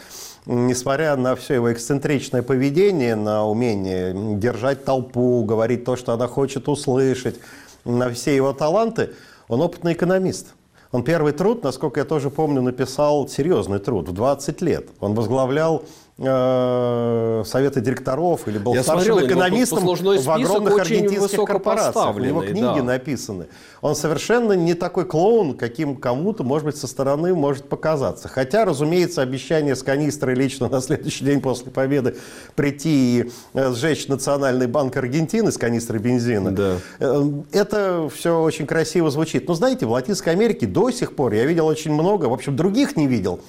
несмотря 0.45 1.15
на 1.15 1.37
все 1.37 1.53
его 1.53 1.71
эксцентричное 1.71 2.41
поведение, 2.41 3.15
на 3.15 3.47
умение 3.47 4.13
держать 4.37 4.83
толпу, 4.83 5.45
говорить 5.45 5.85
то, 5.85 5.95
что 5.95 6.11
она 6.11 6.27
хочет 6.27 6.67
услышать, 6.67 7.39
на 7.85 8.09
все 8.09 8.35
его 8.35 8.51
таланты, 8.51 9.11
он 9.47 9.61
опытный 9.61 9.93
экономист. 9.93 10.55
Он 10.91 11.03
первый 11.03 11.31
труд, 11.31 11.63
насколько 11.63 12.01
я 12.01 12.05
тоже 12.05 12.29
помню, 12.29 12.61
написал 12.61 13.27
серьезный 13.27 13.79
труд 13.79 14.09
в 14.09 14.13
20 14.13 14.61
лет. 14.61 14.89
Он 14.99 15.13
возглавлял 15.13 15.83
э, 16.23 17.43
советы 17.45 17.81
директоров 17.81 18.47
или 18.47 18.57
был 18.57 18.73
Я 18.73 18.83
старшим 18.83 19.13
смотрел, 19.13 19.27
экономистом 19.27 19.85
в 19.85 20.31
огромных 20.31 20.79
аргентинских 20.79 21.43
корпорациях. 21.43 22.15
У 22.15 22.19
него 22.19 22.41
книги 22.41 22.61
да. 22.61 22.83
написаны. 22.83 23.47
Он 23.81 23.95
совершенно 23.95 24.53
не 24.53 24.73
такой 24.73 25.05
клоун, 25.05 25.57
каким 25.57 25.95
кому-то, 25.95 26.43
может 26.43 26.65
быть, 26.65 26.77
со 26.77 26.87
стороны 26.87 27.33
может 27.33 27.67
показаться. 27.67 28.27
Хотя, 28.27 28.65
разумеется, 28.65 29.21
обещание 29.21 29.75
с 29.75 29.83
канистрой 29.83 30.35
лично 30.35 30.69
на 30.69 30.81
следующий 30.81 31.25
день 31.25 31.41
после 31.41 31.71
победы 31.71 32.15
прийти 32.55 33.01
и 33.01 33.31
э, 33.53 33.73
сжечь 33.73 34.07
Национальный 34.07 34.67
банк 34.67 34.95
Аргентины 34.97 35.51
с 35.51 35.57
канистрой 35.57 35.99
бензина, 35.99 36.51
да. 36.51 36.77
Э, 36.99 37.23
это 37.51 38.09
все 38.13 38.39
очень 38.39 38.65
красиво 38.65 39.09
звучит. 39.09 39.47
Но 39.47 39.53
знаете, 39.53 39.85
в 39.85 39.91
Латинской 39.91 40.33
Америке 40.33 40.67
до 40.67 40.91
сих 40.91 41.15
пор 41.15 41.33
я 41.33 41.45
видел 41.45 41.67
очень 41.67 41.91
много, 41.91 42.25
в 42.25 42.33
общем, 42.33 42.55
других 42.55 42.95
не 42.95 43.07
видел, 43.07 43.39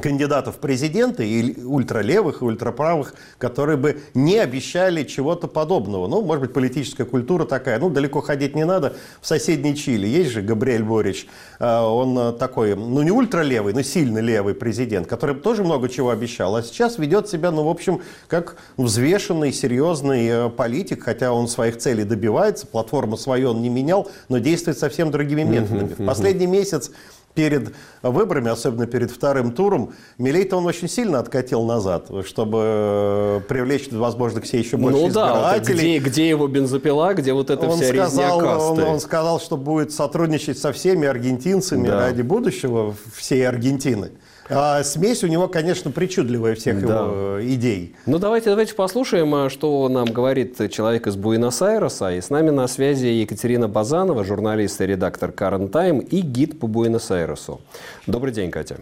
кандидатов 0.00 0.56
в 0.56 0.58
президенты, 0.58 1.26
и 1.26 1.62
ультралевых, 1.64 2.42
и 2.42 2.44
ультраправых, 2.44 3.14
которые 3.38 3.76
бы 3.76 4.00
не 4.14 4.38
обещали 4.38 5.04
чего-то 5.04 5.48
подобного. 5.48 6.06
Ну, 6.06 6.22
может 6.22 6.42
быть, 6.42 6.52
политическая 6.52 7.04
культура 7.04 7.44
такая. 7.44 7.78
Ну, 7.78 7.90
далеко 7.90 8.20
ходить 8.20 8.54
не 8.54 8.64
надо. 8.64 8.94
В 9.20 9.26
соседней 9.26 9.76
Чили 9.76 10.06
есть 10.06 10.30
же 10.30 10.42
Габриэль 10.42 10.82
Борич. 10.82 11.26
А, 11.58 11.88
он 11.88 12.36
такой, 12.36 12.74
ну, 12.74 13.02
не 13.02 13.10
ультралевый, 13.10 13.72
но 13.72 13.82
сильно 13.82 14.18
левый 14.18 14.54
президент, 14.54 15.06
который 15.06 15.34
тоже 15.34 15.64
много 15.64 15.88
чего 15.88 16.10
обещал. 16.10 16.56
А 16.56 16.62
сейчас 16.62 16.98
ведет 16.98 17.28
себя, 17.28 17.50
ну, 17.50 17.64
в 17.64 17.68
общем, 17.68 18.02
как 18.28 18.56
взвешенный, 18.76 19.52
серьезный 19.52 20.26
э, 20.26 20.50
политик, 20.50 21.04
хотя 21.04 21.32
он 21.32 21.48
своих 21.48 21.78
целей 21.78 22.04
добивается, 22.04 22.66
платформу 22.66 23.16
свою 23.16 23.50
он 23.50 23.62
не 23.62 23.68
менял, 23.68 24.10
но 24.28 24.38
действует 24.38 24.78
совсем 24.78 25.10
другими 25.10 25.42
методами. 25.42 25.94
В 25.98 26.06
последний 26.06 26.46
месяц 26.46 26.90
перед 27.34 27.74
выборами, 28.02 28.50
особенно 28.50 28.86
перед 28.86 29.10
вторым 29.10 29.52
туром, 29.52 29.92
Милей-то 30.18 30.56
он 30.56 30.66
очень 30.66 30.88
сильно 30.88 31.18
откатил 31.18 31.64
назад, 31.64 32.10
чтобы 32.26 32.58
э, 32.62 33.40
привлечь, 33.48 33.88
возможно, 33.90 34.40
к 34.40 34.46
себе 34.46 34.60
еще 34.60 34.76
больше 34.76 35.00
ну, 35.00 35.08
избирателей. 35.08 35.76
Да, 35.76 35.80
где, 35.80 35.98
где 35.98 36.28
его 36.28 36.46
бензопила, 36.46 37.14
где 37.14 37.32
вот 37.32 37.50
эта 37.50 37.66
он 37.66 37.78
вся 37.78 37.88
сказал, 37.88 38.40
резня 38.40 38.58
он, 38.58 38.82
он 38.82 39.00
сказал, 39.00 39.40
что 39.40 39.56
будет 39.56 39.92
сотрудничать 39.92 40.58
со 40.58 40.72
всеми 40.72 41.06
аргентинцами 41.06 41.88
да. 41.88 42.00
ради 42.00 42.22
будущего 42.22 42.94
всей 43.14 43.46
Аргентины. 43.46 44.12
А 44.50 44.82
смесь 44.82 45.24
у 45.24 45.26
него, 45.26 45.48
конечно, 45.48 45.90
причудливая 45.90 46.54
всех 46.54 46.86
да. 46.86 47.00
его 47.00 47.38
идей. 47.42 47.96
Ну, 48.04 48.18
давайте, 48.18 48.50
давайте 48.50 48.74
послушаем, 48.74 49.34
а, 49.34 49.48
что 49.48 49.88
нам 49.88 50.06
говорит 50.06 50.70
человек 50.70 51.06
из 51.06 51.16
Буэнос-Айреса. 51.16 52.12
И 52.12 52.20
с 52.20 52.28
нами 52.28 52.50
на 52.50 52.66
связи 52.66 53.06
Екатерина 53.06 53.68
Базанова, 53.68 54.22
журналист 54.24 54.80
и 54.80 54.86
редактор 54.86 55.30
Current 55.30 55.70
Time 55.70 56.04
и 56.04 56.20
гид 56.20 56.60
по 56.60 56.66
Буэнос-Айресу. 56.66 57.60
Добрый 58.06 58.32
день, 58.32 58.50
Катя. 58.50 58.76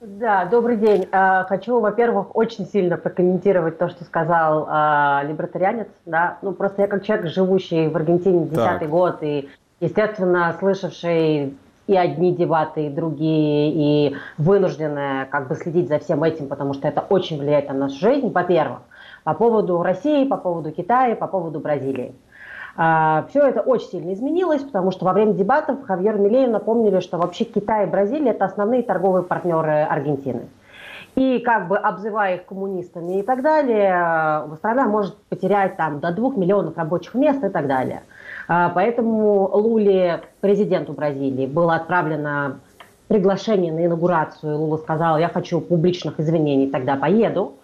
Да, 0.00 0.44
добрый 0.44 0.76
день. 0.76 1.08
А, 1.12 1.44
хочу, 1.44 1.80
во-первых, 1.80 2.34
очень 2.36 2.66
сильно 2.66 2.96
прокомментировать 2.96 3.78
то, 3.78 3.88
что 3.88 4.04
сказал 4.04 4.66
э, 4.70 5.28
либертарианец. 5.28 5.88
Да? 6.06 6.38
Ну, 6.40 6.52
просто 6.52 6.82
я 6.82 6.88
как 6.88 7.04
человек, 7.04 7.26
живущий 7.26 7.88
в 7.88 7.96
Аргентине 7.96 8.46
десятый 8.46 8.86
год 8.86 9.18
и, 9.22 9.48
естественно, 9.80 10.56
слышавший 10.58 11.56
и 11.88 11.96
одни 11.96 12.32
дебаты, 12.32 12.86
и 12.86 12.90
другие, 12.90 13.72
и 14.10 14.16
вынуждены 14.36 15.26
как 15.30 15.48
бы 15.48 15.56
следить 15.56 15.88
за 15.88 15.98
всем 15.98 16.22
этим, 16.22 16.46
потому 16.46 16.74
что 16.74 16.86
это 16.86 17.00
очень 17.00 17.38
влияет 17.38 17.68
на 17.68 17.74
нашу 17.74 17.98
жизнь, 17.98 18.30
во-первых, 18.30 18.80
по 19.24 19.34
поводу 19.34 19.82
России, 19.82 20.26
по 20.26 20.36
поводу 20.36 20.70
Китая, 20.70 21.16
по 21.16 21.26
поводу 21.26 21.58
Бразилии. 21.60 22.14
А, 22.76 23.26
Все 23.30 23.40
это 23.40 23.62
очень 23.62 23.88
сильно 23.88 24.12
изменилось, 24.12 24.62
потому 24.62 24.92
что 24.92 25.06
во 25.06 25.12
время 25.12 25.32
дебатов 25.32 25.82
Хавьер 25.84 26.18
Милеев 26.18 26.50
напомнили, 26.50 27.00
что 27.00 27.16
вообще 27.16 27.44
Китай 27.44 27.86
и 27.86 27.90
Бразилия– 27.90 28.30
это 28.32 28.44
основные 28.44 28.82
торговые 28.82 29.24
партнеры 29.24 29.82
Аргентины. 29.82 30.42
И 31.16 31.40
как 31.40 31.66
бы 31.66 31.76
обзывая 31.76 32.36
их 32.36 32.44
коммунистами 32.44 33.18
и 33.18 33.22
так 33.22 33.42
далее, 33.42 34.44
страна 34.58 34.86
может 34.86 35.16
потерять 35.24 35.76
там 35.76 35.98
до 35.98 36.12
двух 36.12 36.36
миллионов 36.36 36.76
рабочих 36.76 37.14
мест 37.14 37.42
и 37.42 37.48
так 37.48 37.66
далее. 37.66 38.02
А, 38.48 38.70
поэтому 38.70 39.50
Луле, 39.52 40.22
президенту 40.40 40.94
Бразилии, 40.94 41.46
было 41.46 41.76
отправлено 41.76 42.60
приглашение 43.08 43.72
на 43.72 43.84
инаугурацию. 43.84 44.56
Лула 44.56 44.78
сказал, 44.78 45.18
я 45.18 45.28
хочу 45.28 45.60
публичных 45.60 46.18
извинений, 46.18 46.70
тогда 46.70 46.96
поеду. 46.96 47.54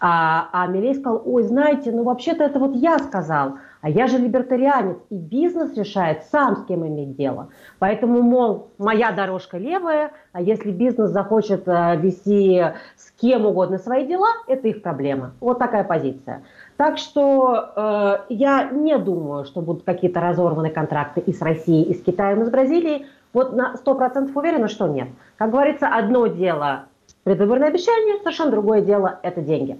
А, 0.00 0.48
а 0.52 0.66
Милей 0.66 0.94
сказал, 0.94 1.22
ой, 1.24 1.42
знаете, 1.42 1.90
ну 1.90 2.02
вообще-то 2.02 2.44
это 2.44 2.58
вот 2.58 2.74
я 2.74 2.98
сказал. 2.98 3.54
А 3.80 3.88
я 3.88 4.08
же 4.08 4.18
либертарианец, 4.18 4.96
и 5.10 5.16
бизнес 5.16 5.76
решает 5.76 6.24
сам, 6.24 6.56
с 6.56 6.64
кем 6.64 6.86
иметь 6.86 7.16
дело. 7.16 7.48
Поэтому, 7.78 8.20
мол, 8.20 8.70
моя 8.78 9.12
дорожка 9.12 9.58
левая, 9.58 10.10
а 10.32 10.42
если 10.42 10.70
бизнес 10.70 11.10
захочет 11.10 11.68
э, 11.68 11.96
вести 11.96 12.64
с 12.96 13.10
кем 13.20 13.46
угодно 13.46 13.78
свои 13.78 14.06
дела, 14.06 14.28
это 14.48 14.68
их 14.68 14.82
проблема. 14.82 15.32
Вот 15.40 15.58
такая 15.58 15.84
позиция. 15.84 16.42
Так 16.76 16.98
что 16.98 17.72
э, 17.74 18.16
я 18.28 18.64
не 18.70 18.98
думаю, 18.98 19.44
что 19.46 19.62
будут 19.62 19.84
какие-то 19.84 20.20
разорваны 20.20 20.70
контракты 20.70 21.20
и 21.20 21.32
с 21.32 21.40
Россией, 21.40 21.84
и 21.84 21.94
с 21.94 22.02
Китаем, 22.02 22.42
и 22.42 22.44
с 22.44 22.50
Бразилией. 22.50 23.06
Вот 23.32 23.54
на 23.54 23.74
100% 23.74 24.30
уверена, 24.34 24.68
что 24.68 24.86
нет. 24.86 25.08
Как 25.36 25.50
говорится, 25.50 25.88
одно 25.88 26.26
дело 26.26 26.84
предвыборное 27.24 27.68
обещание, 27.68 28.18
совершенно 28.18 28.50
другое 28.50 28.82
дело– 28.82 29.18
это 29.22 29.40
деньги. 29.40 29.78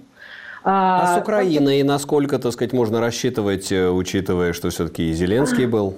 А, 0.63 1.01
а 1.01 1.15
с 1.15 1.21
Украиной 1.21 1.81
насколько, 1.83 2.39
так 2.39 2.51
сказать, 2.51 2.73
можно 2.73 2.99
рассчитывать, 2.99 3.71
э, 3.71 3.89
учитывая, 3.89 4.53
что 4.53 4.69
все-таки 4.69 5.13
Зеленский 5.13 5.65
был? 5.65 5.95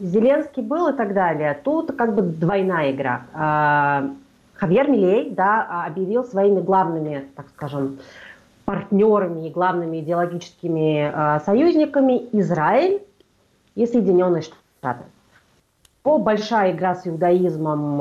Зеленский 0.00 0.62
был 0.62 0.88
и 0.88 0.96
так 0.96 1.14
далее. 1.14 1.58
Тут 1.62 1.92
как 1.92 2.14
бы 2.14 2.22
двойная 2.22 2.90
игра. 2.90 3.22
А, 3.34 4.10
Хавьер 4.54 4.88
Милей 4.88 5.30
да, 5.30 5.84
объявил 5.86 6.24
своими 6.24 6.60
главными, 6.60 7.26
так 7.36 7.46
скажем, 7.54 7.98
партнерами 8.72 9.48
и 9.48 9.50
главными 9.50 10.00
идеологическими 10.00 11.12
а, 11.12 11.40
союзниками 11.40 12.22
Израиль 12.32 13.02
и 13.74 13.84
Соединенные 13.84 14.40
Штаты. 14.40 15.04
По 16.02 16.16
большая 16.16 16.72
игра 16.72 16.94
с 16.94 17.06
иудаизмом, 17.06 18.00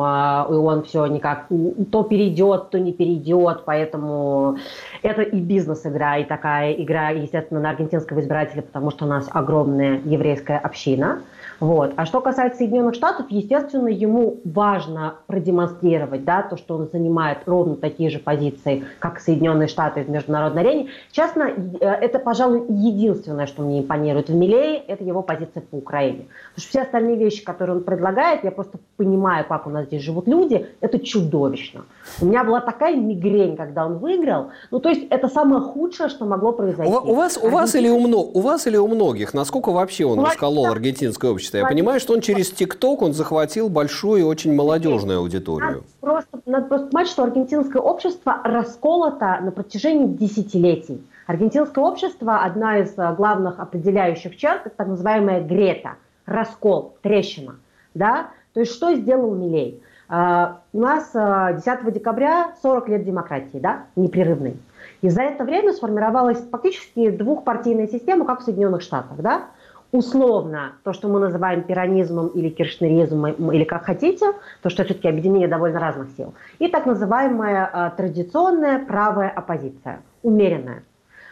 и 0.50 0.54
он 0.54 0.84
все 0.84 1.06
никак 1.08 1.48
то 1.92 2.04
перейдет, 2.04 2.70
то 2.70 2.80
не 2.80 2.94
перейдет, 2.94 3.64
поэтому 3.66 4.58
это 5.04 5.22
и 5.22 5.40
бизнес-игра, 5.40 6.18
и 6.18 6.24
такая 6.24 6.72
игра, 6.72 7.10
естественно, 7.10 7.60
на 7.60 7.72
аргентинского 7.72 8.22
избирателя, 8.22 8.62
потому 8.62 8.92
что 8.92 9.06
у 9.06 9.10
нас 9.10 9.28
огромная 9.30 10.00
еврейская 10.06 10.58
община– 10.58 11.22
вот. 11.62 11.94
А 11.96 12.08
что 12.08 12.22
касается 12.22 12.58
Соединенных 12.58 12.96
Штатов, 12.96 13.28
естественно, 13.30 13.88
ему 13.88 14.38
важно 14.44 15.18
продемонстрировать 15.28 16.26
да, 16.26 16.42
то, 16.42 16.58
что 16.58 16.76
он 16.76 16.90
занимает 16.92 17.38
ровно 17.46 17.76
такие 17.76 18.10
же 18.10 18.18
позиции, 18.18 18.84
как 18.98 19.20
Соединенные 19.20 19.68
Штаты 19.68 20.04
в 20.04 20.10
международной 20.10 20.64
арене. 20.64 20.88
Честно, 21.12 21.44
э, 21.80 21.86
это, 21.86 22.18
пожалуй, 22.18 22.66
единственное, 22.68 23.46
что 23.46 23.62
мне 23.62 23.82
импонирует 23.82 24.30
в 24.30 24.34
Милее, 24.34 24.78
это 24.88 25.04
его 25.04 25.22
позиция 25.22 25.62
по 25.62 25.76
Украине. 25.76 26.26
Потому 26.56 26.62
что 26.64 26.70
все 26.70 26.82
остальные 26.82 27.18
вещи, 27.18 27.44
которые 27.44 27.78
он 27.78 27.84
предлагает, 27.84 28.44
я 28.44 28.50
просто 28.50 28.80
понимаю, 28.98 29.46
как 29.48 29.68
у 29.68 29.70
нас 29.70 29.86
здесь 29.86 30.02
живут 30.02 30.28
люди, 30.28 30.66
это 30.82 30.98
чудовищно. 30.98 31.82
У 32.22 32.26
меня 32.26 32.44
была 32.44 32.62
такая 32.62 32.96
мигрень, 32.96 33.56
когда 33.56 33.86
он 33.86 34.00
выиграл. 34.00 34.48
Ну, 34.72 34.80
то 34.80 34.90
есть 34.90 35.06
это 35.12 35.28
самое 35.28 35.62
худшее, 35.62 36.10
что 36.10 36.26
могло 36.26 36.54
произойти. 36.54 36.92
У, 36.92 37.12
у, 37.12 37.14
вас, 37.14 37.38
у, 37.38 37.50
вас, 37.50 37.76
или 37.76 37.88
у, 37.88 38.00
у 38.00 38.42
вас 38.42 38.66
или 38.66 38.78
у 38.78 38.88
многих, 38.88 39.36
насколько 39.36 39.70
вообще 39.70 40.06
он 40.06 40.22
расколол 40.22 40.66
аргентинское 40.66 41.30
общество? 41.30 41.51
Общества. 41.52 41.58
Я 41.58 41.68
понимаю, 41.68 42.00
что 42.00 42.14
он 42.14 42.22
через 42.22 42.52
ТикТок 42.52 43.02
он 43.02 43.14
захватил 43.14 43.70
большую 43.70 44.22
и 44.22 44.24
очень 44.24 44.54
молодежную 44.54 45.20
аудиторию. 45.20 45.70
Надо 45.70 45.84
просто, 46.02 46.42
надо 46.46 46.68
просто 46.68 46.88
понимать, 46.88 47.08
что 47.08 47.24
аргентинское 47.24 47.82
общество 47.82 48.42
расколото 48.44 49.40
на 49.42 49.52
протяжении 49.52 50.08
десятилетий. 50.08 51.04
Аргентинское 51.28 51.84
общество, 51.84 52.40
одна 52.40 52.80
из 52.80 52.98
э, 52.98 53.16
главных 53.16 53.60
определяющих 53.60 54.36
черт, 54.38 54.64
так 54.76 54.88
называемая 54.88 55.42
грета, 55.42 55.96
раскол, 56.26 56.98
трещина. 57.02 57.56
Да? 57.94 58.28
То 58.54 58.62
есть 58.62 58.74
что 58.74 58.94
сделал 58.96 59.34
Милей? 59.36 59.82
Uh, 60.10 60.56
у 60.74 60.82
нас 60.82 61.10
uh, 61.16 61.56
10 61.56 61.94
декабря 61.94 62.54
40 62.62 62.90
лет 62.90 63.06
демократии, 63.06 63.60
да, 63.60 63.86
непрерывной. 63.96 64.58
И 65.02 65.08
за 65.08 65.22
это 65.22 65.46
время 65.46 65.72
сформировалась 65.72 66.38
фактически 66.52 67.12
двухпартийная 67.12 67.88
система, 67.88 68.26
как 68.26 68.42
в 68.42 68.44
Соединенных 68.44 68.82
Штатах. 68.82 69.18
Да? 69.20 69.46
Условно 69.92 70.74
то, 70.84 70.94
что 70.94 71.08
мы 71.08 71.20
называем 71.20 71.64
пиранизмом 71.64 72.28
или 72.28 72.50
киршнеризмом, 72.50 73.52
или 73.52 73.64
как 73.64 73.86
хотите, 73.86 74.34
то, 74.62 74.70
что 74.70 74.84
все-таки 74.84 75.08
объединение 75.08 75.48
довольно 75.48 75.80
разных 75.80 76.10
сил, 76.18 76.34
и 76.60 76.68
так 76.68 76.86
называемая 76.86 77.70
э, 77.72 77.92
традиционная 77.98 78.86
правая 78.86 79.30
оппозиция, 79.30 80.02
умеренная. 80.24 80.84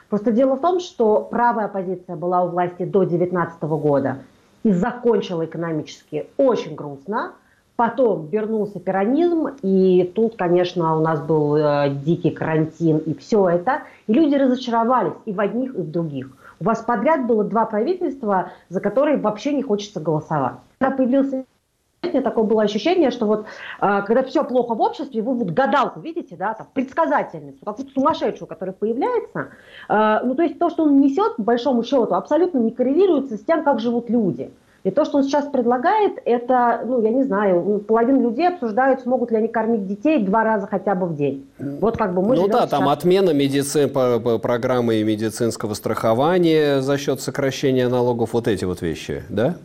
Просто 0.09 0.31
дело 0.31 0.55
в 0.55 0.61
том, 0.61 0.79
что 0.79 1.21
правая 1.21 1.65
оппозиция 1.65 2.15
была 2.15 2.43
у 2.43 2.49
власти 2.49 2.83
до 2.83 3.01
2019 3.01 3.61
года 3.63 4.17
и 4.63 4.71
закончила 4.71 5.45
экономически 5.45 6.27
очень 6.37 6.75
грустно, 6.75 7.33
Потом 7.79 8.27
вернулся 8.27 8.77
пиранизм, 8.77 9.47
и 9.61 10.11
тут, 10.13 10.35
конечно, 10.35 10.97
у 10.97 10.99
нас 10.99 11.21
был 11.21 11.55
э, 11.55 11.89
дикий 12.03 12.29
карантин 12.29 12.97
и 12.97 13.13
все 13.13 13.47
это. 13.47 13.83
И 14.07 14.11
люди 14.11 14.35
разочаровались 14.35 15.13
и 15.23 15.31
в 15.31 15.39
одних, 15.39 15.73
и 15.75 15.77
в 15.77 15.89
других. 15.89 16.27
У 16.59 16.63
вас 16.65 16.81
подряд 16.81 17.25
было 17.25 17.43
два 17.43 17.65
правительства, 17.65 18.51
за 18.69 18.81
которые 18.81 19.17
вообще 19.17 19.53
не 19.53 19.63
хочется 19.63 19.99
голосовать. 19.99 20.55
Когда 20.77 20.95
появился 20.95 21.45
меня 22.03 22.21
такое 22.21 22.43
было 22.45 22.63
ощущение, 22.63 23.11
что 23.11 23.25
вот 23.25 23.45
э, 23.81 24.01
когда 24.05 24.23
все 24.23 24.43
плохо 24.43 24.73
в 24.73 24.81
обществе, 24.81 25.21
вы 25.21 25.33
вот 25.33 25.49
гадалку 25.49 25.99
видите, 25.99 26.35
да, 26.35 26.53
там, 26.53 26.67
предсказательницу, 26.73 27.59
какую-то 27.65 27.91
сумасшедшую, 27.93 28.47
которая 28.47 28.73
появляется, 28.73 29.49
э, 29.89 30.19
ну 30.23 30.35
то 30.35 30.43
есть 30.43 30.57
то, 30.59 30.69
что 30.69 30.83
он 30.83 31.01
несет, 31.01 31.35
по 31.35 31.43
большому 31.43 31.83
счету, 31.83 32.15
абсолютно 32.15 32.59
не 32.59 32.71
коррелируется 32.71 33.37
с 33.37 33.41
тем, 33.41 33.63
как 33.63 33.79
живут 33.79 34.09
люди. 34.09 34.51
И 34.83 34.91
то, 34.91 35.03
что 35.03 35.17
он 35.17 35.23
сейчас 35.23 35.45
предлагает, 35.45 36.19
это, 36.23 36.83
ну, 36.85 37.01
я 37.01 37.09
не 37.09 37.23
знаю, 37.23 37.63
ну, 37.65 37.79
половина 37.79 38.21
людей 38.21 38.47
обсуждают, 38.47 39.01
смогут 39.01 39.29
ли 39.29 39.37
они 39.37 39.49
кормить 39.49 39.87
детей 39.87 40.23
два 40.23 40.43
раза 40.43 40.67
хотя 40.67 40.95
бы 40.95 41.07
в 41.07 41.17
день. 41.17 41.45
Вот 41.57 41.97
как 41.97 42.13
бы 42.13 42.21
мы 42.21 42.35
Ну 42.35 42.47
да, 42.47 42.59
сейчас... 42.59 42.69
там 42.69 42.87
отмена 42.87 43.31
медицин, 43.31 43.89
по, 43.89 44.19
по 44.19 44.37
программы 44.37 45.03
медицинского 45.03 45.73
страхования 45.73 46.81
за 46.81 46.97
счет 46.97 47.19
сокращения 47.19 47.89
налогов, 47.89 48.31
вот 48.31 48.47
эти 48.47 48.63
вот 48.63 48.81
вещи, 48.81 49.23
да? 49.29 49.55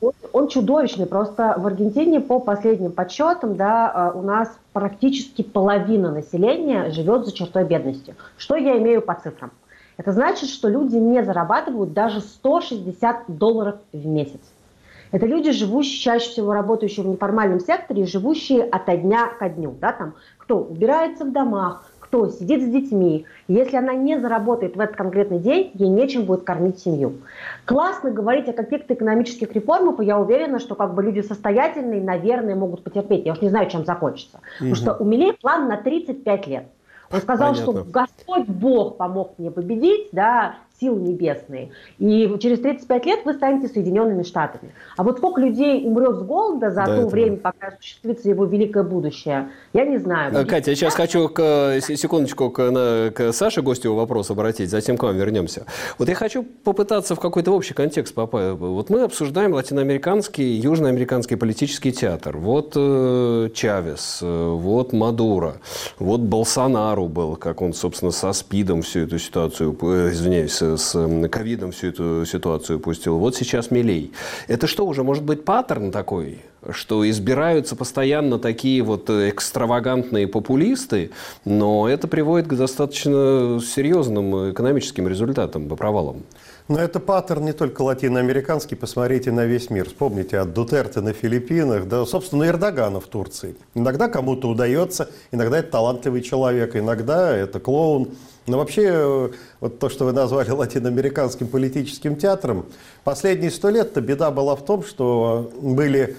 Он, 0.00 0.12
он 0.32 0.48
чудовищный. 0.48 1.06
Просто 1.06 1.54
в 1.56 1.66
Аргентине, 1.66 2.20
по 2.20 2.40
последним 2.40 2.90
подсчетам, 2.90 3.56
да, 3.56 3.90
а, 3.94 4.10
у 4.10 4.22
нас 4.22 4.50
практически 4.72 5.42
половина 5.42 6.10
населения 6.10 6.90
живет 6.90 7.26
за 7.26 7.32
чертой 7.32 7.64
бедности. 7.64 8.16
Что 8.36 8.56
я 8.56 8.76
имею 8.78 9.02
по 9.02 9.14
цифрам? 9.14 9.52
Это 9.96 10.10
значит, 10.10 10.48
что 10.48 10.68
люди 10.68 10.96
не 10.96 11.22
зарабатывают 11.24 11.92
даже 11.92 12.20
160 12.20 13.24
долларов 13.28 13.76
в 13.92 14.06
месяц. 14.06 14.40
Это 15.14 15.26
люди, 15.26 15.52
живущие, 15.52 16.00
чаще 16.00 16.28
всего 16.28 16.52
работающие 16.52 17.04
в 17.04 17.08
неформальном 17.08 17.60
секторе, 17.60 18.04
живущие 18.04 18.64
от 18.64 18.86
дня 19.00 19.28
ко 19.38 19.48
дню. 19.48 19.76
Да, 19.80 19.92
там, 19.92 20.14
кто 20.38 20.58
убирается 20.58 21.24
в 21.24 21.30
домах, 21.30 21.88
кто 22.00 22.30
сидит 22.30 22.62
с 22.62 22.66
детьми. 22.66 23.24
Если 23.46 23.76
она 23.76 23.94
не 23.94 24.18
заработает 24.18 24.74
в 24.74 24.80
этот 24.80 24.96
конкретный 24.96 25.38
день, 25.38 25.70
ей 25.74 25.88
нечем 25.88 26.24
будет 26.24 26.42
кормить 26.42 26.80
семью. 26.80 27.12
Классно 27.64 28.10
говорить 28.10 28.48
о 28.48 28.52
каких-то 28.52 28.94
экономических 28.94 29.52
реформах, 29.52 30.00
и 30.00 30.04
я 30.04 30.18
уверена, 30.18 30.58
что 30.58 30.74
как 30.74 30.94
бы 30.94 31.04
люди 31.04 31.20
состоятельные, 31.20 32.02
наверное, 32.02 32.56
могут 32.56 32.82
потерпеть. 32.82 33.24
Я 33.24 33.34
уж 33.34 33.40
не 33.40 33.50
знаю, 33.50 33.70
чем 33.70 33.84
закончится. 33.84 34.38
Угу. 34.38 34.70
Потому 34.70 34.74
что 34.74 34.96
у 34.96 35.04
Милей 35.04 35.34
план 35.34 35.68
на 35.68 35.76
35 35.76 36.46
лет. 36.48 36.66
Он 37.12 37.20
сказал, 37.20 37.52
Понятно. 37.52 37.72
что 37.72 37.84
Господь 37.88 38.48
Бог 38.48 38.96
помог 38.96 39.38
мне 39.38 39.52
победить, 39.52 40.08
да, 40.10 40.56
силы 40.80 41.00
небесные. 41.00 41.70
И 41.98 42.36
через 42.40 42.60
35 42.60 43.06
лет 43.06 43.20
вы 43.24 43.34
станете 43.34 43.68
Соединенными 43.68 44.22
Штатами. 44.22 44.72
А 44.96 45.02
вот 45.02 45.18
сколько 45.18 45.40
людей 45.40 45.86
умрет 45.86 46.16
с 46.16 46.22
голода 46.22 46.70
за 46.70 46.84
да, 46.84 46.96
то 46.96 47.06
время, 47.06 47.36
пока 47.36 47.68
осуществится 47.68 48.28
его 48.28 48.44
великое 48.44 48.82
будущее, 48.82 49.48
я 49.72 49.84
не 49.84 49.98
знаю. 49.98 50.34
Э, 50.34 50.44
Катя, 50.44 50.70
я 50.70 50.76
сейчас 50.76 50.94
хочу 50.94 51.28
к, 51.28 51.78
секундочку 51.80 52.50
к, 52.50 52.70
на, 52.70 53.10
к 53.10 53.32
Саше 53.32 53.62
гостю 53.62 53.94
вопрос 53.94 54.30
обратить, 54.30 54.70
затем 54.70 54.96
к 54.96 55.02
вам 55.02 55.16
вернемся. 55.16 55.66
Вот 55.98 56.08
я 56.08 56.14
хочу 56.14 56.44
попытаться 56.64 57.14
в 57.14 57.20
какой-то 57.20 57.52
общий 57.52 57.74
контекст 57.74 58.14
попасть. 58.14 58.58
Вот 58.58 58.90
мы 58.90 59.02
обсуждаем 59.02 59.54
латиноамериканский, 59.54 60.56
южноамериканский 60.56 61.36
политический 61.36 61.92
театр. 61.92 62.36
Вот 62.36 62.72
э, 62.76 63.50
Чавес, 63.54 64.20
э, 64.22 64.48
вот 64.48 64.92
Мадуро, 64.92 65.56
вот 65.98 66.20
Болсонару 66.20 67.08
был, 67.08 67.36
как 67.36 67.62
он, 67.62 67.74
собственно, 67.74 68.10
со 68.10 68.32
СПИДом 68.32 68.82
всю 68.82 69.00
эту 69.00 69.18
ситуацию, 69.18 69.76
э, 69.80 70.10
извиняюсь, 70.10 70.63
с 70.76 71.28
ковидом 71.28 71.72
всю 71.72 71.88
эту 71.88 72.24
ситуацию 72.26 72.80
пустил. 72.80 73.18
Вот 73.18 73.36
сейчас 73.36 73.70
Милей. 73.70 74.12
Это 74.48 74.66
что 74.66 74.86
уже 74.86 75.02
может 75.02 75.24
быть 75.24 75.44
паттерн 75.44 75.92
такой? 75.92 76.40
что 76.70 77.08
избираются 77.08 77.76
постоянно 77.76 78.38
такие 78.38 78.82
вот 78.82 79.10
экстравагантные 79.10 80.26
популисты, 80.26 81.10
но 81.44 81.88
это 81.88 82.08
приводит 82.08 82.46
к 82.46 82.54
достаточно 82.54 83.60
серьезным 83.60 84.52
экономическим 84.52 85.08
результатам, 85.08 85.68
по 85.68 85.76
провалам. 85.76 86.22
Но 86.66 86.78
это 86.78 86.98
паттерн 86.98 87.44
не 87.44 87.52
только 87.52 87.82
латиноамериканский, 87.82 88.74
посмотрите 88.74 89.30
на 89.30 89.44
весь 89.44 89.68
мир. 89.68 89.86
Вспомните 89.86 90.38
от 90.38 90.54
Дутерте 90.54 91.02
на 91.02 91.12
Филиппинах, 91.12 91.86
да, 91.86 92.06
собственно, 92.06 92.44
Эрдогана 92.44 93.00
в 93.00 93.06
Турции. 93.06 93.54
Иногда 93.74 94.08
кому-то 94.08 94.48
удается, 94.48 95.10
иногда 95.30 95.58
это 95.58 95.72
талантливый 95.72 96.22
человек, 96.22 96.74
иногда 96.74 97.36
это 97.36 97.60
клоун. 97.60 98.12
Но 98.46 98.56
вообще, 98.56 99.30
вот 99.60 99.78
то, 99.78 99.90
что 99.90 100.06
вы 100.06 100.12
назвали 100.12 100.50
латиноамериканским 100.50 101.48
политическим 101.48 102.16
театром, 102.16 102.64
последние 103.04 103.50
сто 103.50 103.68
лет-то 103.68 104.00
беда 104.00 104.30
была 104.30 104.56
в 104.56 104.64
том, 104.64 104.84
что 104.84 105.50
были 105.60 106.16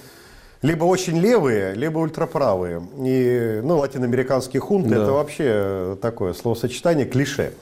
либо 0.62 0.84
очень 0.84 1.18
левые, 1.18 1.74
либо 1.74 1.98
ультраправые. 1.98 2.84
И, 3.00 3.62
ну, 3.64 3.80
латиноамериканские 3.80 4.62
хунты 4.62 4.90
да. 4.90 5.04
это 5.04 5.12
вообще 5.12 5.98
такое 6.02 6.34
словосочетание, 6.34 7.08
клише. 7.08 7.54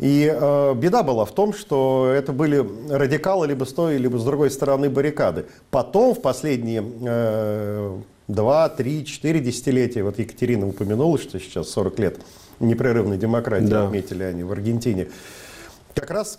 И 0.00 0.34
э, 0.34 0.74
беда 0.76 1.02
была 1.02 1.26
в 1.26 1.32
том, 1.32 1.52
что 1.52 2.10
это 2.14 2.32
были 2.32 2.66
радикалы 2.90 3.46
либо 3.46 3.64
с 3.64 3.72
той, 3.72 3.98
либо 3.98 4.16
с 4.16 4.24
другой 4.24 4.50
стороны 4.50 4.88
баррикады. 4.88 5.44
Потом, 5.70 6.14
в 6.14 6.22
последние 6.22 6.82
э, 7.02 7.98
2, 8.28 8.68
3, 8.70 9.04
4 9.04 9.40
десятилетия, 9.40 10.02
вот 10.02 10.18
Екатерина 10.18 10.66
упомянула, 10.66 11.18
что 11.18 11.38
сейчас 11.38 11.68
40 11.68 11.98
лет 11.98 12.20
непрерывной 12.60 13.18
демократии 13.18 13.66
да. 13.66 13.84
отметили 13.84 14.22
они 14.22 14.42
в 14.42 14.50
Аргентине, 14.52 15.08
как 15.94 16.10
раз 16.10 16.38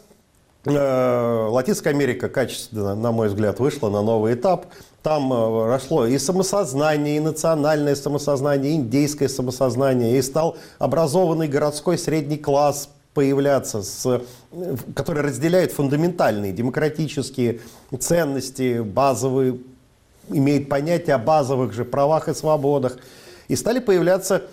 э, 0.66 1.48
Латинская 1.52 1.92
Америка 1.92 2.30
качественно, 2.30 2.96
на 2.96 3.12
мой 3.12 3.28
взгляд, 3.28 3.60
вышла 3.60 3.92
на 3.92 4.02
новый 4.02 4.34
этап. 4.34 4.66
Там 5.04 5.32
э, 5.32 5.68
росло 5.68 6.08
и 6.08 6.18
самосознание, 6.18 7.18
и 7.18 7.20
национальное 7.20 7.94
самосознание, 7.94 8.72
и 8.72 8.76
индейское 8.78 9.28
самосознание, 9.28 10.18
и 10.18 10.22
стал 10.24 10.58
образованный 10.80 11.48
городской 11.48 12.00
средний 12.00 12.38
класс, 12.38 12.90
появляться, 13.14 13.82
с, 13.84 14.22
который 14.96 15.22
разделяет 15.22 15.72
фундаментальные 15.72 16.54
демократические 16.54 17.60
ценности, 18.00 18.80
базовые, 18.80 19.58
имеет 20.30 20.70
понятие 20.70 21.16
о 21.16 21.20
базовых 21.20 21.74
же 21.74 21.84
правах 21.84 22.30
и 22.30 22.34
свободах. 22.34 22.98
И 23.48 23.56
стали 23.56 23.80
появляться 23.80 24.44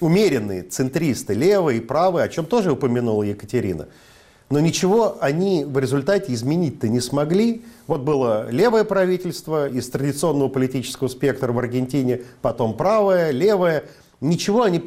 умеренные 0.00 0.62
центристы, 0.62 1.34
левые 1.34 1.78
и 1.78 1.80
правые, 1.82 2.24
о 2.24 2.28
чем 2.28 2.46
тоже 2.46 2.72
упомянула 2.72 3.22
Екатерина. 3.22 3.88
Но 4.48 4.60
ничего 4.60 5.18
они 5.20 5.64
в 5.64 5.76
результате 5.78 6.32
изменить-то 6.32 6.88
не 6.88 7.00
смогли. 7.00 7.64
Вот 7.88 8.02
было 8.02 8.48
левое 8.48 8.84
правительство 8.84 9.68
из 9.68 9.90
традиционного 9.90 10.48
политического 10.48 11.08
спектра 11.08 11.52
в 11.52 11.58
Аргентине, 11.58 12.22
потом 12.42 12.76
правое, 12.76 13.30
левое– 13.30 13.84
ничего 14.28 14.64
они 14.64 14.78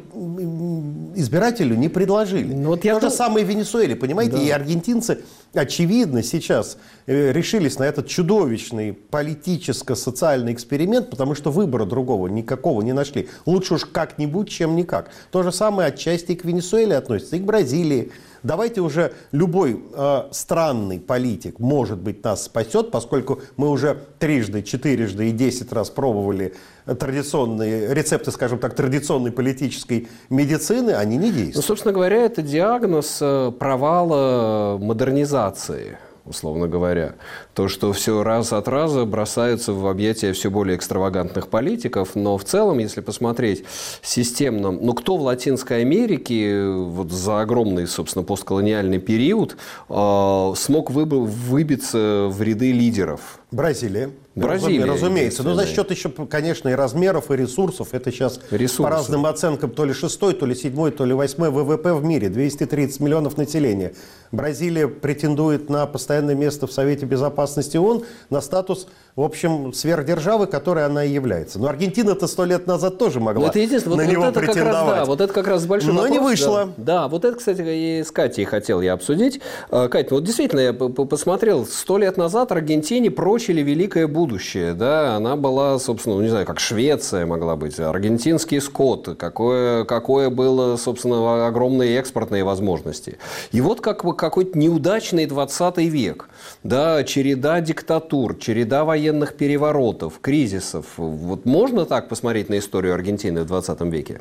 избирателю 1.16 1.76
не 1.76 1.88
предложили. 1.88 2.52
Ну, 2.54 2.68
вот 2.68 2.84
я 2.84 2.98
То 2.98 3.08
же 3.08 3.14
самое 3.14 3.44
в 3.44 3.48
Венесуэле, 3.48 3.96
понимаете? 3.96 4.36
Да. 4.36 4.42
И 4.42 4.50
аргентинцы, 4.50 5.22
очевидно, 5.54 6.22
сейчас 6.22 6.78
решились 7.10 7.78
на 7.78 7.84
этот 7.84 8.06
чудовищный 8.06 8.92
политическо-социальный 8.92 10.52
эксперимент, 10.52 11.10
потому 11.10 11.34
что 11.34 11.50
выбора 11.50 11.84
другого 11.84 12.28
никакого 12.28 12.82
не 12.82 12.92
нашли. 12.92 13.28
Лучше 13.46 13.74
уж 13.74 13.84
как-нибудь, 13.84 14.48
чем 14.48 14.76
никак. 14.76 15.10
То 15.32 15.42
же 15.42 15.50
самое 15.50 15.88
отчасти 15.88 16.32
и 16.32 16.36
к 16.36 16.44
Венесуэле 16.44 16.96
относится, 16.96 17.36
и 17.36 17.40
к 17.40 17.42
Бразилии. 17.42 18.12
Давайте 18.42 18.80
уже 18.80 19.12
любой 19.32 19.82
э, 19.92 20.22
странный 20.30 20.98
политик, 20.98 21.58
может 21.58 21.98
быть, 21.98 22.24
нас 22.24 22.44
спасет, 22.44 22.90
поскольку 22.90 23.40
мы 23.58 23.68
уже 23.68 23.98
трижды, 24.18 24.62
четырежды 24.62 25.28
и 25.28 25.32
десять 25.32 25.72
раз 25.72 25.90
пробовали 25.90 26.54
традиционные 26.86 27.92
рецепты, 27.92 28.30
скажем 28.30 28.58
так, 28.58 28.74
традиционной 28.74 29.30
политической 29.30 30.08
медицины, 30.30 30.92
они 30.92 31.18
не 31.18 31.32
действуют. 31.32 31.56
Ну, 31.56 31.62
собственно 31.62 31.92
говоря, 31.92 32.16
это 32.22 32.40
диагноз 32.40 33.18
э, 33.20 33.52
провала 33.58 34.78
модернизации 34.80 35.98
условно 36.24 36.68
говоря. 36.68 37.14
То, 37.54 37.68
что 37.68 37.92
все 37.92 38.22
раз 38.22 38.52
от 38.52 38.68
раза 38.68 39.04
бросаются 39.04 39.72
в 39.72 39.86
объятия 39.86 40.32
все 40.32 40.50
более 40.50 40.76
экстравагантных 40.76 41.48
политиков, 41.48 42.14
но 42.14 42.38
в 42.38 42.44
целом, 42.44 42.78
если 42.78 43.00
посмотреть 43.00 43.64
системно, 44.02 44.70
ну 44.70 44.94
кто 44.94 45.16
в 45.16 45.22
Латинской 45.22 45.80
Америке 45.80 46.64
вот 46.66 47.10
за 47.10 47.40
огромный, 47.40 47.86
собственно, 47.86 48.24
постколониальный 48.24 48.98
период 48.98 49.56
э, 49.88 50.52
смог 50.56 50.90
выбиться 50.90 52.28
в 52.30 52.42
ряды 52.42 52.72
лидеров? 52.72 53.40
Бразилия. 53.50 54.10
Бразилия. 54.40 54.84
Разумеется. 54.84 55.42
Ну, 55.42 55.54
за 55.54 55.66
счет 55.66 55.90
еще, 55.90 56.08
конечно, 56.08 56.68
и 56.68 56.72
размеров, 56.72 57.30
и 57.30 57.36
ресурсов. 57.36 57.88
Это 57.92 58.10
сейчас 58.10 58.40
Ресурсы. 58.50 58.82
по 58.82 58.90
разным 58.90 59.26
оценкам 59.26 59.70
то 59.70 59.84
ли 59.84 59.92
шестой, 59.92 60.34
то 60.34 60.46
ли 60.46 60.54
седьмой, 60.54 60.90
то 60.90 61.04
ли 61.04 61.12
восьмой 61.12 61.50
ВВП 61.50 61.94
в 61.94 62.04
мире. 62.04 62.28
230 62.28 63.00
миллионов 63.00 63.36
населения. 63.36 63.92
Бразилия 64.32 64.88
претендует 64.88 65.68
на 65.68 65.86
постоянное 65.86 66.34
место 66.34 66.66
в 66.66 66.72
Совете 66.72 67.06
Безопасности 67.06 67.76
ООН, 67.76 68.04
на 68.30 68.40
статус, 68.40 68.86
в 69.16 69.22
общем, 69.22 69.72
сверхдержавы, 69.72 70.46
которой 70.46 70.86
она 70.86 71.04
и 71.04 71.10
является. 71.10 71.58
Но 71.58 71.68
Аргентина-то 71.68 72.26
сто 72.26 72.44
лет 72.44 72.66
назад 72.66 72.98
тоже 72.98 73.20
могла 73.20 73.48
это 73.48 73.58
на 73.58 73.96
вот, 73.96 74.06
него 74.06 74.22
вот 74.22 74.30
это 74.30 74.40
претендовать. 74.40 74.56
Как 74.56 74.72
раз, 74.72 74.98
да, 74.98 75.04
вот 75.04 75.20
это 75.20 75.32
как 75.32 75.46
раз 75.46 75.66
большой 75.66 75.92
Но 75.92 76.02
вопрос, 76.02 76.16
не 76.16 76.18
вышло. 76.18 76.68
Да. 76.76 77.02
да, 77.02 77.08
вот 77.08 77.24
это, 77.24 77.36
кстати, 77.36 77.62
и 77.66 78.04
с 78.04 78.10
Катей 78.10 78.44
хотел 78.44 78.80
я 78.80 78.92
обсудить. 78.92 79.40
А, 79.70 79.88
Катя, 79.88 80.14
вот 80.14 80.24
действительно, 80.24 80.60
я 80.60 80.72
посмотрел, 80.72 81.66
сто 81.66 81.98
лет 81.98 82.16
назад 82.16 82.52
Аргентине 82.52 83.10
прочили 83.10 83.60
великое 83.62 84.06
будущее. 84.06 84.74
Да? 84.74 85.16
Она 85.16 85.36
была, 85.36 85.78
собственно, 85.78 86.16
ну, 86.16 86.22
не 86.22 86.28
знаю, 86.28 86.46
как 86.46 86.60
Швеция 86.60 87.26
могла 87.26 87.56
быть, 87.56 87.78
аргентинский 87.78 88.60
скот, 88.60 89.16
какое, 89.18 89.84
какое 89.84 90.30
было, 90.30 90.76
собственно, 90.76 91.46
огромные 91.46 91.98
экспортные 91.98 92.44
возможности. 92.44 93.18
И 93.52 93.60
вот 93.60 93.80
как 93.80 94.00
какой-то 94.16 94.58
неудачный 94.58 95.26
20 95.26 95.78
век. 95.78 96.28
Да, 96.62 97.04
череда 97.04 97.60
диктатур, 97.60 98.36
череда 98.38 98.84
военных 98.84 98.99
переворотов, 99.36 100.20
кризисов. 100.20 100.86
Вот 100.96 101.46
можно 101.46 101.86
так 101.86 102.08
посмотреть 102.08 102.48
на 102.48 102.58
историю 102.58 102.94
Аргентины 102.94 103.42
в 103.42 103.46
20 103.46 103.80
веке? 103.82 104.20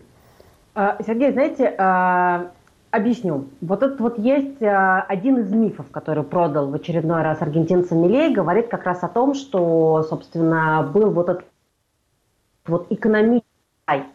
А, 0.76 0.98
Сергей, 1.06 1.32
знаете, 1.32 1.76
а, 1.78 2.52
объясню. 2.92 3.46
Вот 3.62 3.84
этот 3.84 4.00
вот 4.00 4.18
есть 4.18 4.62
а, 4.62 5.02
один 5.02 5.40
из 5.40 5.52
мифов, 5.52 5.88
который 5.92 6.24
продал 6.24 6.68
в 6.70 6.74
очередной 6.74 7.22
раз 7.24 7.42
аргентинцам 7.42 8.02
Милей, 8.02 8.34
говорит 8.34 8.68
как 8.68 8.86
раз 8.86 9.04
о 9.04 9.08
том, 9.08 9.34
что, 9.34 10.06
собственно, 10.10 10.90
был 10.94 11.12
вот 11.12 11.30
этот 11.30 11.46
вот 12.66 12.88
экономический 12.90 13.46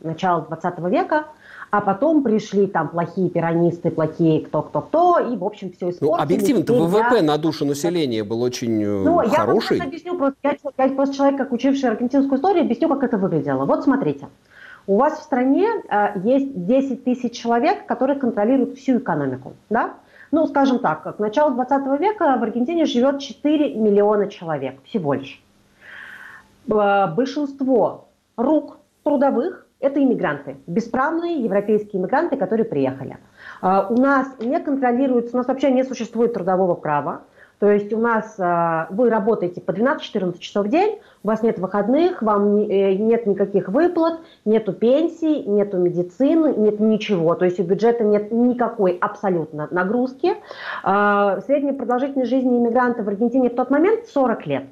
начала 0.01 0.43
20 0.43 0.79
века– 0.91 1.27
а 1.77 1.81
потом 1.81 2.23
пришли 2.23 2.69
там 2.69 2.89
плохие 2.89 3.29
пиранисты, 3.29 3.91
плохие 3.91 4.43
кто-кто-кто, 4.43 5.19
и, 5.19 5.37
в 5.37 5.43
общем, 5.43 5.73
все 5.73 5.91
испортили. 5.91 6.09
Ну, 6.09 6.23
объективно-то 6.23 6.73
ВВП 6.73 7.17
я... 7.17 7.23
на 7.23 7.37
душу 7.37 7.65
населения 7.65 8.23
был 8.23 8.43
очень 8.43 8.81
э, 8.81 9.03
ну, 9.03 9.17
хороший. 9.29 9.79
Я 9.79 9.85
объясню, 9.85 10.17
просто, 10.17 10.37
я, 10.45 10.57
я 10.79 10.89
просто 10.91 11.17
человек, 11.17 11.37
как 11.37 11.51
учивший 11.51 11.91
аргентинскую 11.91 12.37
историю, 12.39 12.63
объясню, 12.63 12.89
как 12.89 13.03
это 13.03 13.19
выглядело. 13.19 13.65
Вот 13.65 13.83
смотрите. 13.83 14.29
У 14.87 14.99
вас 14.99 15.19
в 15.19 15.23
стране 15.25 15.69
э, 15.89 16.21
есть 16.23 16.65
10 16.65 17.03
тысяч 17.03 17.33
человек, 17.33 17.87
которые 17.87 18.21
контролируют 18.21 18.79
всю 18.79 18.99
экономику, 18.99 19.55
да? 19.69 19.95
Ну, 20.31 20.47
скажем 20.47 20.79
так, 20.79 21.17
к 21.17 21.19
началу 21.19 21.57
20 21.57 22.01
века 22.01 22.37
в 22.39 22.43
Аргентине 22.45 22.85
живет 22.85 23.19
4 23.19 23.75
миллиона 23.75 24.29
человек, 24.29 24.77
всего 24.85 25.15
лишь. 25.15 25.43
Э, 26.69 27.09
большинство 27.09 28.07
рук 28.37 28.79
трудовых 29.03 29.64
это 29.81 30.03
иммигранты, 30.03 30.57
бесправные 30.67 31.43
европейские 31.43 32.01
иммигранты, 32.01 32.37
которые 32.37 32.65
приехали. 32.65 33.19
А, 33.61 33.87
у 33.89 34.01
нас 34.01 34.29
не 34.41 34.59
контролируется, 34.61 35.35
у 35.35 35.39
нас 35.39 35.47
вообще 35.47 35.71
не 35.71 35.85
существует 35.85 36.35
трудового 36.35 36.75
права. 36.75 37.23
То 37.61 37.71
есть 37.71 37.93
у 37.93 37.99
нас 37.99 38.35
а, 38.39 38.89
вы 38.91 39.11
работаете 39.11 39.61
по 39.61 39.71
12-14 39.71 40.39
часов 40.39 40.67
в 40.67 40.69
день, 40.69 40.99
у 41.23 41.29
вас 41.29 41.43
нет 41.43 41.59
выходных, 41.59 42.21
вам 42.21 42.57
э, 42.59 42.95
нет 42.95 43.27
никаких 43.27 43.69
выплат, 43.69 44.21
нету 44.45 44.73
пенсий, 44.73 45.45
нету 45.45 45.79
медицины, 45.79 46.55
нет 46.57 46.81
ничего. 46.81 47.35
То 47.35 47.45
есть 47.45 47.61
у 47.61 47.63
бюджета 47.63 48.05
нет 48.05 48.33
никакой 48.33 48.99
абсолютно 49.01 49.69
нагрузки. 49.71 50.35
А, 50.83 51.41
средняя 51.43 51.75
продолжительность 51.75 52.31
жизни 52.31 52.59
иммигранта 52.59 53.03
в 53.03 53.09
Аргентине 53.09 53.51
в 53.51 53.55
тот 53.55 53.71
момент 53.71 54.07
40 54.09 54.47
лет. 54.47 54.65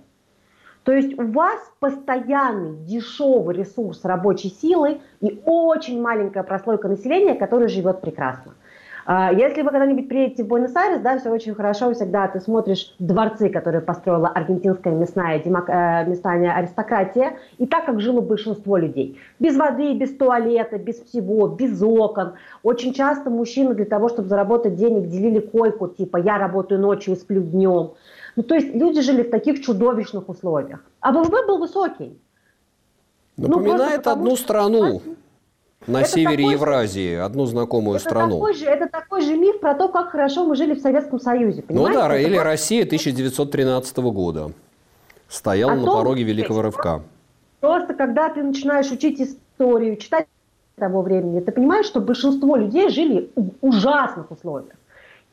То 0.85 0.93
есть 0.93 1.17
у 1.19 1.27
вас 1.31 1.61
постоянный 1.79 2.77
дешевый 2.85 3.57
ресурс 3.57 4.05
рабочей 4.05 4.49
силы 4.49 5.01
и 5.21 5.41
очень 5.45 6.01
маленькая 6.01 6.43
прослойка 6.43 6.89
населения, 6.89 7.35
которая 7.35 7.69
живет 7.69 8.01
прекрасно. 8.01 8.55
А, 9.05 9.33
если 9.33 9.63
вы 9.63 9.71
когда-нибудь 9.71 10.09
приедете 10.09 10.45
в 10.45 10.49
Буэнос-Айрес, 10.49 11.01
да, 11.01 11.19
все 11.19 11.31
очень 11.31 11.55
хорошо, 11.55 11.93
всегда 11.93 12.29
ты 12.29 12.41
смотришь 12.41 12.95
дворцы, 12.99 13.49
которые 13.49 13.81
построила 13.81 14.29
аргентинская 14.29 14.93
мясная, 14.93 15.41
демок... 15.41 15.69
Э, 15.69 16.05
мясная 16.07 16.55
аристократия, 16.55 17.39
и 17.59 17.67
так, 17.67 17.87
как 17.87 18.01
жило 18.01 18.21
большинство 18.21 18.77
людей. 18.77 19.19
Без 19.41 19.57
воды, 19.57 19.95
без 19.95 20.17
туалета, 20.17 20.79
без 20.79 21.01
всего, 21.03 21.49
без 21.49 21.83
окон. 21.83 22.35
Очень 22.63 22.93
часто 22.93 23.29
мужчины 23.29 23.75
для 23.75 23.87
того, 23.87 24.09
чтобы 24.09 24.29
заработать 24.29 24.77
денег, 24.77 25.09
делили 25.09 25.41
койку, 25.41 25.89
типа 25.89 26.19
«я 26.19 26.39
работаю 26.39 26.81
ночью 26.81 27.15
и 27.15 27.17
сплю 27.17 27.43
днем». 27.43 27.93
Ну, 28.37 28.43
то 28.43 28.55
есть 28.55 28.75
люди 28.75 29.01
жили 29.01 29.23
в 29.23 29.31
таких 29.31 29.63
чудовищных 29.63 30.29
условиях. 30.29 30.81
А 31.01 31.13
ВВП 31.13 31.47
был 31.47 31.59
высокий. 31.59 32.19
Напоминает 33.37 34.07
ну, 34.07 34.13
одну 34.13 34.37
страну 34.37 35.03
на 35.87 36.01
это 36.01 36.11
севере 36.11 36.51
Евразии, 36.51 37.17
же, 37.17 37.23
одну 37.23 37.47
знакомую 37.47 37.97
это 37.97 38.05
страну. 38.05 38.37
Такой 38.37 38.55
же, 38.55 38.67
это 38.67 38.89
такой 38.89 39.23
же 39.23 39.37
миф 39.37 39.61
про 39.61 39.75
то, 39.75 39.89
как 39.89 40.11
хорошо 40.11 40.45
мы 40.45 40.57
жили 40.57 40.75
в 40.75 40.81
Советском 40.81 41.21
Союзе. 41.21 41.63
Ну 41.63 41.67
понимаете? 41.67 41.99
Ну 41.99 42.09
да, 42.09 42.19
или. 42.19 42.37
Россия 42.37 42.85
1913 42.85 43.97
года. 43.99 44.53
Стояла 45.29 45.75
на 45.75 45.87
пороге 45.87 46.25
великого 46.25 46.63
рывка. 46.63 47.03
Просто 47.61 47.95
когда 47.95 48.29
ты 48.29 48.43
начинаешь 48.43 48.91
учить 48.91 49.21
историю, 49.21 49.97
читать 49.97 50.27
того 50.77 51.03
времени, 51.03 51.41
ты 51.41 51.53
понимаешь, 51.53 51.87
что 51.87 52.01
большинство 52.01 52.57
людей 52.57 52.91
жили 52.91 53.31
в 53.35 53.51
ужасных 53.61 54.31
условиях. 54.31 54.75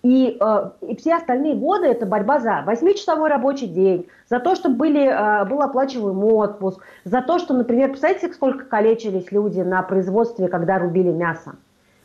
И, 0.02 0.38
э, 0.40 0.70
и 0.82 0.96
все 0.96 1.16
остальные 1.16 1.56
годы 1.56 1.88
это 1.88 2.06
борьба 2.06 2.40
за 2.40 2.64
8-часовой 2.66 3.30
рабочий 3.30 3.68
день, 3.68 4.08
за 4.30 4.40
то, 4.40 4.56
чтобы 4.56 4.76
были, 4.76 5.06
э, 5.06 5.46
был 5.46 5.62
оплачиваемый 5.62 6.32
отпуск, 6.32 6.82
за 7.04 7.22
то, 7.22 7.38
что, 7.38 7.54
например, 7.54 7.90
представляете, 7.90 8.32
сколько 8.34 8.66
калечились 8.66 9.32
люди 9.32 9.60
на 9.60 9.82
производстве, 9.82 10.48
когда 10.48 10.80
рубили 10.80 11.12
мясо? 11.12 11.56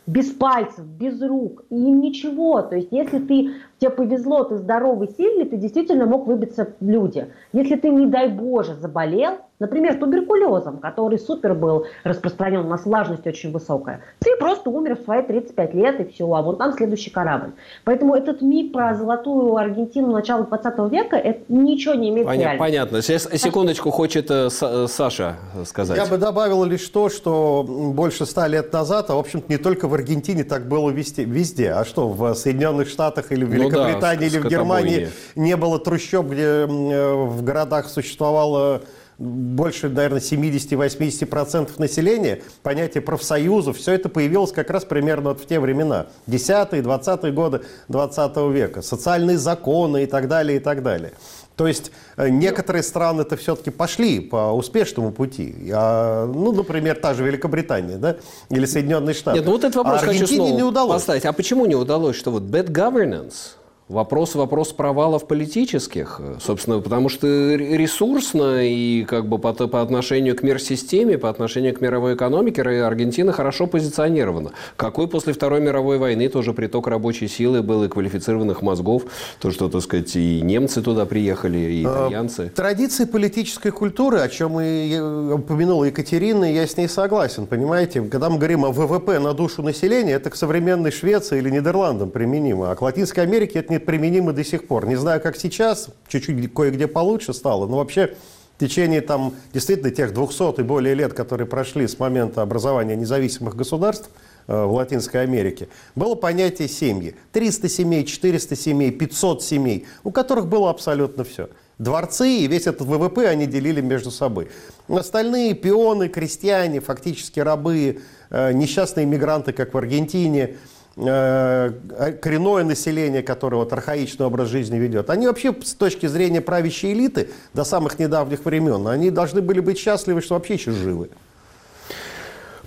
Без 0.06 0.30
пальцев, 0.30 0.84
без 0.84 1.22
рук, 1.22 1.64
и 1.70 1.76
им 1.76 2.00
ничего. 2.00 2.60
То 2.62 2.76
есть, 2.76 2.88
если 2.90 3.20
ты 3.20 3.52
тебе 3.78 3.90
повезло, 3.90 4.44
ты 4.44 4.58
здоровый, 4.58 5.08
сильный, 5.16 5.46
ты 5.46 5.56
действительно 5.56 6.04
мог 6.04 6.26
выбиться 6.26 6.74
в 6.78 6.86
люди. 6.86 7.28
Если 7.52 7.76
ты, 7.76 7.88
не 7.88 8.06
дай 8.06 8.28
Боже, 8.28 8.74
заболел, 8.74 9.38
например, 9.58 9.98
туберкулезом, 9.98 10.78
который 10.78 11.18
супер 11.18 11.54
был 11.54 11.86
распространен, 12.02 12.60
у 12.60 12.68
нас 12.68 12.84
влажность 12.84 13.26
очень 13.26 13.52
высокая, 13.52 14.00
ты 14.18 14.36
просто 14.36 14.70
умер 14.70 14.96
в 14.96 15.04
свои 15.04 15.22
35 15.22 15.74
лет 15.74 16.00
и 16.00 16.12
все, 16.12 16.32
а 16.32 16.42
вот 16.42 16.58
там 16.58 16.72
следующий 16.72 17.10
корабль. 17.10 17.52
Поэтому 17.84 18.14
этот 18.14 18.42
миф 18.42 18.72
про 18.72 18.94
золотую 18.94 19.56
Аргентину 19.56 20.12
начала 20.12 20.44
20 20.44 20.92
века, 20.92 21.16
это 21.16 21.40
ничего 21.48 21.94
не 21.94 22.10
имеет 22.10 22.26
Понятно. 22.26 22.58
понятно. 22.58 23.02
Сейчас, 23.02 23.28
секундочку, 23.34 23.90
хочет 23.90 24.30
э, 24.30 24.48
э, 24.60 24.86
Саша 24.88 25.36
сказать. 25.64 25.96
Я 25.96 26.06
бы 26.06 26.18
добавил 26.18 26.64
лишь 26.64 26.88
то, 26.88 27.08
что 27.08 27.64
больше 27.64 28.26
ста 28.26 28.48
лет 28.48 28.72
назад, 28.72 29.10
а 29.10 29.14
в 29.14 29.18
общем-то 29.18 29.50
не 29.50 29.58
только 29.58 29.88
в 29.88 29.94
Аргентине 29.94 30.44
так 30.44 30.66
было 30.66 30.90
везде, 30.90 31.24
везде 31.24 31.70
а 31.72 31.84
что 31.84 32.08
в 32.08 32.34
Соединенных 32.34 32.88
Штатах 32.88 33.30
или 33.30 33.44
в 33.44 33.48
Великобритании, 33.48 33.94
ну 33.94 34.00
да, 34.00 34.14
или 34.14 34.38
в 34.38 34.48
Германии 34.48 35.08
не 35.36 35.56
было 35.56 35.78
трущоб, 35.78 36.26
где 36.26 36.42
э, 36.42 36.66
в 36.66 37.42
городах 37.42 37.88
существовало 37.88 38.82
больше, 39.18 39.88
наверное, 39.88 40.20
70-80% 40.20 41.70
населения, 41.78 42.42
понятие 42.62 43.02
профсоюзов, 43.02 43.78
все 43.78 43.92
это 43.92 44.08
появилось 44.08 44.52
как 44.52 44.70
раз 44.70 44.84
примерно 44.84 45.30
вот 45.30 45.40
в 45.40 45.46
те 45.46 45.60
времена, 45.60 46.06
10-е, 46.26 46.82
20-е 46.82 47.32
годы 47.32 47.62
20 47.88 48.36
века, 48.52 48.82
социальные 48.82 49.38
законы 49.38 50.04
и 50.04 50.06
так 50.06 50.28
далее, 50.28 50.56
и 50.56 50.60
так 50.60 50.82
далее. 50.82 51.12
То 51.56 51.68
есть 51.68 51.92
э, 52.16 52.30
некоторые 52.30 52.82
страны-то 52.82 53.36
все-таки 53.36 53.70
пошли 53.70 54.18
по 54.18 54.52
успешному 54.52 55.12
пути. 55.12 55.54
А, 55.72 56.26
ну, 56.26 56.52
например, 56.52 56.96
та 56.96 57.14
же 57.14 57.22
Великобритания, 57.24 57.96
да, 57.96 58.16
или 58.50 58.66
Соединенные 58.66 59.14
Штаты. 59.14 59.38
Нет, 59.38 59.46
ну 59.46 59.52
вот 59.52 59.62
этот 59.62 59.76
вопрос 59.76 60.02
а 60.02 60.06
хочу 60.06 60.26
снова 60.26 60.50
не 60.50 60.64
удалось. 60.64 60.94
поставить. 60.94 61.24
А 61.24 61.32
почему 61.32 61.66
не 61.66 61.76
удалось, 61.76 62.16
что 62.16 62.32
вот 62.32 62.42
bad 62.42 62.72
governance 62.72 63.54
Вопрос, 63.88 64.34
вопрос 64.34 64.72
провалов 64.72 65.26
политических, 65.26 66.18
собственно, 66.40 66.80
потому 66.80 67.10
что 67.10 67.54
ресурсно 67.54 68.64
и 68.64 69.04
как 69.04 69.28
бы 69.28 69.38
по, 69.38 69.52
по 69.52 69.82
отношению 69.82 70.34
к 70.34 70.42
мир-системе, 70.42 71.18
по 71.18 71.28
отношению 71.28 71.74
к 71.74 71.82
мировой 71.82 72.14
экономике 72.14 72.62
Аргентина 72.62 73.32
хорошо 73.32 73.66
позиционирована. 73.66 74.52
Какой 74.76 75.06
после 75.06 75.34
Второй 75.34 75.60
мировой 75.60 75.98
войны 75.98 76.30
тоже 76.30 76.54
приток 76.54 76.86
рабочей 76.86 77.28
силы 77.28 77.62
был 77.62 77.84
и 77.84 77.88
квалифицированных 77.88 78.62
мозгов, 78.62 79.02
то, 79.38 79.50
что, 79.50 79.68
так 79.68 79.82
сказать, 79.82 80.16
и 80.16 80.40
немцы 80.40 80.80
туда 80.80 81.04
приехали, 81.04 81.58
и 81.58 81.84
а, 81.84 82.06
итальянцы. 82.06 82.50
Традиции 82.56 83.04
политической 83.04 83.70
культуры, 83.70 84.20
о 84.20 84.30
чем 84.30 84.60
и 84.60 84.98
упомянула 84.98 85.84
Екатерина, 85.84 86.50
я 86.50 86.66
с 86.66 86.78
ней 86.78 86.88
согласен, 86.88 87.46
понимаете? 87.46 88.00
Когда 88.00 88.30
мы 88.30 88.38
говорим 88.38 88.64
о 88.64 88.70
ВВП 88.70 89.18
на 89.18 89.34
душу 89.34 89.62
населения, 89.62 90.12
это 90.12 90.30
к 90.30 90.36
современной 90.36 90.90
Швеции 90.90 91.36
или 91.36 91.50
Нидерландам 91.50 92.10
применимо, 92.10 92.70
а 92.70 92.74
к 92.76 92.80
Латинской 92.80 93.24
Америке 93.24 93.58
это 93.58 93.73
не 93.74 93.80
применимы 93.80 94.32
до 94.32 94.44
сих 94.44 94.66
пор. 94.66 94.86
Не 94.86 94.96
знаю, 94.96 95.20
как 95.20 95.36
сейчас, 95.36 95.88
чуть-чуть 96.08 96.52
кое-где 96.54 96.86
получше 96.86 97.32
стало, 97.32 97.66
но 97.66 97.76
вообще 97.78 98.14
в 98.56 98.60
течение 98.60 99.00
там 99.00 99.34
действительно 99.52 99.90
тех 99.90 100.14
200 100.14 100.60
и 100.60 100.62
более 100.62 100.94
лет, 100.94 101.12
которые 101.12 101.46
прошли 101.46 101.88
с 101.88 101.98
момента 101.98 102.42
образования 102.42 102.94
независимых 102.94 103.56
государств 103.56 104.10
э, 104.46 104.64
в 104.64 104.72
Латинской 104.72 105.22
Америке, 105.22 105.68
было 105.96 106.14
понятие 106.14 106.68
семьи. 106.68 107.16
300 107.32 107.68
семей, 107.68 108.04
400 108.04 108.54
семей, 108.56 108.92
500 108.92 109.42
семей, 109.42 109.86
у 110.04 110.12
которых 110.12 110.46
было 110.46 110.70
абсолютно 110.70 111.24
все. 111.24 111.48
Дворцы 111.78 112.28
и 112.28 112.46
весь 112.46 112.68
этот 112.68 112.82
ВВП 112.82 113.26
они 113.26 113.46
делили 113.46 113.80
между 113.80 114.12
собой. 114.12 114.48
Остальные 114.86 115.54
пионы, 115.54 116.08
крестьяне, 116.08 116.78
фактически 116.78 117.40
рабы, 117.40 118.02
э, 118.30 118.52
несчастные 118.52 119.06
мигранты, 119.06 119.52
как 119.52 119.74
в 119.74 119.78
Аргентине– 119.78 120.56
коренное 120.96 122.64
население, 122.64 123.22
которое 123.22 123.56
вот 123.56 123.72
архаичный 123.72 124.26
образ 124.26 124.48
жизни 124.48 124.76
ведет, 124.76 125.10
они 125.10 125.26
вообще 125.26 125.54
с 125.62 125.74
точки 125.74 126.06
зрения 126.06 126.40
правящей 126.40 126.92
элиты 126.92 127.30
до 127.52 127.64
самых 127.64 127.98
недавних 127.98 128.44
времен, 128.44 128.86
они 128.86 129.10
должны 129.10 129.40
были 129.42 129.60
быть 129.60 129.78
счастливы, 129.78 130.20
что 130.20 130.34
вообще 130.34 130.54
еще 130.54 130.70
живы. 130.70 131.10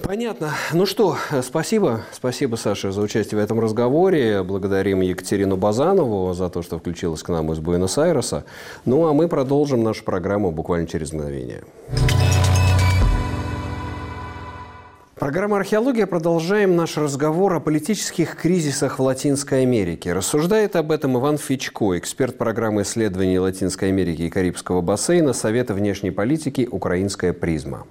Понятно. 0.04 0.52
Ну 0.74 0.86
что, 0.86 1.18
спасибо. 1.42 2.02
Спасибо, 2.12 2.56
Саша, 2.56 2.92
за 2.92 3.02
участие 3.02 3.42
в 3.42 3.44
этом 3.44 3.60
разговоре. 3.60 4.44
Благодарим 4.44 5.02
Екатерину 5.02 5.58
Базанову 5.58 6.34
за 6.34 6.50
то, 6.50 6.62
что 6.62 6.78
включилась 6.78 7.24
к 7.24 7.30
нам 7.30 7.52
из 7.52 7.60
Буэнос-Айреса. 7.60 8.46
Ну, 8.86 9.08
а 9.08 9.14
мы 9.14 9.28
продолжим 9.28 9.84
нашу 9.84 10.04
программу 10.04 10.52
буквально 10.52 10.88
через 10.88 11.14
мгновение. 11.14 11.64
Программа 15.20 15.58
«Археология». 15.58 16.06
Продолжаем 16.06 16.76
наш 16.76 16.96
разговор 16.96 17.52
о 17.56 17.60
политических 17.60 18.36
кризисах 18.36 19.00
в 19.00 19.02
Латинской 19.02 19.64
Америке. 19.64 20.14
Рассуждает 20.14 20.76
об 20.76 20.92
этом 20.92 21.18
Иван 21.18 21.40
Фичко, 21.40 21.98
эксперт 21.98 22.38
программы 22.38 22.84
исследований 22.84 23.40
Латинской 23.40 23.88
Америки 23.90 24.22
и 24.22 24.30
Карибского 24.30 24.82
бассейна 24.82 25.34
Совета 25.34 25.74
внешней 25.74 26.12
политики 26.12 26.68
«Украинская 26.72 27.34
призма». 27.34 27.88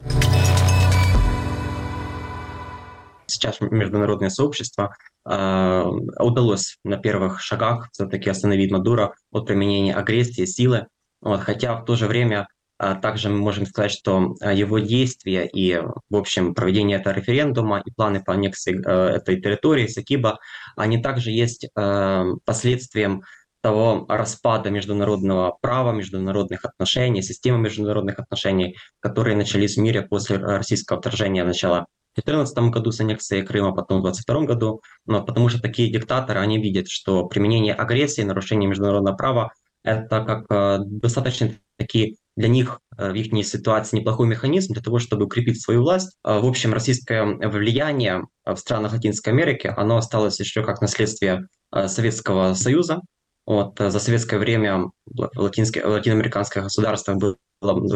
Сейчас 3.26 3.60
международное 3.60 4.30
сообщество 4.30 4.94
э, 5.28 5.84
удалось 6.20 6.78
на 6.84 6.96
первых 6.96 7.40
шагах 7.40 7.88
все-таки 7.90 8.30
остановить 8.30 8.70
Мадуро 8.70 9.14
от 9.32 9.46
применения 9.46 9.96
агрессии, 9.96 10.44
силы, 10.44 10.86
вот, 11.20 11.40
хотя 11.40 11.74
в 11.74 11.84
то 11.84 11.96
же 11.96 12.06
время 12.06 12.46
также 12.78 13.28
мы 13.28 13.38
можем 13.38 13.66
сказать, 13.66 13.92
что 13.92 14.34
а, 14.40 14.52
его 14.52 14.78
действия 14.78 15.46
и, 15.46 15.80
в 16.10 16.16
общем, 16.16 16.54
проведение 16.54 16.98
этого 16.98 17.14
референдума 17.14 17.82
и 17.84 17.90
планы 17.90 18.22
по 18.22 18.34
аннексии 18.34 18.74
э, 18.74 19.16
этой 19.16 19.40
территории 19.40 19.86
Сакиба, 19.86 20.38
они 20.76 20.98
также 20.98 21.30
есть 21.30 21.64
э, 21.64 22.24
последствием 22.44 23.22
того 23.62 24.04
распада 24.08 24.70
международного 24.70 25.56
права, 25.60 25.92
международных 25.92 26.64
отношений, 26.64 27.22
системы 27.22 27.58
международных 27.58 28.18
отношений, 28.18 28.76
которые 29.00 29.36
начались 29.36 29.76
в 29.76 29.80
мире 29.80 30.02
после 30.02 30.36
российского 30.36 31.00
вторжения 31.00 31.44
начала 31.44 31.86
в 32.12 32.22
2014 32.22 32.58
году 32.72 32.92
с 32.92 33.00
аннексией 33.00 33.42
Крыма, 33.42 33.74
потом 33.74 34.00
в 34.00 34.04
2022 34.04 34.46
году, 34.46 34.82
но 35.04 35.22
потому 35.24 35.48
что 35.48 35.60
такие 35.60 35.90
диктаторы, 35.90 36.40
они 36.40 36.60
видят, 36.60 36.88
что 36.88 37.26
применение 37.26 37.74
агрессии, 37.74 38.22
нарушение 38.22 38.68
международного 38.68 39.16
права– 39.16 39.52
это 39.82 40.24
как 40.24 40.44
э, 40.50 40.78
достаточно 40.84 41.50
такие 41.76 42.16
для 42.36 42.48
них 42.48 42.80
э, 42.96 43.10
в 43.10 43.14
их 43.14 43.46
ситуации 43.46 43.96
неплохой 43.98 44.26
механизм 44.26 44.74
для 44.74 44.82
того, 44.82 44.98
чтобы 44.98 45.24
укрепить 45.24 45.60
свою 45.60 45.82
власть. 45.82 46.16
А, 46.22 46.40
в 46.40 46.46
общем, 46.46 46.72
российское 46.72 47.24
влияние 47.24 48.24
в 48.44 48.56
странах 48.56 48.92
Латинской 48.92 49.32
Америки, 49.32 49.72
оно 49.74 49.96
осталось 49.96 50.38
еще 50.38 50.62
как 50.62 50.80
наследствие 50.80 51.46
э, 51.74 51.88
Советского 51.88 52.54
Союза. 52.54 53.00
Вот, 53.46 53.80
э, 53.80 53.90
за 53.90 53.98
советское 53.98 54.38
время 54.38 54.90
в 55.06 55.30
латиноамериканских 55.34 56.64
государствах 56.64 57.16
были 57.16 57.36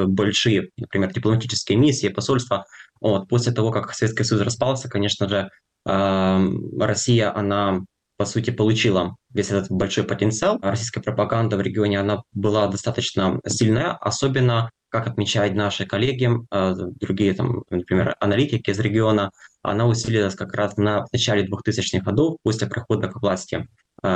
большие, 0.07 0.70
например, 0.78 1.12
дипломатические 1.12 1.76
миссии, 1.76 2.09
посольства. 2.09 2.64
Вот, 3.01 3.28
после 3.28 3.53
того, 3.53 3.70
как 3.70 3.93
Советский 3.93 4.24
Союз 4.24 4.45
распался, 4.45 4.88
конечно 4.88 5.28
же, 5.28 5.51
Россия, 5.86 7.34
она 7.34 7.80
по 8.21 8.27
сути, 8.27 8.51
получила 8.51 9.16
весь 9.33 9.51
этот 9.51 9.71
большой 9.71 10.05
потенциал. 10.05 10.59
Российская 10.61 11.01
пропаганда 11.01 11.57
в 11.57 11.62
регионе, 11.62 11.99
она 11.99 12.23
была 12.35 12.66
достаточно 12.66 13.41
сильная, 13.47 13.93
особенно, 13.93 14.71
как 14.91 15.07
отмечают 15.07 15.55
наши 15.55 15.87
коллеги, 15.87 16.29
э, 16.29 16.75
другие, 17.01 17.33
там, 17.33 17.62
например, 17.71 18.16
аналитики 18.21 18.68
из 18.68 18.79
региона, 18.79 19.31
она 19.62 19.87
усилилась 19.87 20.35
как 20.35 20.53
раз 20.53 20.77
на 20.77 21.07
начале 21.11 21.49
2000-х 21.49 22.05
годов 22.05 22.37
после 22.43 22.66
прихода 22.66 23.09
к 23.09 23.23
власти 23.23 23.66
э, 24.03 24.07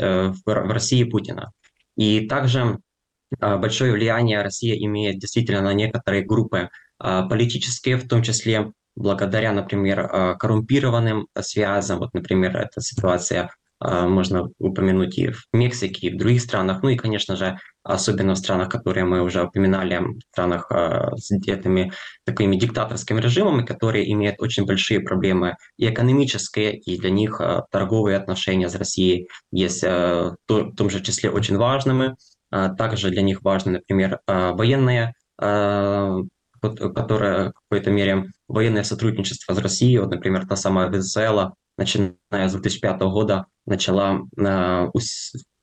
э, 0.00 0.32
в 0.44 0.72
России 0.72 1.04
Путина. 1.04 1.52
И 1.96 2.26
также 2.26 2.80
большое 3.38 3.92
влияние 3.92 4.42
Россия 4.42 4.74
имеет 4.74 5.20
действительно 5.20 5.60
на 5.60 5.74
некоторые 5.74 6.24
группы 6.24 6.70
политические, 6.98 7.98
в 7.98 8.08
том 8.08 8.24
числе 8.24 8.72
благодаря, 8.98 9.52
например, 9.52 10.00
э, 10.00 10.34
коррумпированным 10.38 11.28
связям, 11.40 11.98
вот, 11.98 12.12
например, 12.14 12.56
эта 12.56 12.80
ситуация 12.80 13.50
можно 13.80 14.48
упомянуть 14.58 15.18
и 15.18 15.30
в 15.30 15.44
Мексике, 15.52 16.08
и 16.08 16.12
в 16.12 16.18
других 16.18 16.42
странах. 16.42 16.82
Ну 16.82 16.88
и, 16.88 16.96
конечно 16.96 17.36
же, 17.36 17.58
особенно 17.84 18.34
в 18.34 18.38
странах, 18.38 18.70
которые 18.70 19.04
мы 19.04 19.22
уже 19.22 19.44
упоминали, 19.44 19.98
в 19.98 20.18
странах 20.32 20.68
с 21.14 21.30
этими 21.30 21.92
такими 22.24 22.56
диктаторскими 22.56 23.20
режимами, 23.20 23.64
которые 23.64 24.12
имеют 24.12 24.40
очень 24.40 24.66
большие 24.66 24.98
проблемы 24.98 25.54
и 25.76 25.88
экономические, 25.88 26.76
и 26.76 26.98
для 26.98 27.10
них 27.10 27.40
торговые 27.70 28.16
отношения 28.16 28.68
с 28.68 28.74
Россией 28.74 29.28
есть 29.52 29.84
в 29.84 30.36
том 30.48 30.90
же 30.90 31.00
числе 31.00 31.30
очень 31.30 31.56
важными. 31.56 32.16
Также 32.50 33.10
для 33.10 33.22
них 33.22 33.42
важны, 33.42 33.70
например, 33.74 34.18
военные 34.26 35.14
которое 36.60 37.50
в 37.50 37.52
какой-то 37.68 37.90
мере 37.90 38.26
военное 38.48 38.82
сотрудничество 38.82 39.54
с 39.54 39.58
Россией, 39.58 39.98
вот, 39.98 40.10
например, 40.10 40.46
та 40.46 40.56
самая 40.56 40.88
Венесуэла, 40.88 41.54
начиная 41.76 42.48
с 42.48 42.52
2005 42.52 43.00
года, 43.02 43.46
начала 43.66 44.20
э, 44.36 44.86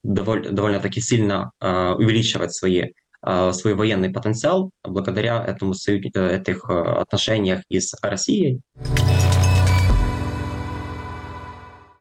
довольно, 0.03 0.51
довольно-таки 0.51 1.01
сильно 1.01 1.51
э, 1.59 1.91
увеличивать 1.91 2.53
свои, 2.53 2.91
э, 3.25 3.51
свой 3.53 3.73
военный 3.73 4.09
потенциал 4.09 4.71
благодаря 4.83 5.43
этому 5.43 5.73
этих 5.73 6.69
отношениях 6.69 7.61
и 7.69 7.79
с 7.79 7.93
Россией. 8.01 8.61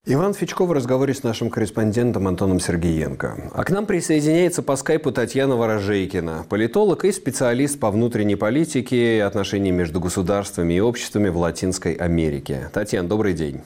Иван 0.06 0.34
Фичков 0.34 0.68
в 0.68 0.72
разговоре 0.72 1.14
с 1.14 1.22
нашим 1.22 1.48
корреспондентом 1.48 2.28
Антоном 2.28 2.60
Сергеенко. 2.60 3.50
А 3.54 3.64
к 3.64 3.70
нам 3.70 3.86
присоединяется 3.86 4.62
по 4.62 4.76
скайпу 4.76 5.12
Татьяна 5.12 5.56
Ворожейкина, 5.56 6.44
политолог 6.46 7.06
и 7.06 7.12
специалист 7.12 7.80
по 7.80 7.90
внутренней 7.90 8.36
политике 8.36 9.16
и 9.16 9.20
отношениям 9.20 9.76
между 9.76 10.00
государствами 10.00 10.74
и 10.74 10.80
обществами 10.80 11.30
в 11.30 11.38
Латинской 11.38 11.94
Америке. 11.94 12.68
Татьяна, 12.74 13.08
добрый 13.08 13.32
день. 13.32 13.62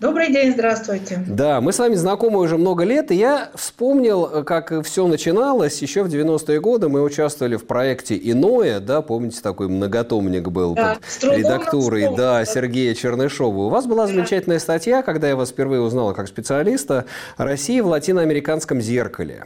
Добрый 0.00 0.32
день, 0.32 0.52
здравствуйте. 0.52 1.22
Да, 1.28 1.60
мы 1.60 1.74
с 1.74 1.78
вами 1.78 1.94
знакомы 1.94 2.38
уже 2.38 2.56
много 2.56 2.84
лет, 2.84 3.10
и 3.10 3.16
я 3.16 3.50
вспомнил, 3.54 4.44
как 4.44 4.82
все 4.82 5.06
начиналось. 5.06 5.82
Еще 5.82 6.02
в 6.02 6.06
90-е 6.06 6.58
годы 6.58 6.88
мы 6.88 7.02
участвовали 7.02 7.56
в 7.56 7.66
проекте 7.66 8.18
«Иное», 8.18 8.80
да, 8.80 9.02
помните, 9.02 9.40
такой 9.42 9.68
многотомник 9.68 10.48
был 10.48 10.74
да, 10.74 10.96
под 11.20 11.34
редактурой 11.36 12.16
да, 12.16 12.46
Сергея 12.46 12.94
Чернышова. 12.94 13.54
У 13.54 13.68
вас 13.68 13.84
была 13.84 14.06
замечательная 14.06 14.58
статья, 14.58 15.02
когда 15.02 15.28
я 15.28 15.36
вас 15.36 15.50
впервые 15.50 15.82
узнала 15.82 16.14
как 16.14 16.28
специалиста 16.28 17.04
«Россия 17.36 17.82
в 17.82 17.86
латиноамериканском 17.86 18.80
зеркале». 18.80 19.44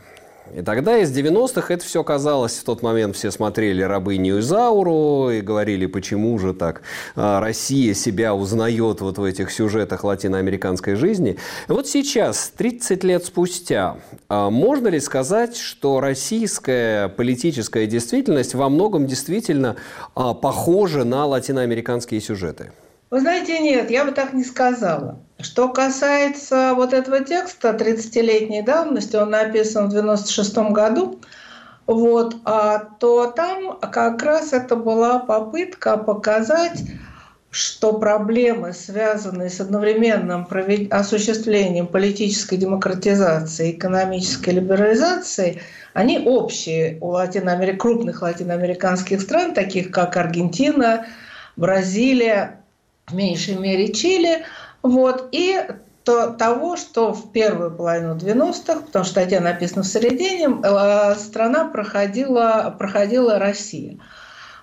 И 0.54 0.62
тогда 0.62 0.98
из 0.98 1.10
90-х 1.10 1.74
это 1.74 1.84
все 1.84 2.04
казалось, 2.04 2.58
в 2.58 2.64
тот 2.64 2.80
момент 2.80 3.16
все 3.16 3.32
смотрели 3.32 3.82
«Рабыню 3.82 4.38
Изауру» 4.38 5.30
и 5.30 5.40
говорили, 5.40 5.86
почему 5.86 6.38
же 6.38 6.54
так 6.54 6.82
а, 7.16 7.40
Россия 7.40 7.92
себя 7.92 8.36
узнает 8.36 9.00
вот 9.00 9.18
в 9.18 9.24
этих 9.24 9.50
сюжетах 9.50 10.04
латиноамериканской 10.04 10.94
жизни. 10.94 11.38
Вот 11.66 11.88
сейчас, 11.88 12.52
30 12.56 13.02
лет 13.02 13.24
спустя, 13.24 13.96
а, 14.28 14.48
можно 14.48 14.86
ли 14.86 15.00
сказать, 15.00 15.56
что 15.56 15.98
российская 15.98 17.08
политическая 17.08 17.88
действительность 17.88 18.54
во 18.54 18.68
многом 18.68 19.08
действительно 19.08 19.74
а, 20.14 20.34
похожа 20.34 21.02
на 21.02 21.26
латиноамериканские 21.26 22.20
сюжеты? 22.20 22.70
Вы 23.14 23.20
знаете, 23.20 23.60
нет, 23.60 23.92
я 23.92 24.04
бы 24.04 24.10
так 24.10 24.32
не 24.32 24.42
сказала. 24.42 25.20
Что 25.38 25.68
касается 25.68 26.72
вот 26.74 26.92
этого 26.92 27.20
текста 27.20 27.70
30-летней 27.70 28.62
давности, 28.62 29.14
он 29.14 29.30
написан 29.30 29.86
в 29.86 29.92
96 29.92 30.56
году, 30.72 31.20
вот, 31.86 32.34
а, 32.44 32.80
то 32.98 33.30
там 33.30 33.78
как 33.78 34.20
раз 34.20 34.52
это 34.52 34.74
была 34.74 35.20
попытка 35.20 35.96
показать, 35.96 36.82
что 37.52 37.92
проблемы, 37.92 38.72
связанные 38.72 39.48
с 39.48 39.60
одновременным 39.60 40.48
осуществлением 40.90 41.86
политической 41.86 42.56
демократизации, 42.56 43.70
экономической 43.70 44.50
либерализации, 44.50 45.60
они 45.92 46.18
общие 46.18 46.98
у 47.00 47.10
латиноамер... 47.10 47.76
крупных 47.76 48.22
латиноамериканских 48.22 49.22
стран, 49.22 49.54
таких 49.54 49.92
как 49.92 50.16
Аргентина, 50.16 51.06
Бразилия, 51.54 52.63
в 53.06 53.14
меньшей 53.14 53.56
мере 53.56 53.92
Чили, 53.92 54.44
вот, 54.82 55.28
и 55.32 55.60
то, 56.04 56.32
того, 56.32 56.76
что 56.76 57.12
в 57.12 57.32
первую 57.32 57.74
половину 57.74 58.16
90-х, 58.16 58.80
потому 58.86 59.04
что 59.04 59.20
статья 59.20 59.40
написана 59.40 59.82
в 59.82 59.86
середине, 59.86 60.48
э, 60.62 61.14
страна 61.16 61.66
проходила, 61.66 62.74
проходила 62.78 63.38
Россия. 63.38 63.98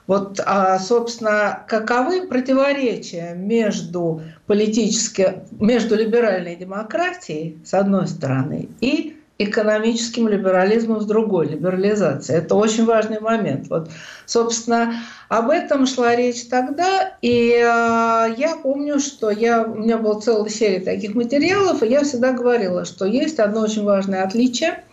Вот, 0.07 0.39
а, 0.45 0.77
собственно, 0.79 1.63
каковы 1.67 2.27
противоречия 2.27 3.33
между 3.33 4.21
политически, 4.45 5.43
между 5.51 5.95
либеральной 5.95 6.55
демократией, 6.55 7.59
с 7.63 7.73
одной 7.73 8.07
стороны, 8.07 8.69
и 8.81 9.20
экономическим 9.43 10.27
либерализмом 10.27 11.01
с 11.01 11.05
другой, 11.05 11.47
либерализацией. 11.49 12.39
Это 12.39 12.55
очень 12.55 12.85
важный 12.85 13.19
момент. 13.19 13.67
Вот, 13.69 13.89
собственно, 14.25 14.95
об 15.29 15.49
этом 15.49 15.85
шла 15.85 16.15
речь 16.15 16.47
тогда, 16.47 17.17
и 17.21 17.51
э, 17.51 18.35
я 18.37 18.57
помню, 18.61 18.99
что 18.99 19.29
я, 19.31 19.63
у 19.63 19.75
меня 19.75 19.97
была 19.97 20.19
целая 20.19 20.49
серия 20.49 20.79
таких 20.79 21.15
материалов, 21.15 21.81
и 21.83 21.87
я 21.87 22.03
всегда 22.03 22.33
говорила, 22.33 22.85
что 22.85 23.05
есть 23.05 23.39
одно 23.39 23.61
очень 23.61 23.83
важное 23.83 24.23
отличие. 24.23 24.83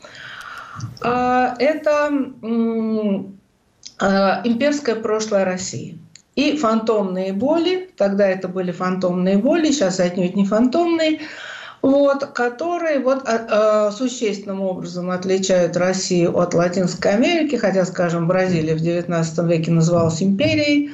Э, 1.03 1.55
это 1.59 2.11
э, 2.43 4.07
имперское 4.45 4.95
прошлое 4.97 5.45
России. 5.45 5.99
И 6.37 6.57
фантомные 6.57 7.33
боли, 7.33 7.91
тогда 7.97 8.29
это 8.29 8.47
были 8.47 8.71
фантомные 8.71 9.39
боли, 9.39 9.73
сейчас 9.73 9.99
отнюдь 9.99 10.37
не 10.37 10.45
фантомные, 10.45 11.19
вот, 11.83 12.25
которые 12.27 13.01
вот, 13.01 13.23
а, 13.27 13.47
а, 13.89 13.93
существенным 13.93 14.63
образом 14.63 15.11
отличают 15.11 15.77
Россию 15.77 16.37
от 16.39 16.55
Латинской 16.55 17.13
Америки, 17.13 17.57
хотя, 17.57 17.85
скажем, 17.85 18.27
Бразилия 18.27 18.75
в 18.75 18.83
XIX 18.83 19.47
веке 19.47 19.71
называлась 19.71 20.23
империей. 20.23 20.93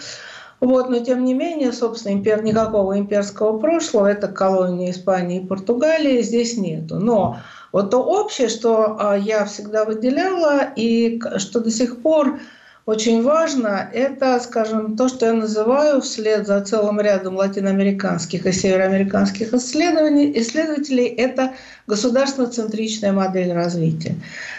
Вот, 0.61 0.89
но 0.89 0.99
тем 1.01 1.25
не 1.25 1.35
менее, 1.35 1.73
собственно, 1.73 2.15
импер... 2.15 2.43
никакого 2.43 2.99
имперского 2.99 3.59
прошлого, 3.59 4.07
это 4.07 4.29
колония 4.29 4.91
Испании 4.91 5.43
и 5.43 5.47
Португалии, 5.47 6.23
здесь 6.23 6.57
нету. 6.57 6.97
Но 6.97 7.39
вот 7.73 7.91
то 7.91 8.03
общее, 8.03 8.49
что 8.49 8.97
а, 8.99 9.17
я 9.17 9.45
всегда 9.45 9.85
выделяла 9.85 10.63
и 10.77 11.21
что 11.39 11.61
до 11.61 11.71
сих 11.71 12.01
пор 12.01 12.39
очень 12.87 13.23
важно, 13.23 13.89
это, 13.93 14.39
скажем, 14.41 14.97
то, 14.97 15.09
что 15.09 15.27
я 15.27 15.33
называю 15.33 16.03
вслед 16.03 16.47
за 16.47 16.61
целым 16.61 17.01
рядом 17.01 17.37
латиноамериканских 17.37 18.45
и 18.47 18.53
североамериканских 18.53 19.55
исследований, 19.55 20.33
исследователей, 20.39 21.07
это 21.07 21.55
государственно-центричная 21.87 23.13
модель 23.13 23.53
развития. 23.53 24.17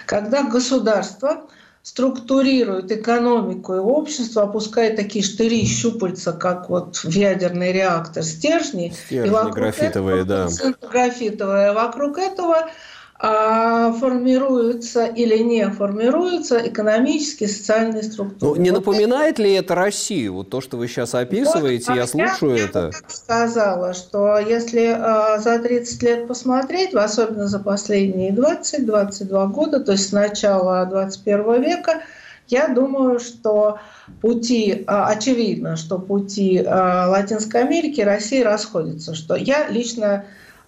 Когда 0.07 0.43
государство 0.43 1.43
структурирует 1.84 2.91
экономику 2.91 3.76
и 3.76 3.78
общество, 3.78 4.41
опускает 4.43 4.95
такие 4.95 5.23
штыри 5.23 5.63
щупальца, 5.67 6.34
как 6.34 6.67
вот 6.67 6.95
в 6.95 7.11
ядерный 7.11 7.71
реактор, 7.71 8.23
стержни. 8.23 8.91
Стержни 9.05 9.28
и 9.28 9.32
вокруг 9.32 9.53
графитовые, 9.53 10.23
этого, 10.23 10.49
да. 10.49 10.88
Графитовые. 10.89 11.73
Вокруг 11.73 12.17
этого 12.17 12.69
формируются 13.18 15.05
или 15.05 15.38
не 15.38 15.70
формируются 15.70 16.68
экономические, 16.68 17.47
социальные 17.47 18.03
структуры. 18.03 18.57
Ну, 18.57 18.61
не 18.61 18.72
напоминает 18.72 19.39
ли 19.39 19.53
это 19.53 19.74
Россию? 19.74 20.34
Вот 20.34 20.49
то, 20.49 20.59
что 20.59 20.76
вы 20.76 20.88
сейчас 20.89 21.16
описываете, 21.16 21.86
вот, 21.88 21.95
я 21.95 22.07
слушаю 22.07 22.57
я 22.57 22.66
это. 22.66 22.91
Я 22.93 23.09
сказала, 23.09 23.93
что 23.93 24.38
если 24.38 24.95
э, 24.97 25.39
за 25.39 25.59
30 25.59 26.03
лет 26.03 26.28
посмотреть, 26.28 26.93
особенно 26.93 27.47
за 27.47 27.59
последние 27.59 28.32
20-22 28.32 29.47
года, 29.47 29.80
то 29.80 29.93
есть 29.93 30.09
с 30.09 30.11
начала 30.11 30.86
21 30.86 31.61
века, 31.61 32.01
я 32.47 32.68
думаю, 32.68 33.20
что 33.20 33.80
пути, 34.22 34.84
очевидно, 34.86 35.78
что 35.78 35.97
пути 35.97 36.61
Латинской 36.61 37.61
Америки 37.61 38.01
и 38.01 38.03
России 38.03 38.43
расходятся. 38.43 39.16
Что 39.16 39.36
я 39.36 39.68
лично 39.68 40.26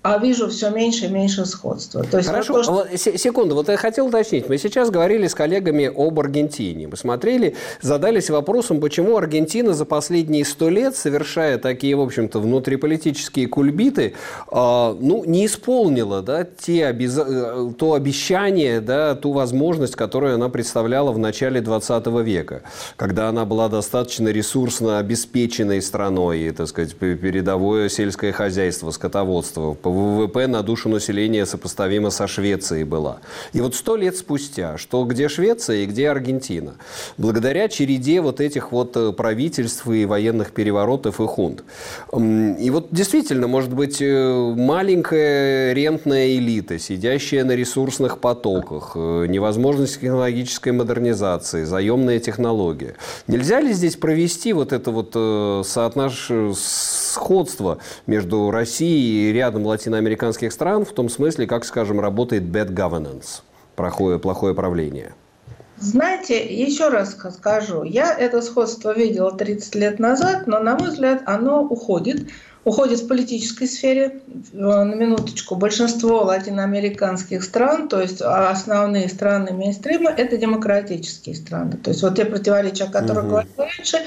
а 0.08 0.18
вижу 0.20 0.48
все 0.48 0.70
меньше 0.70 1.06
и 1.06 1.08
меньше 1.10 1.46
сходства. 1.46 2.02
То 2.02 2.18
есть 2.18 2.30
Хорошо, 2.30 2.54
вот 2.54 2.66
то, 2.66 2.98
что... 2.98 3.18
секунду, 3.18 3.56
вот 3.56 3.68
я 3.68 3.76
хотел 3.76 4.08
уточнить. 4.08 4.48
Мы 4.48 4.58
сейчас 4.58 4.90
говорили 4.90 5.28
с 5.28 5.36
коллегами 5.36 5.92
об 5.94 6.18
Аргентине. 6.18 6.88
Мы 6.88 6.96
смотрели, 6.96 7.58
задались 7.82 8.30
вопросом, 8.30 8.80
почему 8.80 9.18
Аргентина 9.18 9.74
за 9.74 9.84
последние 9.84 10.46
сто 10.46 10.70
лет, 10.70 10.96
совершая 10.96 11.58
такие, 11.58 11.96
в 11.98 12.02
общем-то, 12.02 12.40
внутриполитические 12.40 13.48
кульбиты, 13.48 14.14
э, 14.50 14.96
ну, 14.98 15.26
не 15.26 15.46
исполнила 15.46 16.22
да, 16.22 16.46
те 16.46 16.86
обез... 16.86 17.18
Э, 17.18 17.72
то 17.78 17.94
обещание, 17.94 18.80
да, 18.80 19.14
ту 19.14 19.34
возможность, 19.34 19.98
которую 19.98 20.36
она 20.36 20.48
представляла 20.48 21.12
в 21.12 21.20
начале 21.20 21.60
20 21.60 22.08
века, 22.24 22.62
когда 22.96 23.28
она 23.28 23.44
была 23.44 23.68
достаточно 23.68 24.30
ресурсно 24.30 25.00
обеспеченной 25.00 25.82
страной, 25.82 26.52
так 26.52 26.70
сказать, 26.70 26.96
передовое 26.96 27.90
сельское 27.90 28.32
хозяйство, 28.32 28.92
скотоводство, 28.92 29.74
ВВП 29.98 30.48
на 30.48 30.64
душу 30.64 30.90
населения 30.90 31.46
сопоставима 31.46 32.10
со 32.10 32.28
Швецией 32.28 32.84
была. 32.84 33.20
И 33.54 33.62
вот 33.62 33.76
сто 33.76 33.96
лет 33.96 34.16
спустя, 34.16 34.78
что 34.78 35.04
где 35.06 35.28
Швеция 35.30 35.78
и 35.78 35.86
где 35.86 36.10
Аргентина? 36.10 36.76
Благодаря 37.18 37.68
череде 37.68 38.22
вот 38.22 38.40
этих 38.42 38.72
вот 38.72 38.96
э, 38.96 39.12
правительств 39.12 39.88
и 39.88 40.06
военных 40.06 40.52
переворотов 40.52 41.20
и 41.20 41.26
хунт. 41.26 41.64
И 42.14 42.70
вот 42.72 42.88
действительно, 42.92 43.48
может 43.48 43.74
быть, 43.74 44.02
э, 44.02 44.54
маленькая 44.56 45.74
рентная 45.74 46.28
элита, 46.38 46.80
сидящая 46.80 47.44
на 47.44 47.56
ресурсных 47.56 48.20
потоках, 48.20 48.92
э, 48.96 49.26
невозможность 49.28 50.00
технологической 50.00 50.72
модернизации, 50.72 51.64
заемная 51.64 52.20
технология. 52.20 52.96
Нельзя 53.28 53.62
ли 53.62 53.74
здесь 53.74 53.96
провести 53.96 54.54
вот 54.54 54.74
это 54.74 54.92
вот 54.92 55.14
соотнош... 55.66 56.32
сходство 56.54 57.80
между 58.06 58.52
Россией 58.52 59.30
и 59.30 59.34
рядом 59.34 59.64
латиноамериканских 59.88 60.52
стран 60.52 60.86
в 60.86 60.92
том 60.92 61.10
смысле, 61.10 61.48
как, 61.48 61.66
скажем, 61.66 62.00
работает 62.00 62.44
bad 62.44 62.74
governance, 62.74 63.42
плохое, 63.76 64.20
плохое 64.20 64.54
правление? 64.54 65.14
Знаете, 65.80 66.44
еще 66.44 66.90
раз 66.90 67.16
скажу, 67.16 67.84
я 67.84 68.14
это 68.14 68.42
сходство 68.42 68.96
видела 68.96 69.32
30 69.32 69.76
лет 69.76 70.00
назад, 70.00 70.48
но, 70.48 70.60
на 70.60 70.78
мой 70.78 70.90
взгляд, 70.90 71.22
оно 71.26 71.62
уходит. 71.64 72.30
Уходит 72.64 73.00
в 73.00 73.08
политической 73.08 73.66
сфере, 73.66 74.20
на 74.52 74.84
минуточку. 74.84 75.56
Большинство 75.56 76.24
латиноамериканских 76.24 77.42
стран, 77.42 77.88
то 77.88 78.02
есть 78.02 78.22
основные 78.22 79.08
страны 79.08 79.54
мейнстрима, 79.54 80.10
это 80.10 80.36
демократические 80.36 81.36
страны. 81.36 81.78
То 81.78 81.92
есть 81.92 82.04
вот 82.04 82.16
те 82.16 82.26
противоречия, 82.26 82.86
о 82.86 82.92
которых 82.92 83.24
угу. 83.24 83.30
говорил 83.30 83.54
раньше, 83.56 84.00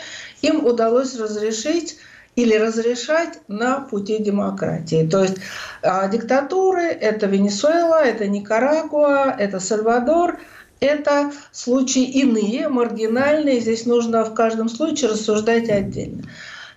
им 0.43 0.67
удалось 0.67 1.19
разрешить 1.19 1.97
или 2.37 2.55
разрешать 2.55 3.41
на 3.49 3.81
пути 3.81 4.19
демократии. 4.23 5.07
То 5.07 5.23
есть 5.23 5.37
а, 5.83 6.09
диктатуры– 6.09 6.83
это 7.01 7.27
Венесуэла, 7.27 8.05
это 8.05 8.29
Никарагуа, 8.29 9.35
это 9.39 9.61
Сальвадор– 9.61 10.39
это 10.81 11.31
случаи 11.53 12.05
иные, 12.05 12.69
маргинальные. 12.69 13.61
Здесь 13.61 13.87
нужно 13.87 14.25
в 14.25 14.35
каждом 14.35 14.69
случае 14.69 15.11
рассуждать 15.11 15.69
отдельно. 15.69 16.23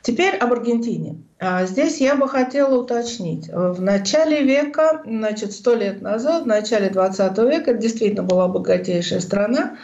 Теперь 0.01 0.35
об 0.35 0.51
Аргентине. 0.51 1.23
А, 1.39 1.65
здесь 1.65 2.01
я 2.01 2.15
бы 2.15 2.27
хотела 2.27 2.77
уточнить. 2.77 3.47
В 3.47 3.81
начале 3.81 4.43
века, 4.43 5.01
значит, 5.05 5.53
сто 5.53 5.73
лет 5.73 6.01
назад, 6.01 6.43
в 6.43 6.47
начале 6.47 6.89
20 6.89 7.37
века, 7.37 7.71
это 7.71 7.75
действительно 7.75 8.23
была 8.23 8.49
богатейшая 8.49 9.21
страна. 9.21 9.77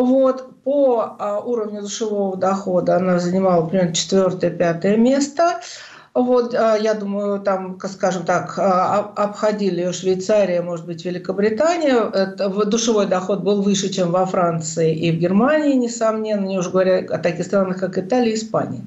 Вот, 0.00 0.62
по 0.64 1.16
а, 1.18 1.40
уровню 1.40 1.82
душевого 1.82 2.34
дохода 2.34 2.96
она 2.96 3.18
занимала 3.18 3.66
примерно 3.66 3.94
четвертое-пятое 3.94 4.96
место. 4.96 5.60
Вот, 6.14 6.54
а, 6.54 6.76
я 6.76 6.94
думаю, 6.94 7.38
там, 7.40 7.78
скажем 7.86 8.24
так, 8.24 8.58
а, 8.58 9.12
обходили 9.14 9.82
ее 9.82 9.92
Швейцария, 9.92 10.62
может 10.62 10.86
быть, 10.86 11.04
Великобритания. 11.04 12.34
Душевой 12.64 13.08
доход 13.08 13.40
был 13.40 13.60
выше, 13.60 13.90
чем 13.90 14.10
во 14.10 14.24
Франции 14.24 14.96
и 14.96 15.12
в 15.12 15.18
Германии, 15.18 15.74
несомненно, 15.74 16.46
не 16.46 16.58
уже 16.58 16.70
говоря 16.70 17.00
о 17.00 17.18
таких 17.18 17.44
странах, 17.44 17.78
как 17.78 17.98
Италия 17.98 18.32
и 18.32 18.36
Испания. 18.36 18.86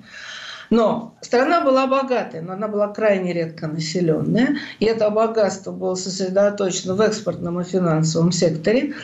Но 0.74 1.14
страна 1.22 1.62
была 1.62 1.86
богатая, 1.86 2.42
но 2.42 2.54
она 2.54 2.68
была 2.68 2.88
крайне 2.88 3.32
редко 3.32 3.68
населенная. 3.68 4.56
И 4.80 4.86
это 4.86 5.12
богатство 5.12 5.72
было 5.72 5.94
сосредоточено 5.94 6.96
в 6.96 7.02
экспортном 7.02 7.62
и 7.62 7.64
финансовом 7.64 8.32
секторе, 8.32 8.96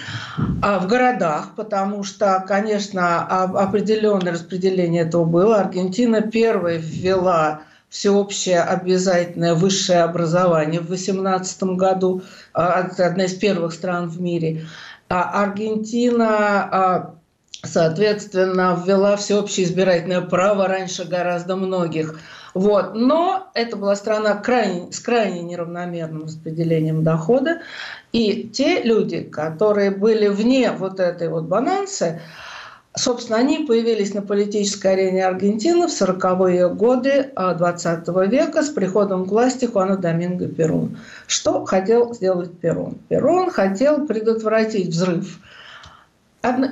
а 0.63 0.79
в 0.79 0.87
городах, 0.87 1.53
потому 1.55 2.03
что, 2.03 2.43
конечно, 2.47 3.23
определенное 3.23 4.33
распределение 4.33 5.03
этого 5.03 5.25
было. 5.25 5.57
Аргентина 5.57 6.21
первой 6.21 6.79
ввела 6.79 7.61
всеобщее 7.87 8.61
обязательное 8.61 9.53
высшее 9.53 10.01
образование 10.01 10.81
в 10.81 10.87
2018 10.87 11.75
году, 11.75 12.23
а, 12.51 12.89
одна 12.97 13.25
из 13.25 13.35
первых 13.35 13.73
стран 13.73 14.09
в 14.09 14.19
мире. 14.19 14.65
А 15.07 15.43
Аргентина, 15.43 16.69
а, 16.71 17.18
соответственно, 17.63 18.81
ввела 18.85 19.15
всеобщее 19.15 19.65
избирательное 19.65 20.21
право 20.21 20.67
раньше 20.67 21.05
гораздо 21.05 21.55
многих. 21.55 22.19
Вот. 22.53 22.95
Но 22.95 23.49
это 23.53 23.77
была 23.77 23.95
страна 23.95 24.35
крайне, 24.35 24.91
с 24.91 24.99
крайне 24.99 25.41
неравномерным 25.41 26.23
распределением 26.23 27.03
дохода. 27.03 27.61
И 28.11 28.49
те 28.49 28.81
люди, 28.81 29.21
которые 29.21 29.91
были 29.91 30.27
вне 30.27 30.71
вот 30.71 30.99
этой 30.99 31.29
вот 31.29 31.45
балансы, 31.45 32.21
Собственно, 32.97 33.37
они 33.37 33.65
появились 33.65 34.15
на 34.15 34.23
политической 34.23 34.93
арене 34.93 35.25
Аргентины 35.25 35.87
в 35.87 35.91
40-е 35.91 36.69
годы 36.69 37.31
20 37.35 38.07
века 38.29 38.63
с 38.63 38.69
приходом 38.69 39.25
к 39.25 39.29
власти 39.29 39.65
Хуана 39.65 39.95
Доминго 39.95 40.47
Перун. 40.47 40.97
Что 41.27 41.65
хотел 41.65 42.13
сделать 42.15 42.57
Перун? 42.59 42.97
Перун 43.07 43.51
хотел 43.51 44.07
предотвратить 44.07 44.87
взрыв 44.89 45.39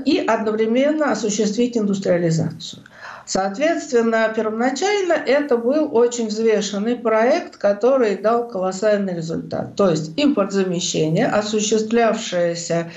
и 0.05 0.20
одновременно 0.20 1.11
осуществить 1.11 1.78
индустриализацию. 1.78 2.84
Соответственно, 3.26 4.32
первоначально 4.34 5.11
это 5.11 5.57
был 5.57 5.93
очень 5.93 6.28
взвешенный 6.28 6.95
проект, 6.95 7.57
который 7.57 8.15
дал 8.15 8.47
колоссальный 8.47 9.13
результат. 9.13 9.76
То 9.76 9.89
есть 9.89 10.18
импортзамещение, 10.18 11.28
осуществлявшееся 11.28 12.89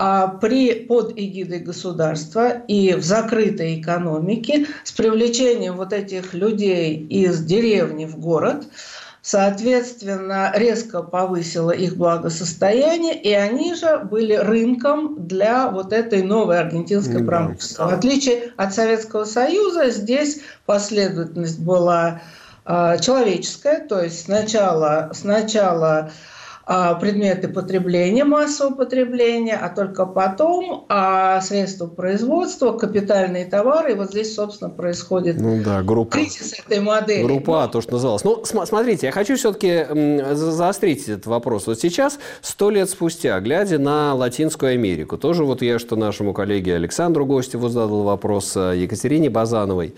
а 0.00 0.28
при, 0.28 0.74
под 0.74 1.18
эгидой 1.18 1.58
государства 1.58 2.50
и 2.68 2.94
в 2.94 3.02
закрытой 3.02 3.80
экономике 3.80 4.66
с 4.84 4.92
привлечением 4.92 5.76
вот 5.76 5.92
этих 5.92 6.34
людей 6.34 6.94
из 6.94 7.40
деревни 7.42 8.06
в 8.06 8.16
город, 8.16 8.64
соответственно, 9.28 10.52
резко 10.54 11.02
повысило 11.02 11.70
их 11.70 11.98
благосостояние, 11.98 13.14
и 13.20 13.30
они 13.34 13.74
же 13.74 13.98
были 13.98 14.32
рынком 14.32 15.26
для 15.28 15.68
вот 15.68 15.92
этой 15.92 16.22
новой 16.22 16.58
аргентинской 16.58 17.22
промышленности. 17.22 17.76
В 17.76 17.92
отличие 17.92 18.52
от 18.56 18.72
Советского 18.72 19.24
Союза, 19.26 19.90
здесь 19.90 20.40
последовательность 20.64 21.58
была 21.58 22.22
э, 22.64 22.96
человеческая, 23.02 23.86
то 23.86 24.02
есть 24.02 24.24
сначала, 24.24 25.10
сначала 25.12 26.10
предметы 27.00 27.48
потребления, 27.48 28.24
массового 28.24 28.74
потребления, 28.74 29.56
а 29.56 29.68
только 29.70 30.04
потом 30.04 30.84
а 30.88 31.40
средства 31.40 31.86
производства, 31.86 32.72
капитальные 32.72 33.46
товары. 33.46 33.92
И 33.92 33.94
вот 33.94 34.10
здесь, 34.10 34.34
собственно, 34.34 34.70
происходит 34.70 35.40
ну, 35.40 35.62
да, 35.64 35.82
группа, 35.82 36.12
кризис 36.12 36.58
этой 36.58 36.80
модели. 36.80 37.22
Группа 37.22 37.64
А, 37.64 37.68
то, 37.68 37.80
что 37.80 37.92
называлось. 37.92 38.24
Ну, 38.24 38.44
смотрите, 38.44 39.06
я 39.06 39.12
хочу 39.12 39.36
все-таки 39.36 39.86
заострить 40.34 41.08
этот 41.08 41.26
вопрос. 41.26 41.66
Вот 41.66 41.80
сейчас, 41.80 42.18
сто 42.42 42.70
лет 42.70 42.90
спустя, 42.90 43.40
глядя 43.40 43.78
на 43.78 44.14
Латинскую 44.14 44.72
Америку, 44.72 45.16
тоже 45.16 45.44
вот 45.44 45.62
я, 45.62 45.78
что 45.78 45.96
нашему 45.96 46.34
коллеге 46.34 46.74
Александру 46.74 47.24
Гостеву 47.24 47.68
задал 47.68 48.02
вопрос, 48.02 48.56
э, 48.56 48.76
Екатерине 48.76 49.30
Базановой, 49.30 49.94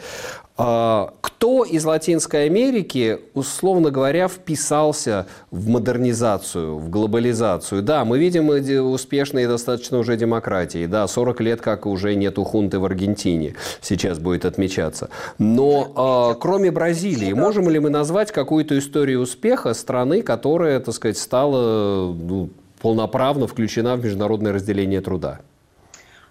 а, 0.50 0.50
кто 0.61 1.65
из 1.65 1.87
Латинской 1.87 2.45
Америки, 2.45 3.19
условно 3.33 3.91
говоря, 3.91 4.29
вписался 4.29 5.27
в 5.51 5.69
модернизацию, 5.69 6.77
в 6.77 6.91
глобализацию? 6.91 7.83
Да, 7.83 8.05
мы 8.05 8.19
видим 8.19 8.51
успешные 8.93 9.49
достаточно 9.49 9.99
уже 9.99 10.19
демократии. 10.19 10.85
Да, 10.85 11.09
40 11.09 11.41
лет, 11.41 11.61
как 11.63 11.87
уже 11.87 12.15
нету 12.15 12.45
хунты 12.45 12.79
в 12.79 12.85
Аргентине, 12.85 13.55
сейчас 13.81 14.19
будет 14.19 14.45
отмечаться. 14.45 15.09
Но 15.39 15.93
а, 15.97 16.35
кроме 16.35 16.71
Бразилии, 16.71 17.33
можем 17.33 17.71
ли 17.71 17.79
мы 17.79 17.89
назвать 17.89 18.31
какую-то 18.31 18.79
историю 18.79 19.21
успеха 19.21 19.73
страны, 19.73 20.21
которая, 20.21 20.79
так 20.81 20.95
сказать, 20.95 21.17
стала 21.17 22.13
ну, 22.13 22.51
полноправно 22.83 23.47
включена 23.47 23.97
в 23.97 24.05
международное 24.05 24.53
разделение 24.53 25.01
труда? 25.01 25.41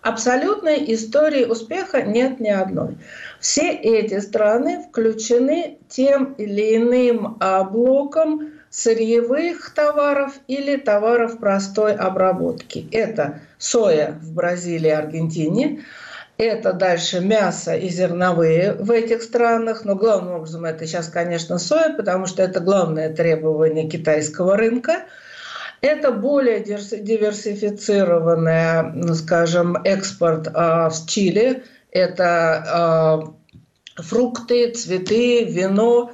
Абсолютной 0.01 0.93
истории 0.93 1.43
успеха 1.43 2.03
нет 2.03 2.39
ни 2.39 2.47
одной. 2.47 2.95
Все 3.39 3.71
эти 3.71 4.19
страны 4.19 4.85
включены 4.89 5.77
тем 5.87 6.33
или 6.33 6.77
иным 6.77 7.37
а, 7.39 7.63
блоком 7.63 8.51
сырьевых 8.69 9.73
товаров 9.73 10.33
или 10.47 10.75
товаров 10.75 11.39
простой 11.39 11.95
обработки. 11.95 12.87
Это 12.91 13.39
соя 13.57 14.19
в 14.21 14.33
Бразилии, 14.33 14.89
Аргентине, 14.89 15.83
это 16.37 16.73
дальше 16.73 17.19
мясо 17.19 17.75
и 17.75 17.89
зерновые 17.89 18.73
в 18.73 18.91
этих 18.91 19.23
странах, 19.23 19.85
но 19.85 19.95
главным 19.95 20.35
образом 20.35 20.65
это 20.65 20.85
сейчас, 20.85 21.09
конечно, 21.09 21.57
соя, 21.57 21.95
потому 21.95 22.27
что 22.27 22.43
это 22.43 22.59
главное 22.59 23.11
требование 23.13 23.89
китайского 23.89 24.55
рынка– 24.55 25.05
это 25.81 26.11
более 26.11 26.59
диверсифицированный, 26.59 28.91
ну, 28.93 29.15
скажем, 29.15 29.77
экспорт 29.83 30.47
а, 30.53 30.89
в 30.89 31.07
Чили. 31.07 31.63
Это 31.91 32.63
а, 32.67 33.33
фрукты, 34.01 34.71
цветы, 34.71 35.43
вино. 35.45 36.11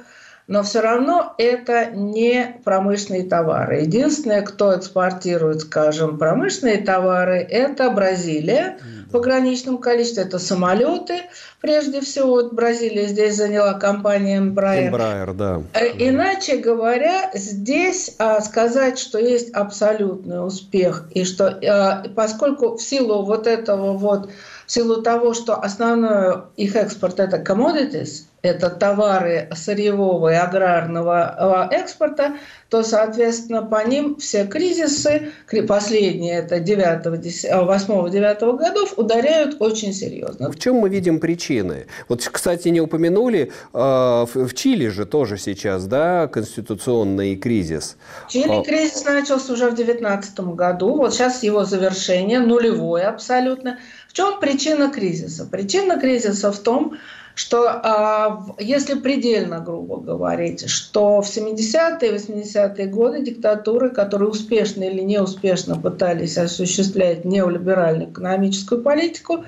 Но 0.48 0.62
все 0.62 0.80
равно 0.80 1.34
это 1.38 1.86
не 1.86 2.60
промышленные 2.64 3.24
товары. 3.24 3.80
Единственное, 3.80 4.42
кто 4.42 4.76
экспортирует, 4.76 5.62
скажем, 5.62 6.18
промышленные 6.18 6.78
товары, 6.78 7.38
это 7.38 7.90
Бразилия 7.90 8.78
в 9.10 9.16
ограниченном 9.16 9.78
количестве. 9.78 10.22
Это 10.22 10.38
самолеты, 10.38 11.22
прежде 11.60 12.00
всего, 12.00 12.28
вот 12.28 12.52
Бразилия 12.52 13.08
здесь 13.08 13.34
заняла 13.34 13.74
компания 13.74 14.40
Embraer. 14.40 14.90
Embraer, 14.90 15.34
да. 15.34 15.62
Э, 15.74 15.88
иначе 15.98 16.58
говоря, 16.58 17.30
здесь 17.34 18.14
а, 18.18 18.40
сказать, 18.40 19.00
что 19.00 19.18
есть 19.18 19.50
абсолютный 19.50 20.46
успех, 20.46 21.08
и 21.12 21.24
что 21.24 21.46
а, 21.48 22.04
поскольку 22.14 22.76
в 22.76 22.82
силу 22.82 23.24
вот 23.24 23.48
этого 23.48 23.96
вот, 23.96 24.30
в 24.66 24.72
силу 24.72 25.02
того, 25.02 25.34
что 25.34 25.54
основной 25.54 26.42
их 26.56 26.76
экспорт 26.76 27.20
это 27.20 27.38
commodities, 27.38 28.24
это 28.42 28.70
товары 28.70 29.48
сырьевого 29.54 30.32
и 30.32 30.34
аграрного 30.34 31.22
а, 31.22 31.68
экспорта, 31.70 32.36
то, 32.68 32.82
соответственно, 32.82 33.62
по 33.62 33.86
ним 33.86 34.16
все 34.16 34.44
кризисы, 34.44 35.32
последние 35.68 36.38
это 36.38 36.58
8-9 36.58 38.56
годов, 38.56 38.94
ударяют 38.96 39.56
очень 39.60 39.92
серьезно. 39.92 40.50
В 40.50 40.58
чем 40.58 40.76
мы 40.76 40.88
видим 40.88 41.20
причины? 41.20 41.86
Вот, 42.08 42.28
кстати, 42.30 42.68
не 42.68 42.80
упомянули, 42.80 43.52
а, 43.72 44.26
в 44.26 44.54
Чили 44.54 44.88
же 44.88 45.06
тоже 45.06 45.38
сейчас, 45.38 45.86
да, 45.86 46.28
конституционный 46.28 47.36
кризис. 47.36 47.96
В 48.28 48.32
Чили 48.32 48.60
а 48.60 48.62
кризис 48.62 49.04
начался 49.04 49.52
уже 49.52 49.70
в 49.70 49.74
2019 49.74 50.40
году, 50.54 50.96
вот 50.96 51.14
сейчас 51.14 51.42
его 51.42 51.64
завершение, 51.64 52.40
нулевое 52.40 53.06
абсолютно. 53.06 53.78
Чем 54.16 54.40
причина 54.40 54.88
кризиса? 54.88 55.44
Причина 55.44 56.00
кризиса 56.00 56.50
в 56.50 56.58
том, 56.60 56.96
что 57.34 57.68
а, 57.68 58.46
если 58.58 58.94
предельно 58.94 59.60
грубо 59.60 60.00
говорить, 60.00 60.70
что 60.70 61.20
в 61.20 61.26
70-е 61.26 62.08
и 62.08 62.14
80-е 62.14 62.86
годы 62.86 63.20
диктатуры, 63.20 63.90
которые 63.90 64.30
успешно 64.30 64.84
или 64.84 65.02
неуспешно 65.02 65.78
пытались 65.78 66.38
осуществлять 66.38 67.26
неолиберальную 67.26 68.10
экономическую 68.10 68.80
политику, 68.80 69.44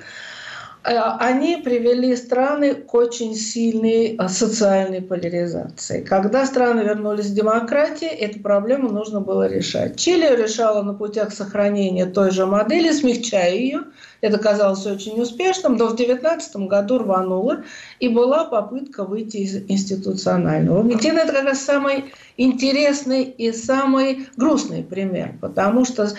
они 0.83 1.57
привели 1.57 2.15
страны 2.15 2.73
к 2.73 2.93
очень 2.93 3.35
сильной 3.35 4.15
э, 4.15 4.27
социальной 4.29 5.01
поляризации. 5.01 6.01
Когда 6.01 6.45
страны 6.45 6.81
вернулись 6.81 7.27
к 7.27 7.33
демократии, 7.33 8.07
эту 8.07 8.39
проблему 8.39 8.89
нужно 8.89 9.19
было 9.19 9.47
решать. 9.47 9.97
Чили 9.97 10.25
решала 10.41 10.81
на 10.81 10.93
путях 10.93 11.33
сохранения 11.33 12.05
той 12.05 12.31
же 12.31 12.45
модели, 12.45 12.91
смягчая 12.91 13.55
ее. 13.55 13.81
Это 14.21 14.37
казалось 14.37 14.85
очень 14.85 15.21
успешным, 15.21 15.75
но 15.75 15.87
в 15.87 15.95
2019 15.95 16.55
году 16.67 16.99
рвануло, 16.99 17.63
и 17.99 18.07
была 18.07 18.45
попытка 18.45 19.03
выйти 19.03 19.37
из 19.37 19.55
институционального. 19.69 20.79
Аргентина– 20.79 21.19
это 21.19 21.33
как 21.33 21.45
раз 21.45 21.61
самый 21.61 22.05
интересный 22.37 23.23
и 23.23 23.51
самый 23.51 24.27
грустный 24.37 24.83
пример, 24.83 25.35
потому 25.41 25.85
что 25.85 26.09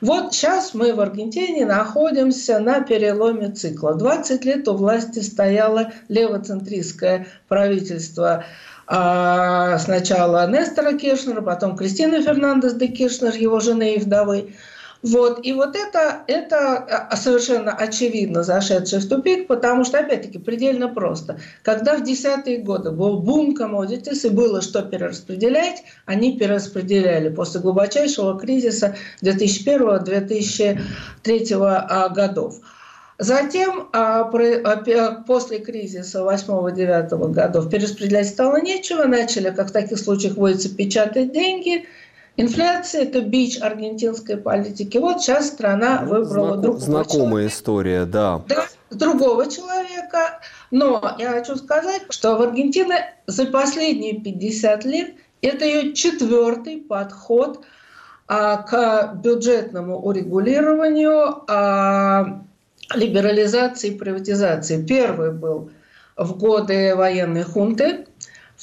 вот 0.00 0.34
сейчас 0.34 0.74
мы 0.74 0.94
в 0.94 1.00
Аргентине 1.00 1.66
находимся 1.66 2.58
на 2.58 2.80
переломе 2.80 3.50
цикла. 3.50 3.94
20 3.94 4.44
лет 4.44 4.68
у 4.68 4.74
власти 4.74 5.18
стояло 5.20 5.92
левоцентристское 6.08 7.26
правительство 7.48 8.44
а 8.92 9.78
сначала 9.78 10.50
Нестора 10.50 10.94
Киршнера, 10.94 11.42
потом 11.42 11.76
Кристина 11.76 12.20
Фернандес 12.20 12.74
де 12.74 12.88
Киршнер, 12.88 13.36
его 13.36 13.60
жены 13.60 13.94
и 13.94 14.00
вдовы. 14.00 14.52
Вот. 15.02 15.40
И 15.44 15.52
вот 15.54 15.76
это, 15.76 16.24
это 16.26 16.76
а, 16.76 17.16
совершенно 17.16 17.72
очевидно 17.72 18.42
зашедший 18.42 18.98
в 18.98 19.08
тупик, 19.08 19.46
потому 19.46 19.84
что, 19.84 19.98
опять-таки, 19.98 20.38
предельно 20.38 20.88
просто. 20.88 21.40
Когда 21.62 21.96
в 21.96 22.04
десятые 22.04 22.58
годы 22.58 22.90
был 22.90 23.20
бум 23.20 23.56
commodities 23.58 24.26
и 24.26 24.30
было 24.30 24.60
что 24.60 24.82
перераспределять, 24.82 25.84
они 26.04 26.38
перераспределяли 26.38 27.30
после 27.30 27.60
глубочайшего 27.60 28.38
кризиса 28.38 28.94
2001-2003 29.22 30.78
а, 31.58 32.08
годов. 32.10 32.56
Затем, 33.18 33.88
а, 33.92 34.24
после 35.26 35.60
кризиса 35.60 36.20
8-9 36.20 37.32
годов, 37.32 37.70
перераспределять 37.70 38.28
стало 38.28 38.60
нечего, 38.60 39.04
начали, 39.04 39.50
как 39.50 39.68
в 39.68 39.72
таких 39.72 39.98
случаях 39.98 40.36
водится, 40.36 40.68
печатать 40.74 41.32
деньги– 41.32 41.86
Инфляция– 42.40 43.02
это 43.04 43.20
бич 43.20 43.60
аргентинской 43.60 44.36
политики. 44.36 44.98
Вот 44.98 45.20
сейчас 45.20 45.48
страна 45.48 46.02
ну, 46.02 46.08
выбрала 46.08 46.54
Знаком, 46.54 46.62
другого 46.62 46.80
Знакомая 46.80 47.28
человека. 47.28 47.54
история, 47.54 48.04
да. 48.06 48.42
Да, 48.48 48.66
другого 48.90 49.50
человека. 49.50 50.40
Но 50.70 51.16
я 51.18 51.30
хочу 51.30 51.56
сказать, 51.56 52.02
что 52.10 52.36
в 52.36 52.42
Аргентине 52.42 53.14
за 53.26 53.46
последние 53.46 54.20
50 54.20 54.84
лет 54.84 55.14
это 55.42 55.64
ее 55.64 55.92
четвертый 55.92 56.78
подход 56.78 57.64
а, 58.26 58.58
к 58.58 59.14
бюджетному 59.22 59.98
урегулированию, 59.98 61.44
а, 61.48 62.42
либерализации 62.94 63.90
и 63.90 63.98
приватизации. 63.98 64.84
Первый 64.84 65.32
был 65.32 65.70
в 66.16 66.38
годы 66.38 66.94
военной 66.94 67.42
хунты, 67.42 68.06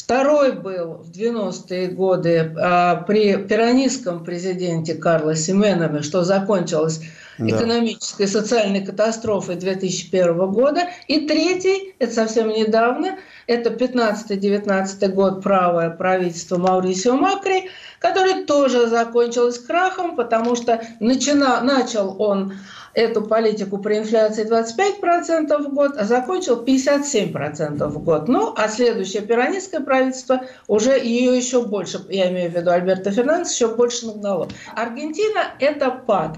Второй 0.08 0.54
был 0.54 1.04
в 1.04 1.12
90-е 1.12 1.90
годы 1.90 2.54
а, 2.58 2.96
при 2.96 3.36
пиранистском 3.36 4.24
президенте 4.24 4.94
Карлосе 4.94 5.52
Менами, 5.52 6.00
что 6.00 6.24
закончилось 6.24 7.02
да. 7.38 7.58
экономической 7.58 8.28
социальной 8.28 8.86
катастрофой 8.86 9.56
2001 9.56 10.52
года. 10.52 10.90
И 11.08 11.28
третий, 11.28 11.96
это 12.00 12.14
совсем 12.14 12.50
недавно, 12.50 13.18
это 13.48 13.70
15-19 13.70 15.08
год 15.10 15.42
правое 15.42 15.90
правительство 15.90 16.58
Маурисио 16.58 17.16
Макри, 17.16 17.70
который 18.00 18.46
тоже 18.46 18.88
закончилось 18.88 19.60
крахом, 19.60 20.16
потому 20.16 20.56
что 20.56 20.82
начина, 21.00 21.62
начал 21.62 22.22
он 22.22 22.54
эту 22.98 23.22
политику 23.22 23.78
при 23.78 24.00
инфляции 24.00 24.44
25% 24.44 25.56
в 25.60 25.74
год, 25.74 25.96
а 25.98 26.04
закончил 26.04 26.64
57% 26.64 27.88
в 27.88 28.04
год. 28.04 28.28
Ну, 28.28 28.54
а 28.58 28.68
следующее 28.68 29.22
пиранистское 29.22 29.82
правительство 29.82 30.42
уже 30.68 30.98
ее 30.98 31.38
еще 31.38 31.64
больше, 31.64 32.02
я 32.10 32.32
имею 32.32 32.50
в 32.50 32.56
виду 32.56 32.72
Альберто 32.72 33.12
Фернандес, 33.12 33.54
еще 33.54 33.68
больше 33.68 34.08
нагнало. 34.08 34.50
Аргентина– 34.76 35.52
это 35.60 35.92
пад. 35.92 36.38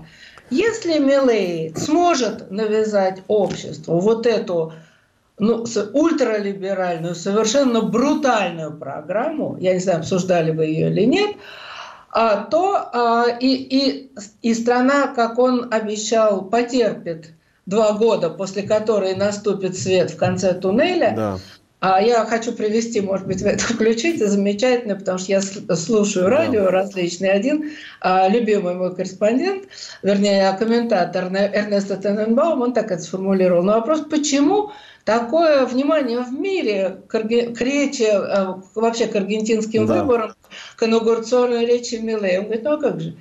Если 0.50 0.98
Милей 0.98 1.74
сможет 1.76 2.50
навязать 2.52 3.22
обществу 3.28 4.00
вот 4.00 4.26
эту 4.26 4.74
ну, 5.38 5.66
ультралиберальную, 5.94 7.16
совершенно 7.16 7.82
брутальную 7.82 8.78
программу, 8.78 9.58
я 9.60 9.74
не 9.74 9.80
знаю, 9.80 10.00
обсуждали 10.00 10.52
вы 10.52 10.66
ее 10.66 10.90
или 10.90 11.06
нет, 11.06 11.36
а, 12.12 12.44
то 12.44 12.90
а, 12.92 13.26
и, 13.40 13.48
и, 13.48 14.12
и 14.42 14.54
страна, 14.54 15.08
как 15.08 15.38
он 15.38 15.68
обещал, 15.72 16.42
потерпит 16.44 17.32
два 17.66 17.94
года, 17.94 18.30
после 18.30 18.64
которой 18.64 19.16
наступит 19.16 19.78
свет 19.78 20.12
в 20.12 20.18
конце 20.18 20.54
туннеля. 20.54 21.14
Да. 21.16 21.38
А 21.82 22.02
я 22.02 22.26
хочу 22.26 22.52
привести, 22.52 23.00
может 23.00 23.26
быть, 23.26 23.42
в 23.42 23.46
это 23.46 23.64
включить, 23.74 24.18
это 24.18 24.30
замечательно, 24.30 24.96
потому 24.96 25.18
что 25.18 25.32
я 25.32 25.42
слушаю 25.42 26.28
радио 26.28 26.66
да. 26.66 26.72
различные. 26.72 27.32
Один 27.32 27.72
а, 28.02 28.28
любимый 28.28 28.76
мой 28.76 28.94
корреспондент, 28.94 29.66
вернее, 30.04 30.54
комментатор 30.60 31.26
Эрнеста 31.26 31.96
Тененбаум, 31.96 32.62
он 32.62 32.74
так 32.74 32.92
это 32.92 33.02
сформулировал. 33.02 33.64
Но 33.64 33.74
вопрос, 33.74 34.02
почему 34.10 34.72
такое 35.06 35.66
внимание 35.66 36.20
в 36.20 36.34
мире 36.34 36.98
к, 37.08 37.18
к 37.18 37.62
речи, 37.62 38.04
э, 38.04 38.56
вообще 38.76 39.08
к 39.08 39.16
аргентинским 39.16 39.86
да. 39.86 40.02
выборам, 40.02 40.34
к 40.76 40.84
инаугурационной 40.84 41.66
речи 41.66 41.96
Миле. 41.96 42.40
Он 42.40 42.46
говорит, 42.46 42.64
ну 42.64 42.74
а 42.74 42.78
как 42.78 43.00
же? 43.00 43.16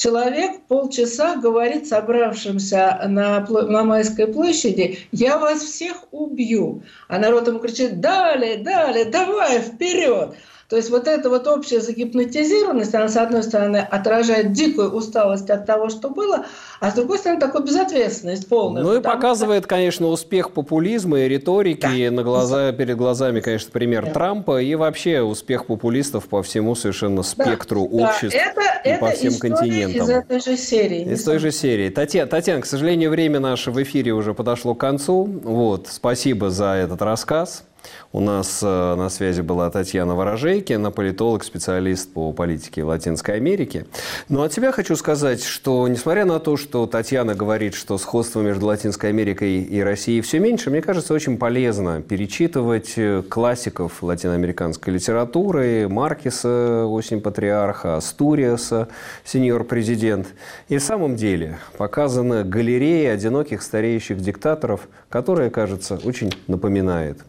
Человек 0.00 0.62
полчаса 0.66 1.36
говорит 1.36 1.86
собравшимся 1.86 3.02
на, 3.06 3.46
на 3.46 3.84
Майской 3.84 4.26
площади, 4.28 5.00
я 5.12 5.36
вас 5.36 5.60
всех 5.60 6.04
убью. 6.10 6.84
А 7.08 7.18
народ 7.18 7.48
ему 7.48 7.58
кричит, 7.58 8.00
далее, 8.00 8.56
далее, 8.56 9.04
давай, 9.04 9.60
вперед. 9.60 10.36
То 10.70 10.76
есть 10.76 10.88
вот 10.88 11.08
эта 11.08 11.28
вот 11.28 11.48
общая 11.48 11.80
загипнотизированность, 11.80 12.94
она, 12.94 13.08
с 13.08 13.16
одной 13.16 13.42
стороны, 13.42 13.78
отражает 13.78 14.52
дикую 14.52 14.92
усталость 14.92 15.50
от 15.50 15.66
того, 15.66 15.88
что 15.88 16.10
было, 16.10 16.46
а 16.78 16.92
с 16.92 16.94
другой 16.94 17.18
стороны, 17.18 17.40
такую 17.40 17.64
безответственность 17.64 18.48
полную. 18.48 18.86
Ну 18.86 18.94
и 18.94 19.00
показывает, 19.00 19.64
что... 19.64 19.68
конечно, 19.68 20.06
успех 20.06 20.52
популизма 20.52 21.22
и 21.22 21.28
риторики. 21.28 22.08
Да. 22.08 22.10
На 22.12 22.22
глаза, 22.22 22.70
перед 22.70 22.96
глазами, 22.96 23.40
конечно, 23.40 23.68
пример 23.72 24.04
да. 24.06 24.12
Трампа 24.12 24.62
и 24.62 24.76
вообще 24.76 25.22
успех 25.22 25.66
популистов 25.66 26.28
по 26.28 26.40
всему 26.40 26.76
совершенно 26.76 27.24
спектру 27.24 27.88
да. 27.88 28.04
обществ 28.04 28.38
да. 28.38 28.52
Это, 28.52 28.88
и 28.88 28.92
это 28.92 29.00
по 29.00 29.10
всем 29.10 29.34
континентам. 29.40 30.02
из 30.02 30.08
этой 30.08 30.40
же 30.40 30.56
серии. 30.56 31.02
Из 31.02 31.24
той 31.24 31.40
же 31.40 31.50
серии. 31.50 31.88
Татьяна, 31.88 32.30
Татьяна, 32.30 32.60
к 32.60 32.66
сожалению, 32.66 33.10
время 33.10 33.40
наше 33.40 33.72
в 33.72 33.82
эфире 33.82 34.12
уже 34.12 34.34
подошло 34.34 34.76
к 34.76 34.78
концу. 34.78 35.24
Вот, 35.42 35.88
спасибо 35.88 36.48
за 36.50 36.74
этот 36.74 37.02
рассказ. 37.02 37.64
У 38.12 38.18
нас 38.18 38.58
э, 38.60 38.94
на 38.96 39.08
связи 39.08 39.40
была 39.40 39.70
Татьяна 39.70 40.16
Ворожейкина, 40.16 40.90
политолог, 40.90 41.44
специалист 41.44 42.12
по 42.12 42.32
политике 42.32 42.82
Латинской 42.82 43.36
Америки. 43.36 43.86
Но 44.28 44.42
от 44.42 44.52
себя 44.52 44.72
хочу 44.72 44.96
сказать, 44.96 45.44
что 45.44 45.86
несмотря 45.86 46.24
на 46.24 46.40
то, 46.40 46.56
что 46.56 46.86
Татьяна 46.86 47.36
говорит, 47.36 47.74
что 47.74 47.98
сходство 47.98 48.40
между 48.40 48.66
Латинской 48.66 49.10
Америкой 49.10 49.62
и 49.62 49.80
Россией 49.80 50.22
все 50.22 50.40
меньше, 50.40 50.70
мне 50.70 50.82
кажется, 50.82 51.14
очень 51.14 51.38
полезно 51.38 52.02
перечитывать 52.02 52.94
э, 52.96 53.22
классиков 53.22 54.02
латиноамериканской 54.02 54.92
литературы, 54.92 55.88
Маркеса 55.88 56.86
«Осень 56.86 57.20
патриарха», 57.20 57.94
Астуриаса 57.94 58.88
«Сеньор 59.24 59.62
президент». 59.62 60.26
И 60.68 60.78
в 60.78 60.82
самом 60.82 61.14
деле 61.14 61.60
показана 61.78 62.42
галерея 62.42 63.12
одиноких 63.12 63.62
стареющих 63.62 64.20
диктаторов, 64.20 64.88
которая, 65.10 65.48
кажется, 65.48 66.00
очень 66.02 66.32
напоминает 66.48 67.24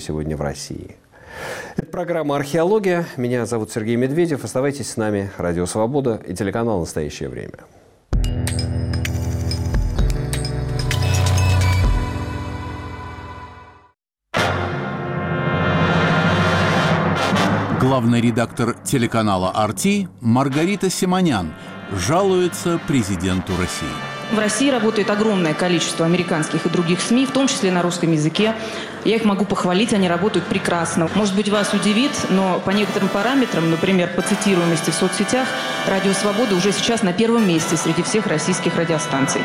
сегодня 0.00 0.36
в 0.36 0.40
России. 0.40 0.96
Это 1.76 1.86
программа 1.86 2.36
«Археология». 2.36 3.06
Меня 3.16 3.46
зовут 3.46 3.70
Сергей 3.70 3.96
Медведев. 3.96 4.44
Оставайтесь 4.44 4.90
с 4.90 4.96
нами. 4.96 5.30
Радио 5.36 5.66
«Свобода» 5.66 6.20
и 6.26 6.34
телеканал 6.34 6.80
«Настоящее 6.80 7.28
время». 7.28 7.60
Главный 17.80 18.20
редактор 18.20 18.74
телеканала 18.84 19.50
«Арти» 19.52 20.08
Маргарита 20.20 20.90
Симонян 20.90 21.54
жалуется 21.90 22.78
президенту 22.86 23.52
России. 23.58 24.09
В 24.32 24.38
России 24.38 24.70
работает 24.70 25.10
огромное 25.10 25.54
количество 25.54 26.06
американских 26.06 26.64
и 26.64 26.68
других 26.68 27.00
СМИ, 27.00 27.26
в 27.26 27.32
том 27.32 27.48
числе 27.48 27.72
на 27.72 27.82
русском 27.82 28.12
языке. 28.12 28.54
Я 29.04 29.16
их 29.16 29.24
могу 29.24 29.44
похвалить, 29.44 29.92
они 29.92 30.08
работают 30.08 30.46
прекрасно. 30.46 31.08
Может 31.16 31.34
быть, 31.34 31.48
вас 31.48 31.74
удивит, 31.74 32.12
но 32.28 32.60
по 32.60 32.70
некоторым 32.70 33.08
параметрам, 33.08 33.68
например, 33.68 34.10
по 34.14 34.22
цитируемости 34.22 34.90
в 34.90 34.94
соцсетях, 34.94 35.48
«Радио 35.88 36.12
Свобода» 36.12 36.54
уже 36.54 36.70
сейчас 36.70 37.02
на 37.02 37.12
первом 37.12 37.48
месте 37.48 37.76
среди 37.76 38.02
всех 38.02 38.28
российских 38.28 38.76
радиостанций. 38.76 39.42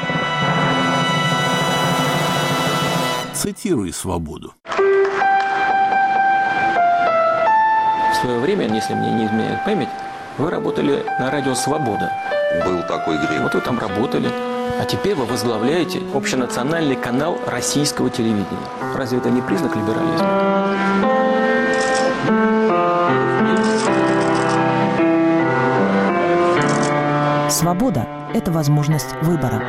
Цитируй 3.33 3.91
«Свободу». 3.91 4.53
В 8.11 8.17
свое 8.21 8.39
время, 8.39 8.67
если 8.73 8.93
мне 8.93 9.11
не 9.11 9.25
изменяет 9.25 9.65
память, 9.65 9.89
вы 10.37 10.51
работали 10.51 11.03
на 11.19 11.31
радио 11.31 11.55
«Свобода». 11.55 12.11
Был 12.63 12.83
такой 12.83 13.17
грех. 13.17 13.41
Вот 13.41 13.55
вы 13.55 13.61
там 13.61 13.79
работали. 13.79 14.54
А 14.79 14.85
теперь 14.85 15.15
вы 15.15 15.25
возглавляете 15.25 16.01
общенациональный 16.13 16.95
канал 16.95 17.37
российского 17.45 18.09
телевидения. 18.09 18.45
Разве 18.95 19.19
это 19.19 19.29
не 19.29 19.41
признак 19.41 19.75
либерализма? 19.75 20.65
Свобода– 27.49 28.07
это 28.33 28.51
возможность 28.51 29.15
выбора. 29.21 29.63